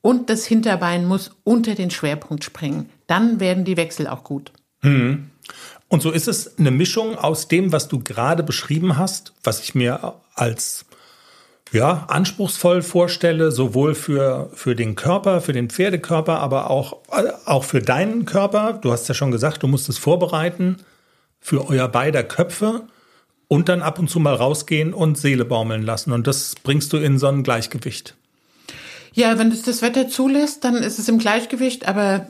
und 0.02 0.30
das 0.30 0.46
Hinterbein 0.46 1.06
muss 1.06 1.32
unter 1.44 1.76
den 1.76 1.92
Schwerpunkt 1.92 2.44
springen. 2.44 2.90
Dann 3.12 3.42
werden 3.42 3.66
die 3.66 3.76
Wechsel 3.76 4.08
auch 4.08 4.24
gut. 4.24 4.54
Hm. 4.84 5.32
Und 5.90 6.02
so 6.02 6.12
ist 6.12 6.30
es 6.30 6.58
eine 6.58 6.72
Mischung 6.72 7.18
aus 7.18 7.50
dem, 7.50 7.74
was 7.74 7.90
du 7.90 8.00
gerade 8.00 8.42
beschrieben 8.42 8.98
hast, 8.98 9.34
was 9.44 9.62
ich 9.62 9.76
mir 9.76 10.14
als 10.34 10.86
ja, 11.74 12.06
anspruchsvoll 12.08 12.82
vorstelle, 12.82 13.52
sowohl 13.52 13.96
für, 13.96 14.50
für 14.54 14.78
den 14.78 14.96
Körper, 14.96 15.42
für 15.42 15.52
den 15.52 15.70
Pferdekörper, 15.70 16.40
aber 16.40 16.70
auch, 16.70 17.00
auch 17.44 17.66
für 17.66 17.82
deinen 17.82 18.24
Körper. 18.24 18.80
Du 18.82 18.94
hast 18.94 19.10
ja 19.10 19.14
schon 19.14 19.32
gesagt, 19.32 19.62
du 19.62 19.68
musst 19.68 19.90
es 19.90 19.98
vorbereiten 19.98 20.78
für 21.42 21.68
euer 21.68 21.90
beider 21.90 22.24
Köpfe 22.24 22.84
und 23.50 23.68
dann 23.68 23.82
ab 23.82 24.00
und 24.00 24.10
zu 24.10 24.22
mal 24.22 24.36
rausgehen 24.36 24.94
und 24.94 25.18
Seele 25.18 25.44
baumeln 25.44 25.84
lassen. 25.84 26.14
Und 26.14 26.28
das 26.28 26.56
bringst 26.64 26.94
du 26.94 26.98
in 26.98 27.18
so 27.18 27.28
ein 27.28 27.44
Gleichgewicht. 27.44 28.16
Ja, 29.14 29.38
wenn 29.38 29.52
es 29.52 29.64
das 29.64 29.82
Wetter 29.82 30.08
zulässt, 30.08 30.64
dann 30.64 30.76
ist 30.76 30.98
es 30.98 31.10
im 31.10 31.18
Gleichgewicht, 31.18 31.88
aber 31.88 32.28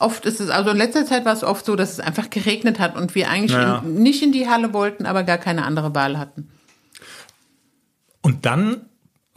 oft 0.00 0.26
ist 0.26 0.40
es, 0.40 0.50
also 0.50 0.70
in 0.70 0.76
letzter 0.76 1.06
Zeit 1.06 1.24
war 1.24 1.32
es 1.32 1.44
oft 1.44 1.64
so, 1.64 1.76
dass 1.76 1.92
es 1.92 2.00
einfach 2.00 2.30
geregnet 2.30 2.80
hat 2.80 2.96
und 2.96 3.14
wir 3.14 3.30
eigentlich 3.30 3.52
ja. 3.52 3.78
in, 3.78 4.02
nicht 4.02 4.22
in 4.22 4.32
die 4.32 4.48
Halle 4.48 4.72
wollten, 4.72 5.06
aber 5.06 5.22
gar 5.22 5.38
keine 5.38 5.64
andere 5.64 5.94
Wahl 5.94 6.18
hatten. 6.18 6.48
Und 8.22 8.44
dann 8.44 8.86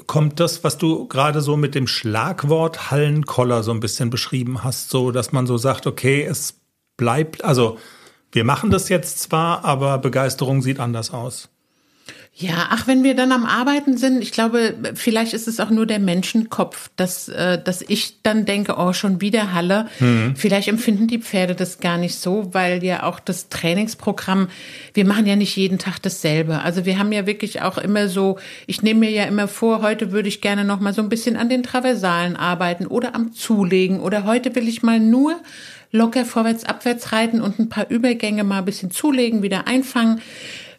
kommt 0.08 0.40
das, 0.40 0.64
was 0.64 0.78
du 0.78 1.08
gerade 1.08 1.42
so 1.42 1.58
mit 1.58 1.76
dem 1.76 1.88
Schlagwort 1.88 2.92
Hallenkoller 2.92 3.64
so 3.64 3.72
ein 3.72 3.80
bisschen 3.80 4.10
beschrieben 4.10 4.64
hast, 4.64 4.90
so 4.90 5.12
dass 5.12 5.32
man 5.32 5.46
so 5.46 5.58
sagt, 5.58 5.86
okay, 5.86 6.24
es 6.24 6.56
bleibt, 6.98 7.44
also 7.44 7.78
wir 8.32 8.44
machen 8.44 8.72
das 8.72 8.90
jetzt 8.90 9.20
zwar, 9.20 9.64
aber 9.64 10.00
Begeisterung 10.00 10.62
sieht 10.64 10.80
anders 10.80 11.12
aus. 11.12 11.50
Ja, 12.36 12.70
ach, 12.72 12.88
wenn 12.88 13.04
wir 13.04 13.16
dann 13.16 13.32
am 13.32 13.46
Arbeiten 13.46 13.96
sind, 13.96 14.20
ich 14.24 14.32
glaube, 14.32 14.74
vielleicht 14.96 15.34
ist 15.34 15.48
es 15.48 15.60
auch 15.60 15.70
nur 15.70 15.86
der 15.86 16.00
Menschenkopf, 16.00 16.90
dass, 16.96 17.30
äh, 17.30 17.62
dass 17.62 17.84
ich 17.88 18.24
dann 18.24 18.46
denke, 18.46 18.76
oh, 18.80 18.92
schon 18.92 19.22
wieder 19.22 19.54
Halle. 19.54 19.88
Mhm. 20.00 20.34
Vielleicht 20.36 20.68
empfinden 20.68 21.08
die 21.08 21.20
Pferde 21.20 21.54
das 21.54 21.80
gar 21.80 22.00
nicht 22.00 22.16
so, 22.16 22.50
weil 22.52 22.84
ja 22.84 23.04
auch 23.04 23.20
das 23.20 23.50
Trainingsprogramm, 23.50 24.48
wir 24.96 25.06
machen 25.06 25.28
ja 25.28 25.36
nicht 25.36 25.56
jeden 25.56 25.78
Tag 25.78 26.02
dasselbe. 26.02 26.62
Also 26.62 26.86
wir 26.86 26.98
haben 26.98 27.12
ja 27.12 27.28
wirklich 27.28 27.62
auch 27.62 27.78
immer 27.78 28.10
so, 28.10 28.40
ich 28.66 28.82
nehme 28.82 29.02
mir 29.02 29.12
ja 29.12 29.26
immer 29.26 29.48
vor, 29.48 29.84
heute 29.84 30.12
würde 30.12 30.28
ich 30.28 30.42
gerne 30.42 30.66
noch 30.66 30.80
mal 30.80 30.94
so 30.94 31.04
ein 31.04 31.10
bisschen 31.10 31.38
an 31.38 31.50
den 31.50 31.62
Traversalen 31.62 32.36
arbeiten 32.36 32.88
oder 32.88 33.14
am 33.14 33.34
Zulegen 33.34 34.00
oder 34.00 34.24
heute 34.24 34.56
will 34.56 34.68
ich 34.68 34.82
mal 34.82 35.00
nur 35.00 35.40
locker 35.92 36.26
vorwärts, 36.26 36.64
abwärts 36.64 37.12
reiten 37.12 37.42
und 37.42 37.60
ein 37.60 37.70
paar 37.70 37.92
Übergänge 37.92 38.44
mal 38.44 38.58
ein 38.58 38.66
bisschen 38.66 38.90
zulegen, 38.90 39.44
wieder 39.44 39.68
einfangen 39.68 40.20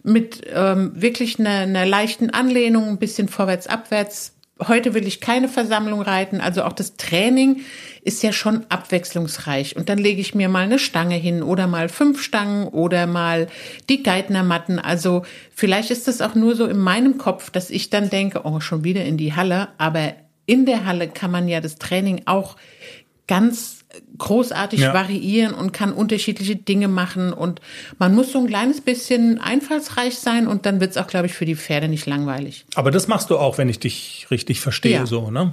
mit 0.05 0.43
ähm, 0.53 0.93
wirklich 0.95 1.41
einer, 1.41 1.61
einer 1.61 1.87
leichten 1.87 2.31
Anlehnung, 2.31 2.89
ein 2.89 2.99
bisschen 2.99 3.29
vorwärts, 3.29 3.67
abwärts. 3.67 4.33
Heute 4.69 4.95
will 4.95 5.07
ich 5.09 5.21
keine 5.21 5.49
Versammlung 5.49 6.01
reiten, 6.01 6.41
also 6.41 6.63
auch 6.63 6.73
das 6.73 6.97
Training 6.97 7.63
ist 8.03 8.23
ja 8.23 8.33
schon 8.33 8.67
abwechslungsreich. 8.69 9.77
Und 9.77 9.89
dann 9.89 9.99
lege 9.99 10.21
ich 10.21 10.35
mir 10.35 10.49
mal 10.49 10.65
eine 10.65 10.79
Stange 10.79 11.17
hin 11.17 11.43
oder 11.43 11.67
mal 11.67 11.89
fünf 11.89 12.23
Stangen 12.23 12.69
oder 12.69 13.07
mal 13.07 13.49
die 13.89 14.03
Geithnermatten. 14.03 14.79
Also 14.79 15.25
vielleicht 15.53 15.91
ist 15.91 16.07
das 16.07 16.21
auch 16.21 16.35
nur 16.35 16.55
so 16.55 16.67
in 16.67 16.79
meinem 16.79 17.19
Kopf, 17.19 17.51
dass 17.51 17.71
ich 17.71 17.91
dann 17.91 18.11
denke, 18.11 18.43
oh, 18.45 18.61
schon 18.61 18.85
wieder 18.85 19.05
in 19.05 19.17
die 19.17 19.35
Halle. 19.35 19.69
Aber 19.79 20.13
in 20.47 20.67
der 20.67 20.85
Halle 20.85 21.09
kann 21.09 21.31
man 21.31 21.49
ja 21.49 21.61
das 21.61 21.77
Training 21.77 22.23
auch 22.27 22.57
ganz 23.27 23.74
großartig 24.19 24.81
ja. 24.81 24.95
variieren 24.95 25.55
und 25.55 25.73
kann 25.73 25.93
unterschiedliche 25.93 26.57
Dinge 26.57 26.89
machen 26.89 27.33
und 27.33 27.61
man 27.99 28.15
muss 28.15 28.33
so 28.33 28.41
ein 28.41 28.47
kleines 28.47 28.81
bisschen 28.81 29.41
einfallsreich 29.41 30.19
sein 30.19 30.47
und 30.47 30.67
dann 30.67 30.81
wird 30.81 30.93
es 30.93 30.97
auch, 30.97 31.07
glaube 31.07 31.27
ich, 31.27 31.35
für 31.35 31.45
die 31.45 31.57
Pferde 31.57 31.89
nicht 31.89 32.07
langweilig. 32.07 32.65
Aber 32.75 32.91
das 32.91 33.09
machst 33.09 33.31
du 33.31 33.39
auch, 33.39 33.59
wenn 33.59 33.69
ich 33.69 33.79
dich 33.79 34.27
richtig 34.31 34.61
verstehe, 34.61 34.93
ja. 34.93 35.07
so, 35.07 35.31
ne? 35.31 35.53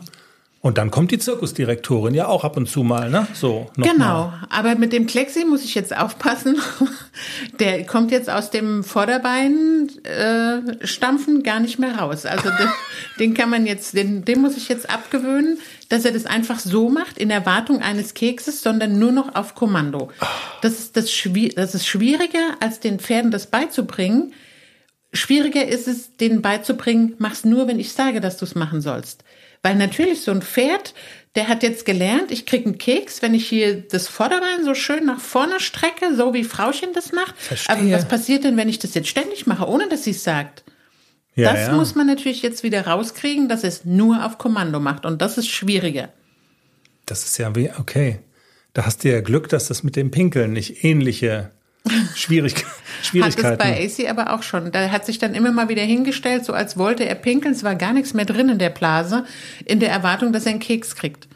Und 0.62 0.78
dann 0.78 0.92
kommt 0.92 1.10
die 1.10 1.18
Zirkusdirektorin 1.18 2.14
ja 2.14 2.28
auch 2.28 2.44
ab 2.44 2.56
und 2.56 2.70
zu 2.70 2.84
mal, 2.84 3.10
ne? 3.10 3.28
So. 3.34 3.72
Genau. 3.78 4.28
Mal. 4.28 4.48
Aber 4.52 4.76
mit 4.76 4.94
dem 4.94 5.08
Klexi 5.08 5.44
muss 5.44 5.64
ich 5.64 5.74
jetzt 5.74 5.96
aufpassen. 5.98 6.62
Der 7.60 7.84
kommt 7.88 8.12
jetzt 8.12 8.30
aus 8.30 8.52
dem 8.52 8.84
Vorderbein 8.84 9.90
äh, 10.04 10.86
stampfen 10.86 11.42
gar 11.42 11.60
nicht 11.60 11.80
mehr 11.80 11.96
raus. 11.96 12.28
Also 12.28 12.50
den, 12.50 12.70
den 13.20 13.34
kann 13.34 13.50
man 13.50 13.66
jetzt, 13.66 13.96
den, 13.96 14.24
den 14.24 14.40
muss 14.42 14.56
ich 14.56 14.70
jetzt 14.70 14.88
abgewöhnen, 14.88 15.58
dass 15.92 16.06
er 16.06 16.14
das 16.14 16.26
einfach 16.26 16.60
so 16.60 16.88
macht 16.88 17.18
in 17.18 17.30
Erwartung 17.30 17.82
eines 17.82 18.14
Kekses, 18.14 18.62
sondern 18.62 18.98
nur 18.98 19.12
noch 19.12 19.36
auf 19.36 19.56
Kommando. 19.56 20.10
Das 20.62 20.80
ist 20.80 20.96
das, 20.96 21.12
das 21.56 21.76
ist 21.76 21.86
schwieriger, 21.86 22.56
als 22.62 22.80
den 22.80 22.98
Pferden 22.98 23.30
das 23.30 23.48
beizubringen. 23.48 24.34
Schwieriger 25.12 25.68
ist 25.68 25.90
es, 25.90 26.16
denen 26.16 26.42
beizubringen, 26.42 27.16
mach's 27.18 27.44
nur, 27.44 27.68
wenn 27.68 27.78
ich 27.78 27.92
sage, 27.92 28.22
dass 28.22 28.38
du 28.38 28.46
es 28.46 28.56
machen 28.56 28.80
sollst. 28.80 29.26
Weil 29.64 29.76
natürlich 29.76 30.22
so 30.22 30.32
ein 30.32 30.42
Pferd, 30.42 30.94
der 31.36 31.50
hat 31.50 31.62
jetzt 31.62 31.86
gelernt, 31.86 32.32
ich 32.32 32.46
krieg 32.46 32.66
einen 32.66 32.78
Keks, 32.78 33.22
wenn 33.22 33.34
ich 33.34 33.50
hier 33.50 33.82
das 33.82 34.08
Vorderbein 34.08 34.64
so 34.64 34.74
schön 34.74 35.06
nach 35.06 35.20
vorne 35.20 35.60
strecke, 35.60 36.16
so 36.16 36.34
wie 36.34 36.46
Frauchen 36.46 36.94
das 36.94 37.12
macht. 37.12 37.38
Verstehe. 37.38 37.76
Aber 37.76 37.92
was 37.92 38.08
passiert 38.08 38.46
denn, 38.46 38.56
wenn 38.56 38.70
ich 38.70 38.80
das 38.80 38.94
jetzt 38.94 39.10
ständig 39.10 39.46
mache, 39.46 39.68
ohne 39.68 39.90
dass 39.90 40.06
sie 40.06 40.12
es 40.12 40.24
sagt? 40.24 40.64
Ja, 41.36 41.54
das 41.54 41.68
ja. 41.68 41.74
muss 41.74 41.96
man 41.96 42.08
natürlich 42.08 42.42
jetzt 42.42 42.64
wieder 42.64 42.86
rauskriegen, 42.86 43.48
dass 43.48 43.64
es 43.64 43.86
nur 43.86 44.26
auf 44.26 44.38
Kommando 44.38 44.80
macht. 44.80 45.06
Und 45.06 45.22
das 45.22 45.38
ist 45.38 45.50
schwieriger. 45.50 46.10
Das 47.06 47.24
ist 47.24 47.38
ja 47.38 47.56
wie, 47.56 47.72
okay. 47.78 48.20
Da 48.74 48.86
hast 48.86 49.04
du 49.04 49.12
ja 49.12 49.22
Glück, 49.22 49.50
dass 49.50 49.68
das 49.68 49.84
mit 49.84 49.96
dem 49.96 50.12
Pinkeln 50.12 50.54
nicht 50.54 50.84
ähnliche 50.84 51.52
Schwierig 52.16 52.64
Schwierigkeiten. 53.02 53.60
Hat 53.60 53.90
es 53.90 54.00
bei 54.00 54.06
AC 54.06 54.10
aber 54.10 54.34
auch 54.34 54.44
schon. 54.44 54.72
Da 54.72 54.90
hat 54.92 55.06
sich 55.06 55.18
dann 55.18 55.34
immer 55.34 55.52
mal 55.52 55.70
wieder 55.70 55.82
hingestellt, 55.82 56.46
so 56.46 56.54
als 56.54 56.78
wollte 56.78 57.06
er 57.06 57.16
pinkeln. 57.16 57.54
Es 57.54 57.64
war 57.64 57.76
gar 57.76 57.94
nichts 57.94 58.14
mehr 58.14 58.26
drin 58.26 58.50
in 58.50 58.60
der 58.60 58.70
Blase, 58.70 59.26
in 59.66 59.80
der 59.80 59.90
Erwartung, 59.90 60.32
dass 60.32 60.46
er 60.46 60.52
einen 60.52 60.60
Keks 60.60 60.96
kriegt. 60.96 61.28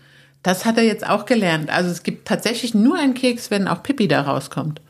Das 0.44 0.66
hat 0.66 0.78
er 0.78 0.84
jetzt 0.84 1.08
auch 1.08 1.26
gelernt. 1.26 1.72
Also 1.72 1.90
es 1.90 2.04
gibt 2.04 2.28
tatsächlich 2.28 2.76
nur 2.76 2.98
einen 2.98 3.16
Keks, 3.16 3.50
wenn 3.50 3.68
auch 3.68 3.82
Pippi 3.82 4.08
da 4.08 4.22
rauskommt. 4.22 4.82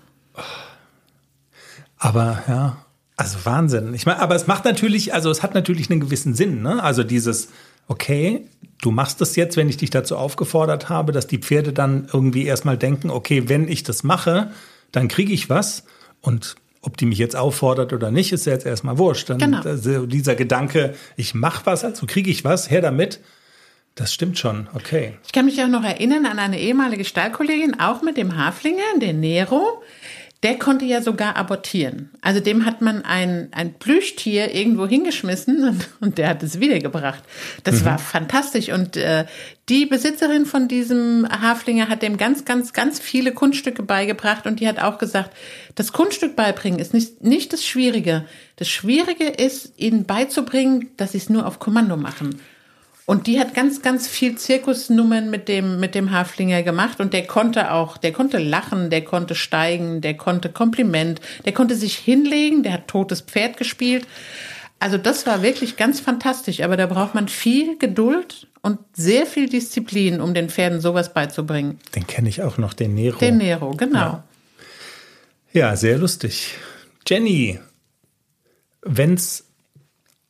Aber 1.97 2.43
ja, 2.47 2.84
also 3.17 3.37
Wahnsinn. 3.43 3.93
Ich 3.93 4.05
meine, 4.05 4.19
aber 4.19 4.35
es 4.35 4.47
macht 4.47 4.65
natürlich, 4.65 5.13
also 5.13 5.29
es 5.29 5.41
hat 5.41 5.53
natürlich 5.53 5.89
einen 5.89 5.99
gewissen 5.99 6.33
Sinn, 6.35 6.61
ne? 6.61 6.83
Also 6.83 7.03
dieses, 7.03 7.49
okay, 7.87 8.45
du 8.81 8.91
machst 8.91 9.21
das 9.21 9.35
jetzt, 9.35 9.57
wenn 9.57 9.69
ich 9.69 9.77
dich 9.77 9.89
dazu 9.89 10.17
aufgefordert 10.17 10.89
habe, 10.89 11.11
dass 11.11 11.27
die 11.27 11.37
Pferde 11.37 11.71
dann 11.71 12.07
irgendwie 12.11 12.45
erstmal 12.45 12.77
denken, 12.77 13.09
okay, 13.09 13.47
wenn 13.47 13.67
ich 13.67 13.83
das 13.83 14.03
mache, 14.03 14.51
dann 14.91 15.07
kriege 15.07 15.33
ich 15.33 15.49
was 15.49 15.83
und 16.21 16.55
ob 16.81 16.97
die 16.97 17.05
mich 17.05 17.17
jetzt 17.17 17.35
auffordert 17.35 17.93
oder 17.93 18.11
nicht, 18.11 18.31
ist 18.31 18.45
ja 18.45 18.53
jetzt 18.53 18.65
erstmal 18.65 18.97
wurscht. 18.97 19.29
Dann 19.29 19.39
genau. 19.39 19.61
also 19.61 20.05
dieser 20.05 20.35
Gedanke, 20.35 20.93
ich 21.15 21.33
mache 21.33 21.65
was, 21.65 21.83
also 21.83 22.05
kriege 22.05 22.29
ich 22.29 22.43
was, 22.43 22.69
her 22.69 22.81
damit. 22.81 23.21
Das 23.95 24.13
stimmt 24.13 24.37
schon, 24.37 24.67
okay. 24.73 25.13
Ich 25.25 25.31
kann 25.31 25.45
mich 25.45 25.61
auch 25.63 25.69
noch 25.69 25.83
erinnern 25.83 26.25
an 26.25 26.37
eine 26.37 26.59
ehemalige 26.59 27.05
Stallkollegin, 27.05 27.79
auch 27.79 28.01
mit 28.01 28.17
dem 28.17 28.37
Haflinger, 28.37 28.83
den 29.01 29.21
Nero. 29.21 29.81
Der 30.43 30.59
konnte 30.59 30.85
ja 30.85 31.01
sogar 31.01 31.37
abortieren. 31.37 32.11
Also 32.21 32.39
dem 32.39 32.65
hat 32.65 32.81
man 32.81 33.03
ein, 33.03 33.47
ein 33.51 33.73
Plüschtier 33.73 34.53
irgendwo 34.53 34.85
hingeschmissen 34.85 35.63
und, 35.67 35.89
und 36.01 36.17
der 36.17 36.29
hat 36.29 36.43
es 36.43 36.59
wiedergebracht. 36.59 37.23
Das 37.63 37.83
war 37.83 37.97
fantastisch. 37.97 38.69
Und 38.69 38.95
äh, 38.95 39.25
die 39.69 39.85
Besitzerin 39.85 40.45
von 40.45 40.67
diesem 40.67 41.27
Haflinger 41.29 41.89
hat 41.89 42.03
dem 42.03 42.17
ganz, 42.17 42.45
ganz, 42.45 42.73
ganz 42.73 42.99
viele 42.99 43.31
Kunststücke 43.31 43.81
beigebracht 43.81 44.45
und 44.45 44.59
die 44.59 44.67
hat 44.67 44.79
auch 44.79 44.99
gesagt, 44.99 45.31
das 45.73 45.91
Kunststück 45.91 46.35
beibringen 46.35 46.79
ist 46.79 46.93
nicht, 46.93 47.23
nicht 47.23 47.51
das 47.51 47.65
Schwierige. 47.65 48.25
Das 48.57 48.69
Schwierige 48.69 49.25
ist, 49.25 49.73
ihnen 49.77 50.05
beizubringen, 50.05 50.91
dass 50.97 51.13
sie 51.13 51.17
es 51.17 51.29
nur 51.29 51.47
auf 51.47 51.59
Kommando 51.59 51.97
machen. 51.97 52.39
Und 53.05 53.27
die 53.27 53.39
hat 53.39 53.53
ganz, 53.53 53.83
ganz 53.83 54.07
viel 54.07 54.35
Zirkusnummern 54.35 55.29
mit 55.29 55.47
dem, 55.47 55.79
mit 55.79 55.93
dem 55.93 56.11
Haflinger 56.11 56.63
gemacht 56.63 56.99
und 56.99 57.13
der 57.13 57.27
konnte 57.27 57.71
auch, 57.71 57.97
der 57.97 58.11
konnte 58.11 58.39
lachen, 58.39 58.89
der 58.89 59.03
konnte 59.03 59.35
steigen, 59.35 60.01
der 60.01 60.17
konnte 60.17 60.49
Kompliment, 60.49 61.21
der 61.45 61.53
konnte 61.53 61.75
sich 61.75 61.95
hinlegen, 61.95 62.63
der 62.63 62.73
hat 62.73 62.87
totes 62.87 63.21
Pferd 63.21 63.57
gespielt. 63.57 64.07
Also 64.79 64.97
das 64.97 65.27
war 65.27 65.43
wirklich 65.43 65.77
ganz 65.77 65.99
fantastisch, 65.99 66.61
aber 66.61 66.77
da 66.77 66.87
braucht 66.87 67.13
man 67.13 67.27
viel 67.27 67.77
Geduld 67.77 68.47
und 68.61 68.79
sehr 68.93 69.27
viel 69.27 69.47
Disziplin, 69.47 70.19
um 70.19 70.33
den 70.33 70.49
Pferden 70.49 70.81
sowas 70.81 71.13
beizubringen. 71.13 71.79
Den 71.93 72.07
kenne 72.07 72.27
ich 72.27 72.41
auch 72.41 72.57
noch, 72.57 72.73
den 72.73 72.95
Nero. 72.95 73.19
Den 73.19 73.37
Nero, 73.37 73.71
genau. 73.71 73.99
Ja. 73.99 74.23
Ja, 75.53 75.75
sehr 75.77 75.97
lustig. 75.97 76.55
Jenny, 77.07 77.59
wenn's 78.81 79.45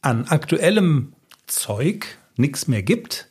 an 0.01 0.25
aktuellem 0.25 1.13
Zeug 1.47 2.05
nichts 2.37 2.67
mehr 2.67 2.83
gibt, 2.83 3.27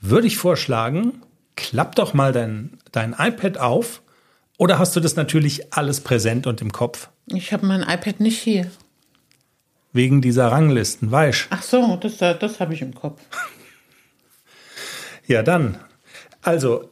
würde 0.00 0.26
ich 0.26 0.36
vorschlagen, 0.36 1.22
klapp 1.56 1.94
doch 1.94 2.14
mal 2.14 2.32
dein, 2.32 2.78
dein 2.92 3.14
iPad 3.18 3.58
auf. 3.58 4.02
Oder 4.58 4.78
hast 4.78 4.94
du 4.94 5.00
das 5.00 5.16
natürlich 5.16 5.72
alles 5.72 6.00
präsent 6.00 6.46
und 6.46 6.60
im 6.60 6.72
Kopf? 6.72 7.08
Ich 7.26 7.52
habe 7.52 7.66
mein 7.66 7.82
iPad 7.82 8.20
nicht 8.20 8.38
hier. 8.38 8.70
Wegen 9.92 10.20
dieser 10.20 10.48
Ranglisten, 10.48 11.10
weißt 11.10 11.48
Ach 11.50 11.62
so, 11.62 11.96
das, 11.96 12.18
das 12.18 12.60
habe 12.60 12.74
ich 12.74 12.82
im 12.82 12.94
Kopf. 12.94 13.20
Ja, 15.26 15.42
dann. 15.42 15.78
Also, 16.42 16.90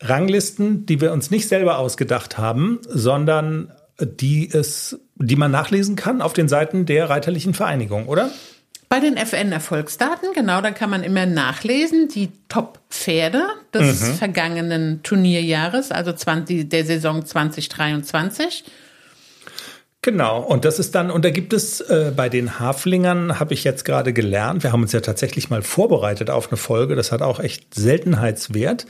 Ranglisten, 0.00 0.86
die 0.86 1.00
wir 1.00 1.12
uns 1.12 1.30
nicht 1.30 1.46
selber 1.48 1.78
ausgedacht 1.78 2.38
haben, 2.38 2.80
sondern 2.88 3.72
die 4.00 4.50
es, 4.50 4.98
die 5.16 5.36
man 5.36 5.50
nachlesen 5.50 5.96
kann 5.96 6.22
auf 6.22 6.32
den 6.32 6.48
Seiten 6.48 6.86
der 6.86 7.10
Reiterlichen 7.10 7.54
Vereinigung, 7.54 8.08
oder? 8.08 8.30
Bei 8.90 8.98
den 8.98 9.16
FN-Erfolgsdaten, 9.16 10.30
genau, 10.34 10.60
da 10.60 10.72
kann 10.72 10.90
man 10.90 11.04
immer 11.04 11.24
nachlesen, 11.24 12.08
die 12.08 12.32
Top-Pferde 12.48 13.44
des 13.72 14.18
vergangenen 14.18 15.04
Turnierjahres, 15.04 15.92
also 15.92 16.12
20, 16.12 16.68
der 16.68 16.84
Saison 16.84 17.24
2023. 17.24 18.64
Genau, 20.02 20.40
und 20.42 20.64
das 20.64 20.80
ist 20.80 20.96
dann, 20.96 21.12
und 21.12 21.24
da 21.24 21.30
gibt 21.30 21.52
es 21.52 21.80
äh, 21.82 22.12
bei 22.16 22.28
den 22.28 22.58
Haflingern, 22.58 23.38
habe 23.38 23.54
ich 23.54 23.62
jetzt 23.62 23.84
gerade 23.84 24.12
gelernt, 24.12 24.64
wir 24.64 24.72
haben 24.72 24.82
uns 24.82 24.90
ja 24.90 25.00
tatsächlich 25.00 25.50
mal 25.50 25.62
vorbereitet 25.62 26.28
auf 26.28 26.48
eine 26.48 26.56
Folge, 26.56 26.96
das 26.96 27.12
hat 27.12 27.22
auch 27.22 27.38
echt 27.38 27.72
Seltenheitswert, 27.74 28.86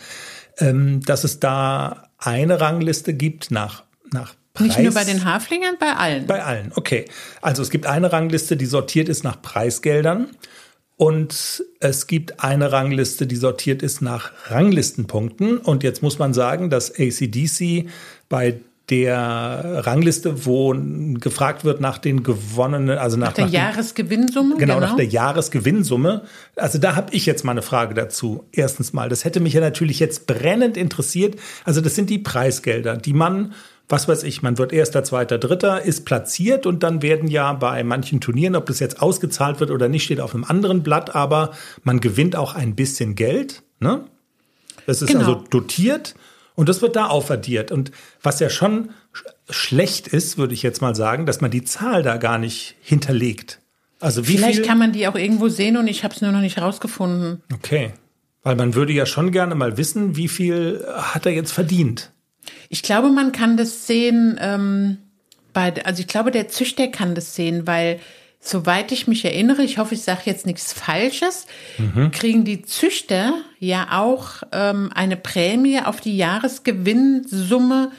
ähm, 0.56 1.02
dass 1.02 1.24
es 1.24 1.40
da 1.40 2.08
eine 2.16 2.58
Rangliste 2.58 3.12
gibt 3.12 3.50
nach, 3.50 3.82
nach 4.14 4.34
Preis. 4.54 4.68
Nicht 4.68 4.80
nur 4.80 4.94
bei 4.94 5.04
den 5.04 5.24
Haflingern, 5.24 5.76
bei 5.78 5.92
allen. 5.92 6.26
Bei 6.26 6.42
allen, 6.42 6.72
okay. 6.74 7.04
Also 7.40 7.62
es 7.62 7.70
gibt 7.70 7.86
eine 7.86 8.12
Rangliste, 8.12 8.56
die 8.56 8.66
sortiert 8.66 9.08
ist 9.08 9.24
nach 9.24 9.40
Preisgeldern. 9.40 10.28
Und 10.96 11.64
es 11.78 12.06
gibt 12.08 12.44
eine 12.44 12.72
Rangliste, 12.72 13.26
die 13.26 13.36
sortiert 13.36 13.82
ist 13.82 14.02
nach 14.02 14.32
Ranglistenpunkten. 14.48 15.56
Und 15.56 15.82
jetzt 15.82 16.02
muss 16.02 16.18
man 16.18 16.34
sagen, 16.34 16.68
dass 16.68 16.90
ACDC 16.90 17.88
bei 18.28 18.60
der 18.90 19.82
Rangliste, 19.86 20.44
wo 20.44 20.74
gefragt 21.14 21.64
wird 21.64 21.80
nach 21.80 21.98
den 21.98 22.22
gewonnenen, 22.22 22.98
also 22.98 23.16
nach, 23.16 23.28
Nach 23.28 23.34
der 23.34 23.46
nach 23.46 23.52
Jahresgewinnsumme, 23.52 24.56
Genau, 24.58 24.80
nach 24.80 24.96
der 24.96 25.06
Jahresgewinnsumme. 25.06 26.22
Also 26.56 26.78
da 26.78 26.96
habe 26.96 27.14
ich 27.14 27.24
jetzt 27.24 27.44
mal 27.44 27.52
eine 27.52 27.62
Frage 27.62 27.94
dazu. 27.94 28.44
Erstens 28.52 28.92
mal, 28.92 29.08
das 29.08 29.24
hätte 29.24 29.40
mich 29.40 29.54
ja 29.54 29.60
natürlich 29.60 30.00
jetzt 30.00 30.26
brennend 30.26 30.76
interessiert. 30.76 31.36
Also 31.64 31.80
das 31.80 31.94
sind 31.94 32.10
die 32.10 32.18
Preisgelder, 32.18 32.96
die 32.96 33.12
man, 33.12 33.54
was 33.90 34.08
weiß 34.08 34.22
ich, 34.22 34.40
man 34.40 34.56
wird 34.56 34.72
erster, 34.72 35.04
zweiter, 35.04 35.36
dritter, 35.38 35.82
ist 35.82 36.04
platziert 36.06 36.64
und 36.64 36.82
dann 36.82 37.02
werden 37.02 37.28
ja 37.28 37.52
bei 37.52 37.82
manchen 37.84 38.20
Turnieren, 38.20 38.56
ob 38.56 38.66
das 38.66 38.78
jetzt 38.78 39.02
ausgezahlt 39.02 39.60
wird 39.60 39.70
oder 39.70 39.88
nicht, 39.88 40.04
steht 40.04 40.20
auf 40.20 40.34
einem 40.34 40.44
anderen 40.44 40.82
Blatt, 40.82 41.14
aber 41.14 41.50
man 41.82 42.00
gewinnt 42.00 42.36
auch 42.36 42.54
ein 42.54 42.74
bisschen 42.76 43.14
Geld. 43.16 43.62
Ne? 43.80 44.04
Das 44.86 45.02
ist 45.02 45.08
Genau. 45.08 45.20
also 45.20 45.34
dotiert 45.50 46.14
und 46.54 46.68
das 46.68 46.82
wird 46.82 46.94
da 46.96 47.06
aufaddiert. 47.06 47.72
Und 47.72 47.90
was 48.22 48.40
ja 48.40 48.48
schon 48.48 48.90
sch 49.12 49.24
schlecht 49.50 50.06
ist, 50.06 50.38
würde 50.38 50.54
ich 50.54 50.62
jetzt 50.62 50.80
mal 50.80 50.94
sagen, 50.94 51.26
dass 51.26 51.40
man 51.40 51.50
die 51.50 51.64
Zahl 51.64 52.04
da 52.04 52.16
gar 52.16 52.38
nicht 52.38 52.76
hinterlegt. 52.80 53.58
Also 53.98 54.28
wie 54.28 54.36
Vielleicht 54.38 54.58
viel? 54.60 54.64
kann 54.66 54.78
man 54.78 54.92
die 54.92 55.08
auch 55.08 55.16
irgendwo 55.16 55.48
sehen 55.48 55.76
und 55.76 55.88
ich 55.88 56.04
habe 56.04 56.14
es 56.14 56.22
nur 56.22 56.30
noch 56.32 56.40
nicht 56.40 56.58
rausgefunden. 56.58 57.42
Okay. 57.52 57.92
Weil 58.42 58.54
man 58.56 58.74
würde 58.74 58.92
ja 58.92 59.04
schon 59.04 59.32
gerne 59.32 59.54
mal 59.56 59.76
wissen, 59.76 60.16
wie 60.16 60.28
viel 60.28 60.84
hat 60.96 61.26
er 61.26 61.32
jetzt 61.32 61.52
verdient. 61.52 62.12
Ich 62.68 62.82
glaube, 62.82 63.10
man 63.10 63.32
kann 63.32 63.56
das 63.56 63.86
sehen, 63.86 64.38
ähm, 64.40 64.98
bei, 65.52 65.74
also 65.84 66.00
ich 66.00 66.06
glaube, 66.06 66.30
der 66.30 66.48
Züchter 66.48 66.88
kann 66.88 67.14
das 67.14 67.34
sehen, 67.34 67.66
weil 67.66 68.00
soweit 68.40 68.90
ich 68.92 69.06
mich 69.06 69.24
erinnere, 69.24 69.62
ich 69.62 69.78
hoffe, 69.78 69.94
ich 69.94 70.02
sage 70.02 70.22
jetzt 70.24 70.46
nichts 70.46 70.72
Falsches, 70.72 71.46
kriegen 72.10 72.44
die 72.44 72.62
Züchter 72.62 73.34
ja 73.58 73.88
auch 74.00 74.42
ähm, 74.52 74.90
eine 74.94 75.16
Prämie 75.16 75.80
auf 75.80 76.00
die 76.00 76.16
Jahresgewinnsumme 76.16 77.90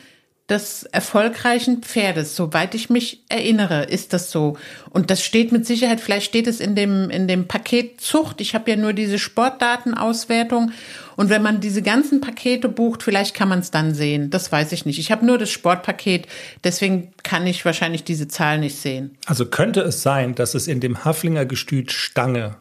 des 0.49 0.83
erfolgreichen 0.83 1.81
Pferdes. 1.81 2.35
Soweit 2.35 2.75
ich 2.75 2.89
mich 2.89 3.23
erinnere, 3.29 3.83
ist 3.83 4.11
das 4.11 4.31
so. 4.31 4.57
Und 4.89 5.09
das 5.09 5.23
steht 5.23 5.51
mit 5.51 5.65
Sicherheit, 5.65 6.01
vielleicht 6.01 6.25
steht 6.25 6.47
es 6.47 6.59
in 6.59 6.75
dem, 6.75 7.09
in 7.09 7.27
dem 7.27 7.47
Paket 7.47 8.01
Zucht. 8.01 8.41
Ich 8.41 8.53
habe 8.53 8.69
ja 8.69 8.75
nur 8.75 8.91
diese 8.93 9.17
Sportdatenauswertung. 9.17 10.71
Und 11.15 11.29
wenn 11.29 11.41
man 11.41 11.61
diese 11.61 11.81
ganzen 11.81 12.19
Pakete 12.19 12.67
bucht, 12.67 13.03
vielleicht 13.03 13.35
kann 13.35 13.47
man 13.47 13.59
es 13.59 13.71
dann 13.71 13.93
sehen. 13.93 14.29
Das 14.29 14.51
weiß 14.51 14.71
ich 14.71 14.85
nicht. 14.85 14.99
Ich 14.99 15.11
habe 15.11 15.25
nur 15.25 15.37
das 15.37 15.49
Sportpaket, 15.49 16.27
deswegen 16.63 17.13
kann 17.23 17.47
ich 17.47 17.63
wahrscheinlich 17.63 18.03
diese 18.03 18.27
Zahl 18.27 18.59
nicht 18.59 18.77
sehen. 18.77 19.17
Also 19.25 19.45
könnte 19.45 19.81
es 19.81 20.01
sein, 20.01 20.35
dass 20.35 20.53
es 20.53 20.67
in 20.67 20.79
dem 20.79 21.05
Haflinger 21.05 21.45
Gestüt 21.45 21.91
Stange 21.91 22.57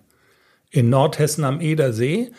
in 0.71 0.91
Nordhessen 0.91 1.45
am 1.45 1.61
Edersee, 1.61 2.31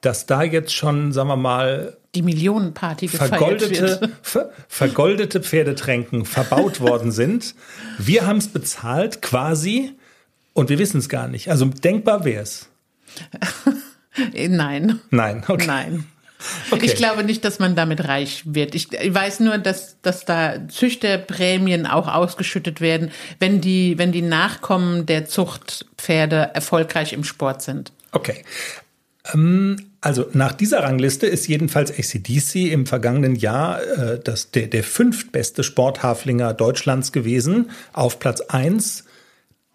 dass 0.00 0.26
da 0.26 0.42
jetzt 0.42 0.74
schon, 0.74 1.12
sagen 1.12 1.28
wir 1.28 1.36
mal, 1.36 1.96
Die 2.14 2.22
Millionenparty 2.22 3.08
vergoldete, 3.08 4.00
wird. 4.00 4.10
ver, 4.22 4.52
vergoldete 4.68 5.40
Pferdetränken 5.40 6.24
verbaut 6.26 6.80
worden 6.80 7.10
sind. 7.10 7.54
Wir 7.98 8.26
haben 8.26 8.38
es 8.38 8.48
bezahlt 8.48 9.22
quasi 9.22 9.92
und 10.52 10.68
wir 10.68 10.78
wissen 10.78 10.98
es 10.98 11.08
gar 11.08 11.28
nicht. 11.28 11.50
Also 11.50 11.64
denkbar 11.64 12.24
wäre 12.24 12.42
es. 12.42 12.68
Äh, 14.34 14.48
Nein. 14.48 15.00
Nein, 15.10 15.42
okay. 15.48 15.66
Nein. 15.66 16.04
Okay. 16.70 16.86
Ich 16.86 16.96
glaube 16.96 17.24
nicht, 17.24 17.44
dass 17.44 17.58
man 17.58 17.76
damit 17.76 18.06
reich 18.08 18.42
wird. 18.44 18.74
Ich, 18.74 18.92
ich 18.92 19.14
weiß 19.14 19.40
nur, 19.40 19.58
dass, 19.58 20.00
dass 20.02 20.24
da 20.24 20.68
Züchterprämien 20.68 21.86
auch 21.86 22.08
ausgeschüttet 22.08 22.80
werden, 22.80 23.10
wenn 23.38 23.60
die, 23.60 23.96
wenn 23.98 24.12
die 24.12 24.22
Nachkommen 24.22 25.06
der 25.06 25.26
Zuchtpferde 25.26 26.50
erfolgreich 26.54 27.12
im 27.12 27.24
Sport 27.24 27.62
sind. 27.62 27.92
Okay. 28.10 28.44
Ähm, 29.32 29.76
also 30.00 30.26
nach 30.32 30.52
dieser 30.52 30.82
Rangliste 30.82 31.26
ist 31.26 31.46
jedenfalls 31.46 31.90
ACDC 31.90 32.72
im 32.72 32.86
vergangenen 32.86 33.36
Jahr 33.36 33.82
äh, 33.82 34.20
das, 34.22 34.50
der, 34.50 34.66
der 34.66 34.84
fünftbeste 34.84 35.62
Sporthaflinger 35.62 36.54
Deutschlands 36.54 37.12
gewesen. 37.12 37.70
Auf 37.92 38.18
Platz 38.18 38.40
eins 38.40 39.04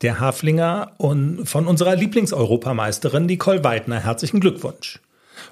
der 0.01 0.19
Haflinger 0.19 0.91
und 0.97 1.47
von 1.47 1.65
unserer 1.65 1.95
Lieblingseuropameisterin 1.95 3.25
Nicole 3.25 3.63
Weidner. 3.63 3.99
Herzlichen 3.99 4.39
Glückwunsch. 4.39 4.99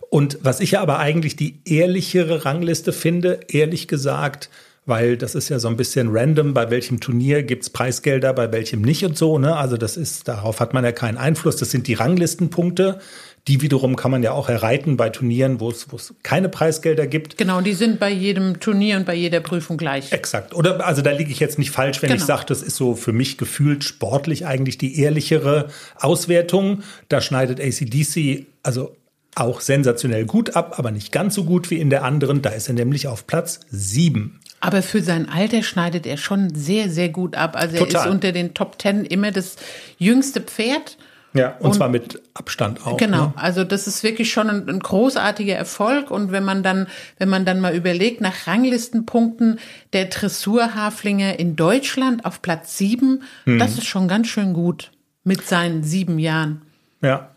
Und 0.09 0.39
was 0.41 0.59
ich 0.59 0.71
ja 0.71 0.81
aber 0.81 0.99
eigentlich 0.99 1.35
die 1.35 1.59
ehrlichere 1.65 2.45
Rangliste 2.45 2.93
finde, 2.93 3.39
ehrlich 3.49 3.87
gesagt, 3.87 4.49
weil 4.85 5.17
das 5.17 5.33
ist 5.33 5.49
ja 5.49 5.57
so 5.57 5.67
ein 5.67 5.77
bisschen 5.77 6.09
random, 6.11 6.53
bei 6.53 6.69
welchem 6.69 6.99
Turnier 6.99 7.41
gibt's 7.41 7.71
Preisgelder, 7.71 8.33
bei 8.33 8.51
welchem 8.51 8.81
nicht 8.81 9.03
und 9.03 9.17
so. 9.17 9.39
Ne? 9.39 9.55
Also 9.55 9.77
das 9.77 9.97
ist, 9.97 10.27
darauf 10.27 10.59
hat 10.59 10.73
man 10.73 10.83
ja 10.83 10.91
keinen 10.91 11.17
Einfluss. 11.17 11.55
Das 11.55 11.71
sind 11.71 11.87
die 11.87 11.95
Ranglistenpunkte. 11.95 12.99
Die 13.47 13.61
wiederum 13.61 13.95
kann 13.95 14.09
man 14.09 14.23
ja 14.23 14.31
auch 14.31 14.49
erreiten 14.49 14.97
bei 14.97 15.09
Turnieren, 15.09 15.59
wo 15.59 15.69
es, 15.69 15.91
wo 15.91 15.97
es 15.97 16.15
keine 16.23 16.49
Preisgelder 16.49 17.05
gibt. 17.05 17.37
Genau, 17.37 17.61
die 17.61 17.73
sind 17.73 17.99
bei 17.99 18.09
jedem 18.09 18.59
Turnier 18.59 18.97
und 18.97 19.05
bei 19.05 19.13
jeder 19.13 19.39
Prüfung 19.39 19.77
gleich. 19.77 20.11
Exakt. 20.11 20.55
Oder 20.55 20.83
also 20.85 21.03
da 21.03 21.11
liege 21.11 21.31
ich 21.31 21.39
jetzt 21.39 21.59
nicht 21.59 21.69
falsch, 21.69 22.01
wenn 22.01 22.09
ich 22.09 22.15
Genau. 22.15 22.25
sage, 22.25 22.45
das 22.47 22.63
ist 22.63 22.75
so 22.75 22.95
für 22.95 23.13
mich 23.13 23.37
gefühlt 23.37 23.83
sportlich 23.83 24.47
eigentlich 24.47 24.79
die 24.79 24.99
ehrlichere 24.99 25.67
Auswertung. 25.99 26.81
Da 27.07 27.21
schneidet 27.21 27.59
ACDC 27.61 28.47
also 28.63 28.95
auch 29.35 29.61
sensationell 29.61 30.25
gut 30.25 30.55
ab, 30.55 30.79
aber 30.79 30.89
nicht 30.91 31.11
ganz 31.11 31.35
so 31.35 31.43
gut 31.43 31.69
wie 31.69 31.79
in 31.79 31.89
der 31.91 32.03
anderen. 32.03 32.41
Da 32.41 32.49
ist 32.49 32.67
er 32.67 32.73
nämlich 32.73 33.07
auf 33.07 33.27
Platz 33.27 33.59
sieben. 33.69 34.39
Aber 34.61 34.81
für 34.81 35.01
sein 35.01 35.29
Alter 35.29 35.61
schneidet 35.61 36.07
er 36.07 36.17
schon 36.17 36.55
sehr, 36.55 36.89
sehr 36.89 37.09
gut 37.09 37.35
ab. 37.35 37.55
Also 37.55 37.75
er 37.75 37.79
Total. 37.81 38.07
ist 38.07 38.11
unter 38.11 38.31
den 38.31 38.55
Top 38.55 38.79
Ten 38.79 39.05
immer 39.05 39.31
das 39.31 39.57
jüngste 39.99 40.41
Pferd. 40.41 40.97
Ja, 41.35 41.57
und, 41.59 41.65
und 41.65 41.73
zwar 41.73 41.89
mit 41.89 42.21
Abstand 42.33 42.87
auch. 42.87 42.95
Genau, 42.95 43.25
ne? 43.25 43.33
also 43.35 43.65
das 43.65 43.87
ist 43.87 44.03
wirklich 44.03 44.31
schon 44.31 44.49
ein, 44.49 44.69
ein, 44.69 44.79
großartiger 44.79 45.53
Erfolg. 45.53 46.09
Und 46.09 46.31
wenn 46.31 46.45
man 46.45 46.63
dann, 46.63 46.87
wenn 47.19 47.27
man 47.27 47.43
dann 47.45 47.59
mal 47.59 47.75
überlegt, 47.75 48.21
nach 48.21 48.47
Ranglistenpunkten 48.47 49.59
der 49.91 50.05
Dressurhaflinge 50.05 51.35
in 51.35 51.57
Deutschland 51.57 52.23
auf 52.23 52.41
Platz 52.41 52.77
sieben, 52.77 53.23
hm. 53.43 53.59
das 53.59 53.73
ist 53.73 53.85
schon 53.85 54.07
ganz 54.07 54.27
schön 54.27 54.53
gut 54.53 54.91
mit 55.25 55.45
seinen 55.45 55.83
sieben 55.83 56.19
Jahren. 56.19 56.61
Ja. 57.01 57.31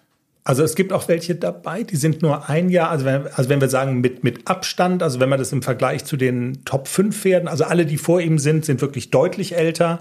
Also 0.44 0.62
es 0.62 0.76
gibt 0.76 0.94
auch 0.94 1.08
welche 1.08 1.34
dabei, 1.34 1.82
die 1.82 1.96
sind 1.96 2.22
nur 2.22 2.48
ein 2.48 2.70
Jahr, 2.70 2.88
also 2.88 3.04
wenn, 3.04 3.26
also 3.26 3.50
wenn 3.50 3.60
wir 3.60 3.68
sagen 3.68 4.00
mit, 4.00 4.24
mit 4.24 4.48
Abstand, 4.48 5.02
also 5.02 5.20
wenn 5.20 5.28
man 5.28 5.38
das 5.38 5.52
im 5.52 5.60
Vergleich 5.60 6.06
zu 6.06 6.16
den 6.16 6.64
Top 6.64 6.88
5 6.88 7.14
Pferden, 7.14 7.48
also 7.48 7.64
alle, 7.64 7.84
die 7.84 7.98
vor 7.98 8.22
ihm 8.22 8.38
sind, 8.38 8.64
sind 8.64 8.80
wirklich 8.80 9.10
deutlich 9.10 9.56
älter. 9.56 10.00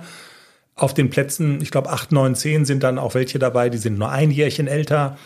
Auf 0.78 0.94
den 0.94 1.10
Plätzen, 1.10 1.60
ich 1.62 1.72
glaube 1.72 1.90
8, 1.90 2.12
9, 2.12 2.36
10 2.36 2.66
sind 2.66 2.84
dann 2.84 3.00
auch 3.00 3.16
welche 3.16 3.40
dabei, 3.40 3.70
die 3.70 3.80
sind 3.80 3.98
nur 3.98 4.12
ein 4.12 4.32
Jährchen 4.32 4.68
älter 4.68 5.18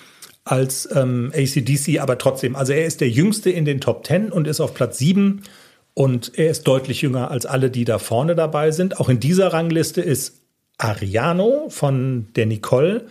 als 0.44 0.90
ähm, 0.96 1.32
ACDC, 1.36 2.00
aber 2.00 2.18
trotzdem, 2.18 2.56
also 2.56 2.74
er 2.74 2.86
ist 2.86 3.02
der 3.02 3.10
jüngste 3.10 3.52
in 3.52 3.66
den 3.66 3.82
Top 3.82 4.08
10 4.08 4.32
und 4.32 4.48
ist 4.48 4.62
auf 4.62 4.74
Platz 4.74 4.98
7 4.98 5.44
und 5.94 6.32
er 6.38 6.50
ist 6.50 6.64
deutlich 6.64 7.02
jünger 7.02 7.30
als 7.30 7.46
alle, 7.46 7.70
die 7.70 7.86
da 7.86 8.00
vorne 8.00 8.34
dabei 8.34 8.72
sind. 8.72 9.00
Auch 9.00 9.10
in 9.10 9.20
dieser 9.20 9.54
Rangliste 9.54 10.02
ist 10.02 10.42
Ariano 10.78 11.68
von 11.70 12.28
der 12.36 12.46
Nicole 12.46 13.08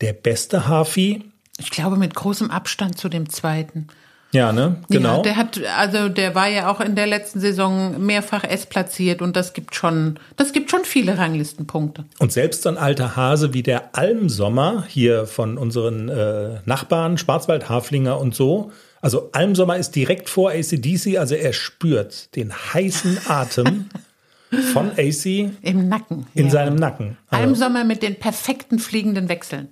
der 0.00 0.12
beste 0.14 0.66
Hafi. 0.66 1.24
Ich 1.58 1.70
glaube 1.70 1.96
mit 1.96 2.14
großem 2.14 2.50
Abstand 2.50 2.98
zu 2.98 3.08
dem 3.08 3.28
zweiten. 3.28 3.88
Ja, 4.34 4.52
ne? 4.52 4.76
Genau. 4.90 5.18
Ja, 5.18 5.22
der 5.22 5.36
hat, 5.36 5.60
also 5.78 6.08
der 6.08 6.34
war 6.34 6.48
ja 6.48 6.68
auch 6.68 6.80
in 6.80 6.96
der 6.96 7.06
letzten 7.06 7.38
Saison 7.38 8.04
mehrfach 8.04 8.42
S 8.42 8.66
platziert 8.66 9.22
und 9.22 9.36
das 9.36 9.52
gibt 9.52 9.76
schon, 9.76 10.18
das 10.36 10.52
gibt 10.52 10.72
schon 10.72 10.84
viele 10.84 11.16
Ranglistenpunkte. 11.16 12.04
Und 12.18 12.32
selbst 12.32 12.62
so 12.62 12.68
ein 12.68 12.76
alter 12.76 13.14
Hase 13.14 13.54
wie 13.54 13.62
der 13.62 13.94
Almsommer 13.94 14.86
hier 14.88 15.26
von 15.26 15.56
unseren 15.56 16.08
äh, 16.08 16.58
Nachbarn, 16.64 17.16
Schwarzwaldhaflinger 17.16 18.18
und 18.18 18.34
so. 18.34 18.72
Also 19.00 19.30
Almsommer 19.30 19.76
ist 19.76 19.94
direkt 19.94 20.28
vor 20.28 20.50
ACDC, 20.50 21.16
also 21.18 21.36
er 21.36 21.52
spürt 21.52 22.34
den 22.34 22.52
heißen 22.52 23.18
Atem 23.28 23.88
von 24.72 24.90
AC 24.98 25.26
im 25.62 25.88
Nacken. 25.88 26.26
In 26.34 26.46
ja. 26.46 26.50
seinem 26.50 26.74
Nacken. 26.74 27.18
Also. 27.28 27.44
Almsommer 27.44 27.84
mit 27.84 28.02
den 28.02 28.16
perfekten 28.16 28.80
fliegenden 28.80 29.28
Wechseln. 29.28 29.68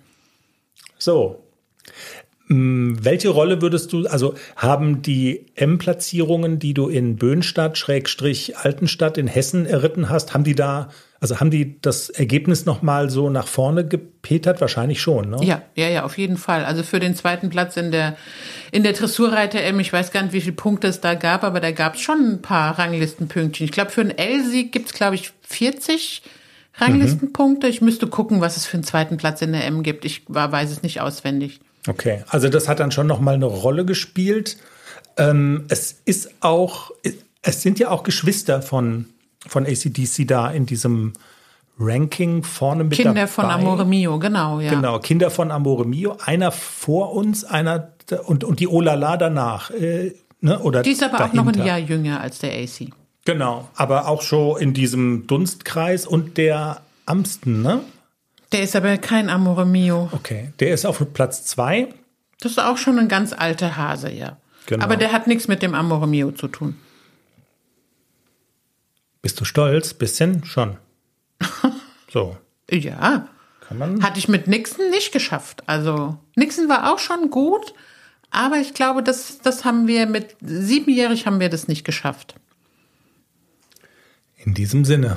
So. 0.99 1.43
Mm, 2.53 2.98
welche 3.00 3.30
Rolle 3.30 3.62
würdest 3.62 3.94
du, 3.94 4.07
also 4.07 4.34
haben 4.57 5.00
die 5.00 5.46
M-Platzierungen, 5.55 6.59
die 6.59 6.74
du 6.74 6.88
in 6.88 7.16
Böhnstadt, 7.16 7.78
Schrägstrich 7.78 8.59
Altenstadt 8.59 9.16
in 9.16 9.26
Hessen 9.26 9.64
erritten 9.64 10.11
hast, 10.11 10.34
haben 10.34 10.44
die 10.44 10.55
da, 10.55 10.90
also 11.18 11.40
haben 11.40 11.50
die 11.50 11.80
das 11.80 12.11
Ergebnis 12.11 12.66
nochmal 12.66 13.09
so 13.09 13.30
nach 13.30 13.46
vorne 13.46 13.86
gepetert? 13.86 14.61
Wahrscheinlich 14.61 15.00
schon, 15.00 15.30
ne? 15.30 15.38
Ja, 15.42 15.62
ja, 15.76 15.88
ja, 15.88 16.05
auf 16.05 16.18
jeden 16.18 16.36
Fall. 16.36 16.66
Also 16.66 16.82
für 16.82 17.00
den 17.00 17.16
zweiten 17.16 17.48
Platz 17.48 17.78
in 17.78 17.90
der, 17.90 18.18
in 18.70 18.82
der 18.82 18.92
Dressurreiter 18.92 19.62
M, 19.62 19.80
ich 19.80 19.90
weiß 19.90 20.11
gar 20.11 20.22
nicht, 20.22 20.34
wie 20.34 20.42
viele 20.42 20.53
Punkte 20.53 20.88
es 20.88 21.00
da 21.00 21.14
gab, 21.14 21.44
aber 21.44 21.59
da 21.61 21.70
gab 21.70 21.94
es 21.94 22.03
schon 22.03 22.32
ein 22.32 22.42
paar 22.42 22.78
Ranglistenpünktchen. 22.78 23.64
Ich 23.64 23.72
glaube, 23.72 23.92
für 23.92 24.03
einen 24.03 24.18
L-Sieg 24.18 24.72
gibt 24.72 24.88
es, 24.88 24.92
glaube 24.92 25.14
ich, 25.14 25.32
40 25.40 26.20
Ranglistenpunkte. 26.74 27.66
Ich 27.66 27.80
müsste 27.80 28.09
gucken, 28.09 28.42
was 28.42 28.59
es 28.59 28.66
für 28.66 28.76
einen 28.76 28.84
zweiten 28.84 29.16
Platz 29.16 29.40
in 29.40 29.53
der 29.53 29.64
M 29.64 29.82
gibt. 29.82 30.05
Ich 30.05 30.24
weiß 30.28 30.70
es 30.70 30.82
nicht 30.82 31.00
auswendig. 31.00 31.61
Okay, 31.89 32.24
also 32.28 32.49
das 32.49 32.68
hat 32.68 32.80
dann 32.80 32.93
schon 32.93 33.07
noch 33.07 33.20
mal 33.20 33.35
eine 33.35 33.47
Rolle 33.47 33.85
gespielt. 33.85 34.57
Ähm, 35.16 35.64
es 35.68 36.01
ist 36.05 36.30
auch, 36.41 36.91
es 37.43 37.62
sind 37.62 37.78
ja 37.78 37.91
auch 37.91 38.03
Geschwister 38.03 38.62
von, 38.62 39.07
von 39.47 39.66
ACDC 39.66 40.26
da 40.26 40.51
in 40.51 40.66
diesem 40.66 41.12
Ranking 41.78 42.43
vorne 42.43 42.85
mit 42.85 42.95
Kinder 42.95 43.14
dabei. 43.14 43.26
von 43.26 43.47
Amore 43.47 43.85
Mio, 43.85 44.18
genau, 44.18 44.61
ja. 44.61 44.70
Genau, 44.70 44.99
Kinder 44.99 45.30
von 45.30 45.51
Amore 45.51 45.85
Mio. 45.85 46.16
Einer 46.24 46.53
vor 46.53 47.14
uns, 47.14 47.45
einer 47.45 47.93
und, 48.26 48.45
und 48.45 48.61
die 48.61 48.68
Olala 48.68 49.16
danach. 49.16 49.70
Äh, 49.70 50.14
ne? 50.41 50.59
Oder 50.61 50.83
die 50.83 50.91
ist 50.91 51.03
aber 51.03 51.18
dahinter. 51.18 51.41
auch 51.41 51.45
noch 51.47 51.53
ein 51.53 51.66
Jahr 51.66 51.78
jünger 51.78 52.20
als 52.20 52.39
der 52.39 52.53
AC. 52.53 52.91
Genau, 53.24 53.68
aber 53.74 54.09
auch 54.09 54.22
schon 54.22 54.61
in 54.61 54.74
diesem 54.74 55.26
Dunstkreis 55.26 56.07
und 56.07 56.37
der 56.39 56.83
Amsten, 57.07 57.62
ne? 57.62 57.80
Der 58.53 58.62
ist 58.62 58.76
aber 58.76 58.98
kein 58.98 59.30
Amore 59.30 59.64
Mio. 59.66 60.11
Okay, 60.12 60.53
der 60.61 60.74
ist 60.74 60.84
auf 60.84 61.03
Platz 61.14 61.44
zwei. 61.46 61.88
Das 62.40 62.53
ist 62.53 62.59
auch 62.59 62.76
schon 62.76 62.98
ein 62.98 63.09
ganz 63.09 63.32
alter 63.32 63.76
Hase, 63.76 64.11
ja. 64.11 64.36
Genau. 64.66 64.84
Aber 64.84 64.96
der 64.96 65.12
hat 65.12 65.26
nichts 65.26 65.48
mit 65.48 65.62
dem 65.62 65.74
Amore 65.74 66.07
Mio 66.07 66.32
zu 66.32 66.48
tun. 66.48 66.76
Bist 69.22 69.40
du 69.40 69.44
stolz? 69.44 69.94
Bisschen 69.94 70.44
schon. 70.44 70.76
So. 72.12 72.36
ja. 72.70 73.26
Kann 73.66 73.78
man? 73.78 74.03
Hatte 74.03 74.18
ich 74.18 74.28
mit 74.28 74.46
Nixon 74.46 74.90
nicht 74.90 75.12
geschafft. 75.12 75.62
Also 75.66 76.18
Nixon 76.36 76.68
war 76.68 76.92
auch 76.92 76.98
schon 76.98 77.30
gut, 77.30 77.72
aber 78.30 78.57
ich 78.57 78.74
glaube, 78.74 79.03
das, 79.03 79.38
das 79.38 79.64
haben 79.64 79.86
wir 79.86 80.07
mit 80.07 80.36
siebenjährig 80.42 81.24
haben 81.24 81.40
wir 81.40 81.48
das 81.48 81.68
nicht 81.68 81.84
geschafft. 81.84 82.34
In 84.36 84.53
diesem 84.53 84.84
Sinne, 84.84 85.16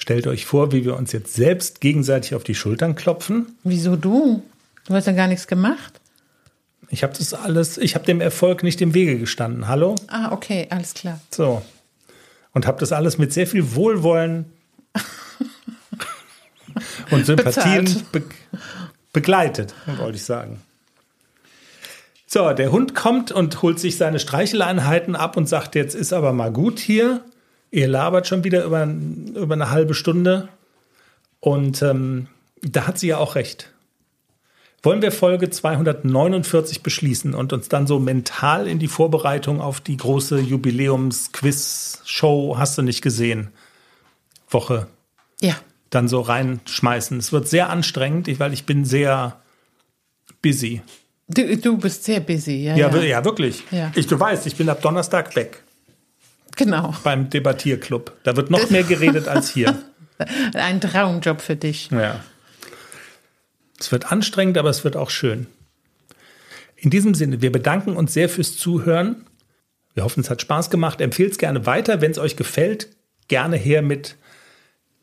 stellt 0.00 0.26
euch 0.26 0.46
vor, 0.46 0.72
wie 0.72 0.84
wir 0.84 0.96
uns 0.96 1.12
jetzt 1.12 1.34
selbst 1.34 1.80
gegenseitig 1.80 2.34
auf 2.34 2.42
die 2.42 2.54
Schultern 2.54 2.96
klopfen. 2.96 3.54
Wieso 3.62 3.96
du? 3.96 4.42
Du 4.86 4.94
hast 4.94 5.06
ja 5.06 5.12
gar 5.12 5.28
nichts 5.28 5.46
gemacht. 5.46 6.00
Ich 6.88 7.04
habe 7.04 7.12
das 7.16 7.34
alles, 7.34 7.78
ich 7.78 7.94
habe 7.94 8.06
dem 8.06 8.20
Erfolg 8.20 8.62
nicht 8.62 8.80
im 8.80 8.94
Wege 8.94 9.18
gestanden. 9.18 9.68
Hallo? 9.68 9.94
Ah, 10.08 10.32
okay, 10.32 10.66
alles 10.70 10.94
klar. 10.94 11.20
So. 11.30 11.62
Und 12.52 12.66
habe 12.66 12.80
das 12.80 12.90
alles 12.90 13.18
mit 13.18 13.32
sehr 13.32 13.46
viel 13.46 13.76
Wohlwollen 13.76 14.46
und 17.10 17.26
Sympathien 17.26 18.02
be 18.10 18.22
begleitet, 19.12 19.74
wollte 19.98 20.16
ich 20.16 20.24
sagen. 20.24 20.60
So, 22.26 22.52
der 22.52 22.70
Hund 22.70 22.94
kommt 22.94 23.32
und 23.32 23.60
holt 23.60 23.80
sich 23.80 23.96
seine 23.96 24.20
Streicheleinheiten 24.20 25.16
ab 25.16 25.36
und 25.36 25.48
sagt, 25.48 25.74
jetzt 25.74 25.96
ist 25.96 26.12
aber 26.12 26.32
mal 26.32 26.52
gut 26.52 26.78
hier. 26.78 27.24
Ihr 27.70 27.88
labert 27.88 28.26
schon 28.26 28.44
wieder 28.44 28.64
über, 28.64 28.84
über 28.84 29.54
eine 29.54 29.70
halbe 29.70 29.94
Stunde. 29.94 30.48
Und 31.40 31.82
ähm, 31.82 32.28
da 32.62 32.86
hat 32.86 32.98
sie 32.98 33.08
ja 33.08 33.18
auch 33.18 33.34
recht. 33.34 33.70
Wollen 34.82 35.02
wir 35.02 35.12
Folge 35.12 35.50
249 35.50 36.82
beschließen 36.82 37.34
und 37.34 37.52
uns 37.52 37.68
dann 37.68 37.86
so 37.86 37.98
mental 37.98 38.66
in 38.66 38.78
die 38.78 38.88
Vorbereitung 38.88 39.60
auf 39.60 39.82
die 39.82 39.98
große 39.98 40.40
Jubiläums-Quiz-Show, 40.40 42.56
hast 42.56 42.78
du 42.78 42.82
nicht 42.82 43.02
gesehen, 43.02 43.50
Woche 44.48 44.86
ja. 45.42 45.54
dann 45.90 46.08
so 46.08 46.22
reinschmeißen? 46.22 47.18
Es 47.18 47.30
wird 47.30 47.46
sehr 47.46 47.68
anstrengend, 47.68 48.40
weil 48.40 48.54
ich 48.54 48.64
bin 48.64 48.86
sehr 48.86 49.38
busy. 50.40 50.80
Du, 51.28 51.58
du 51.58 51.76
bist 51.76 52.04
sehr 52.04 52.20
busy, 52.20 52.64
ja. 52.64 52.74
Ja, 52.74 52.88
ja. 52.88 53.02
ja 53.02 53.22
wirklich. 53.24 53.62
Ja. 53.70 53.92
Ich, 53.94 54.06
du 54.06 54.18
weißt, 54.18 54.46
ich 54.46 54.56
bin 54.56 54.70
ab 54.70 54.80
Donnerstag 54.80 55.36
weg. 55.36 55.62
Genau. 56.60 56.94
Beim 57.04 57.30
Debattierclub. 57.30 58.18
Da 58.22 58.36
wird 58.36 58.50
noch 58.50 58.68
mehr 58.68 58.82
geredet 58.82 59.28
als 59.28 59.50
hier. 59.50 59.82
Ein 60.54 60.78
Traumjob 60.80 61.40
für 61.40 61.56
dich. 61.56 61.90
Ja. 61.90 62.22
Es 63.78 63.90
wird 63.90 64.12
anstrengend, 64.12 64.58
aber 64.58 64.68
es 64.68 64.84
wird 64.84 64.94
auch 64.94 65.08
schön. 65.08 65.46
In 66.76 66.90
diesem 66.90 67.14
Sinne, 67.14 67.40
wir 67.40 67.50
bedanken 67.50 67.96
uns 67.96 68.12
sehr 68.12 68.28
fürs 68.28 68.58
Zuhören. 68.58 69.24
Wir 69.94 70.04
hoffen, 70.04 70.20
es 70.20 70.28
hat 70.28 70.42
Spaß 70.42 70.68
gemacht. 70.68 71.00
Empfehlt 71.00 71.32
es 71.32 71.38
gerne 71.38 71.64
weiter. 71.64 72.02
Wenn 72.02 72.10
es 72.10 72.18
euch 72.18 72.36
gefällt, 72.36 72.88
gerne 73.28 73.56
her 73.56 73.80
mit 73.80 74.16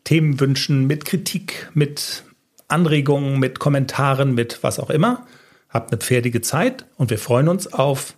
Themenwünschen, 0.03 0.85
mit 0.85 1.05
Kritik, 1.05 1.71
mit 1.73 2.23
Anregungen, 2.67 3.39
mit 3.39 3.57
Kommentaren, 3.57 4.35
mit 4.35 4.59
was 4.61 4.79
auch 4.79 4.91
immer. 4.91 5.25
Habt 5.69 5.91
eine 5.91 5.99
pferdige 5.99 6.41
Zeit 6.41 6.85
und 6.97 7.09
wir 7.09 7.17
freuen 7.17 7.47
uns 7.47 7.65
auf 7.65 8.15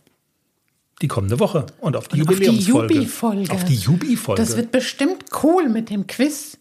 die 1.02 1.08
kommende 1.08 1.40
Woche 1.40 1.66
und 1.80 1.96
auf 1.96 2.08
die 2.08 2.18
Jubiläumsfolge. 2.18 2.80
Auf 2.80 2.88
die 2.88 3.00
Jubi-Folge. 3.00 3.54
Auf 3.54 3.64
die 3.66 3.76
Jubi-Folge. 3.76 4.42
Das 4.42 4.58
wird 4.58 4.72
bestimmt 4.72 5.26
cool 5.44 5.70
mit 5.70 5.90
dem 5.90 6.08
Quiz. 6.08 6.58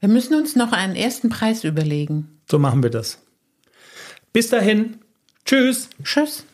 Wir 0.00 0.08
müssen 0.08 0.34
uns 0.34 0.56
noch 0.56 0.72
einen 0.72 0.96
ersten 0.96 1.28
Preis 1.28 1.64
überlegen. 1.64 2.28
So 2.50 2.58
machen 2.58 2.82
wir 2.82 2.90
das. 2.90 3.18
Bis 4.32 4.48
dahin. 4.48 4.98
Tschüss. 5.44 5.88
Tschüss. 6.02 6.44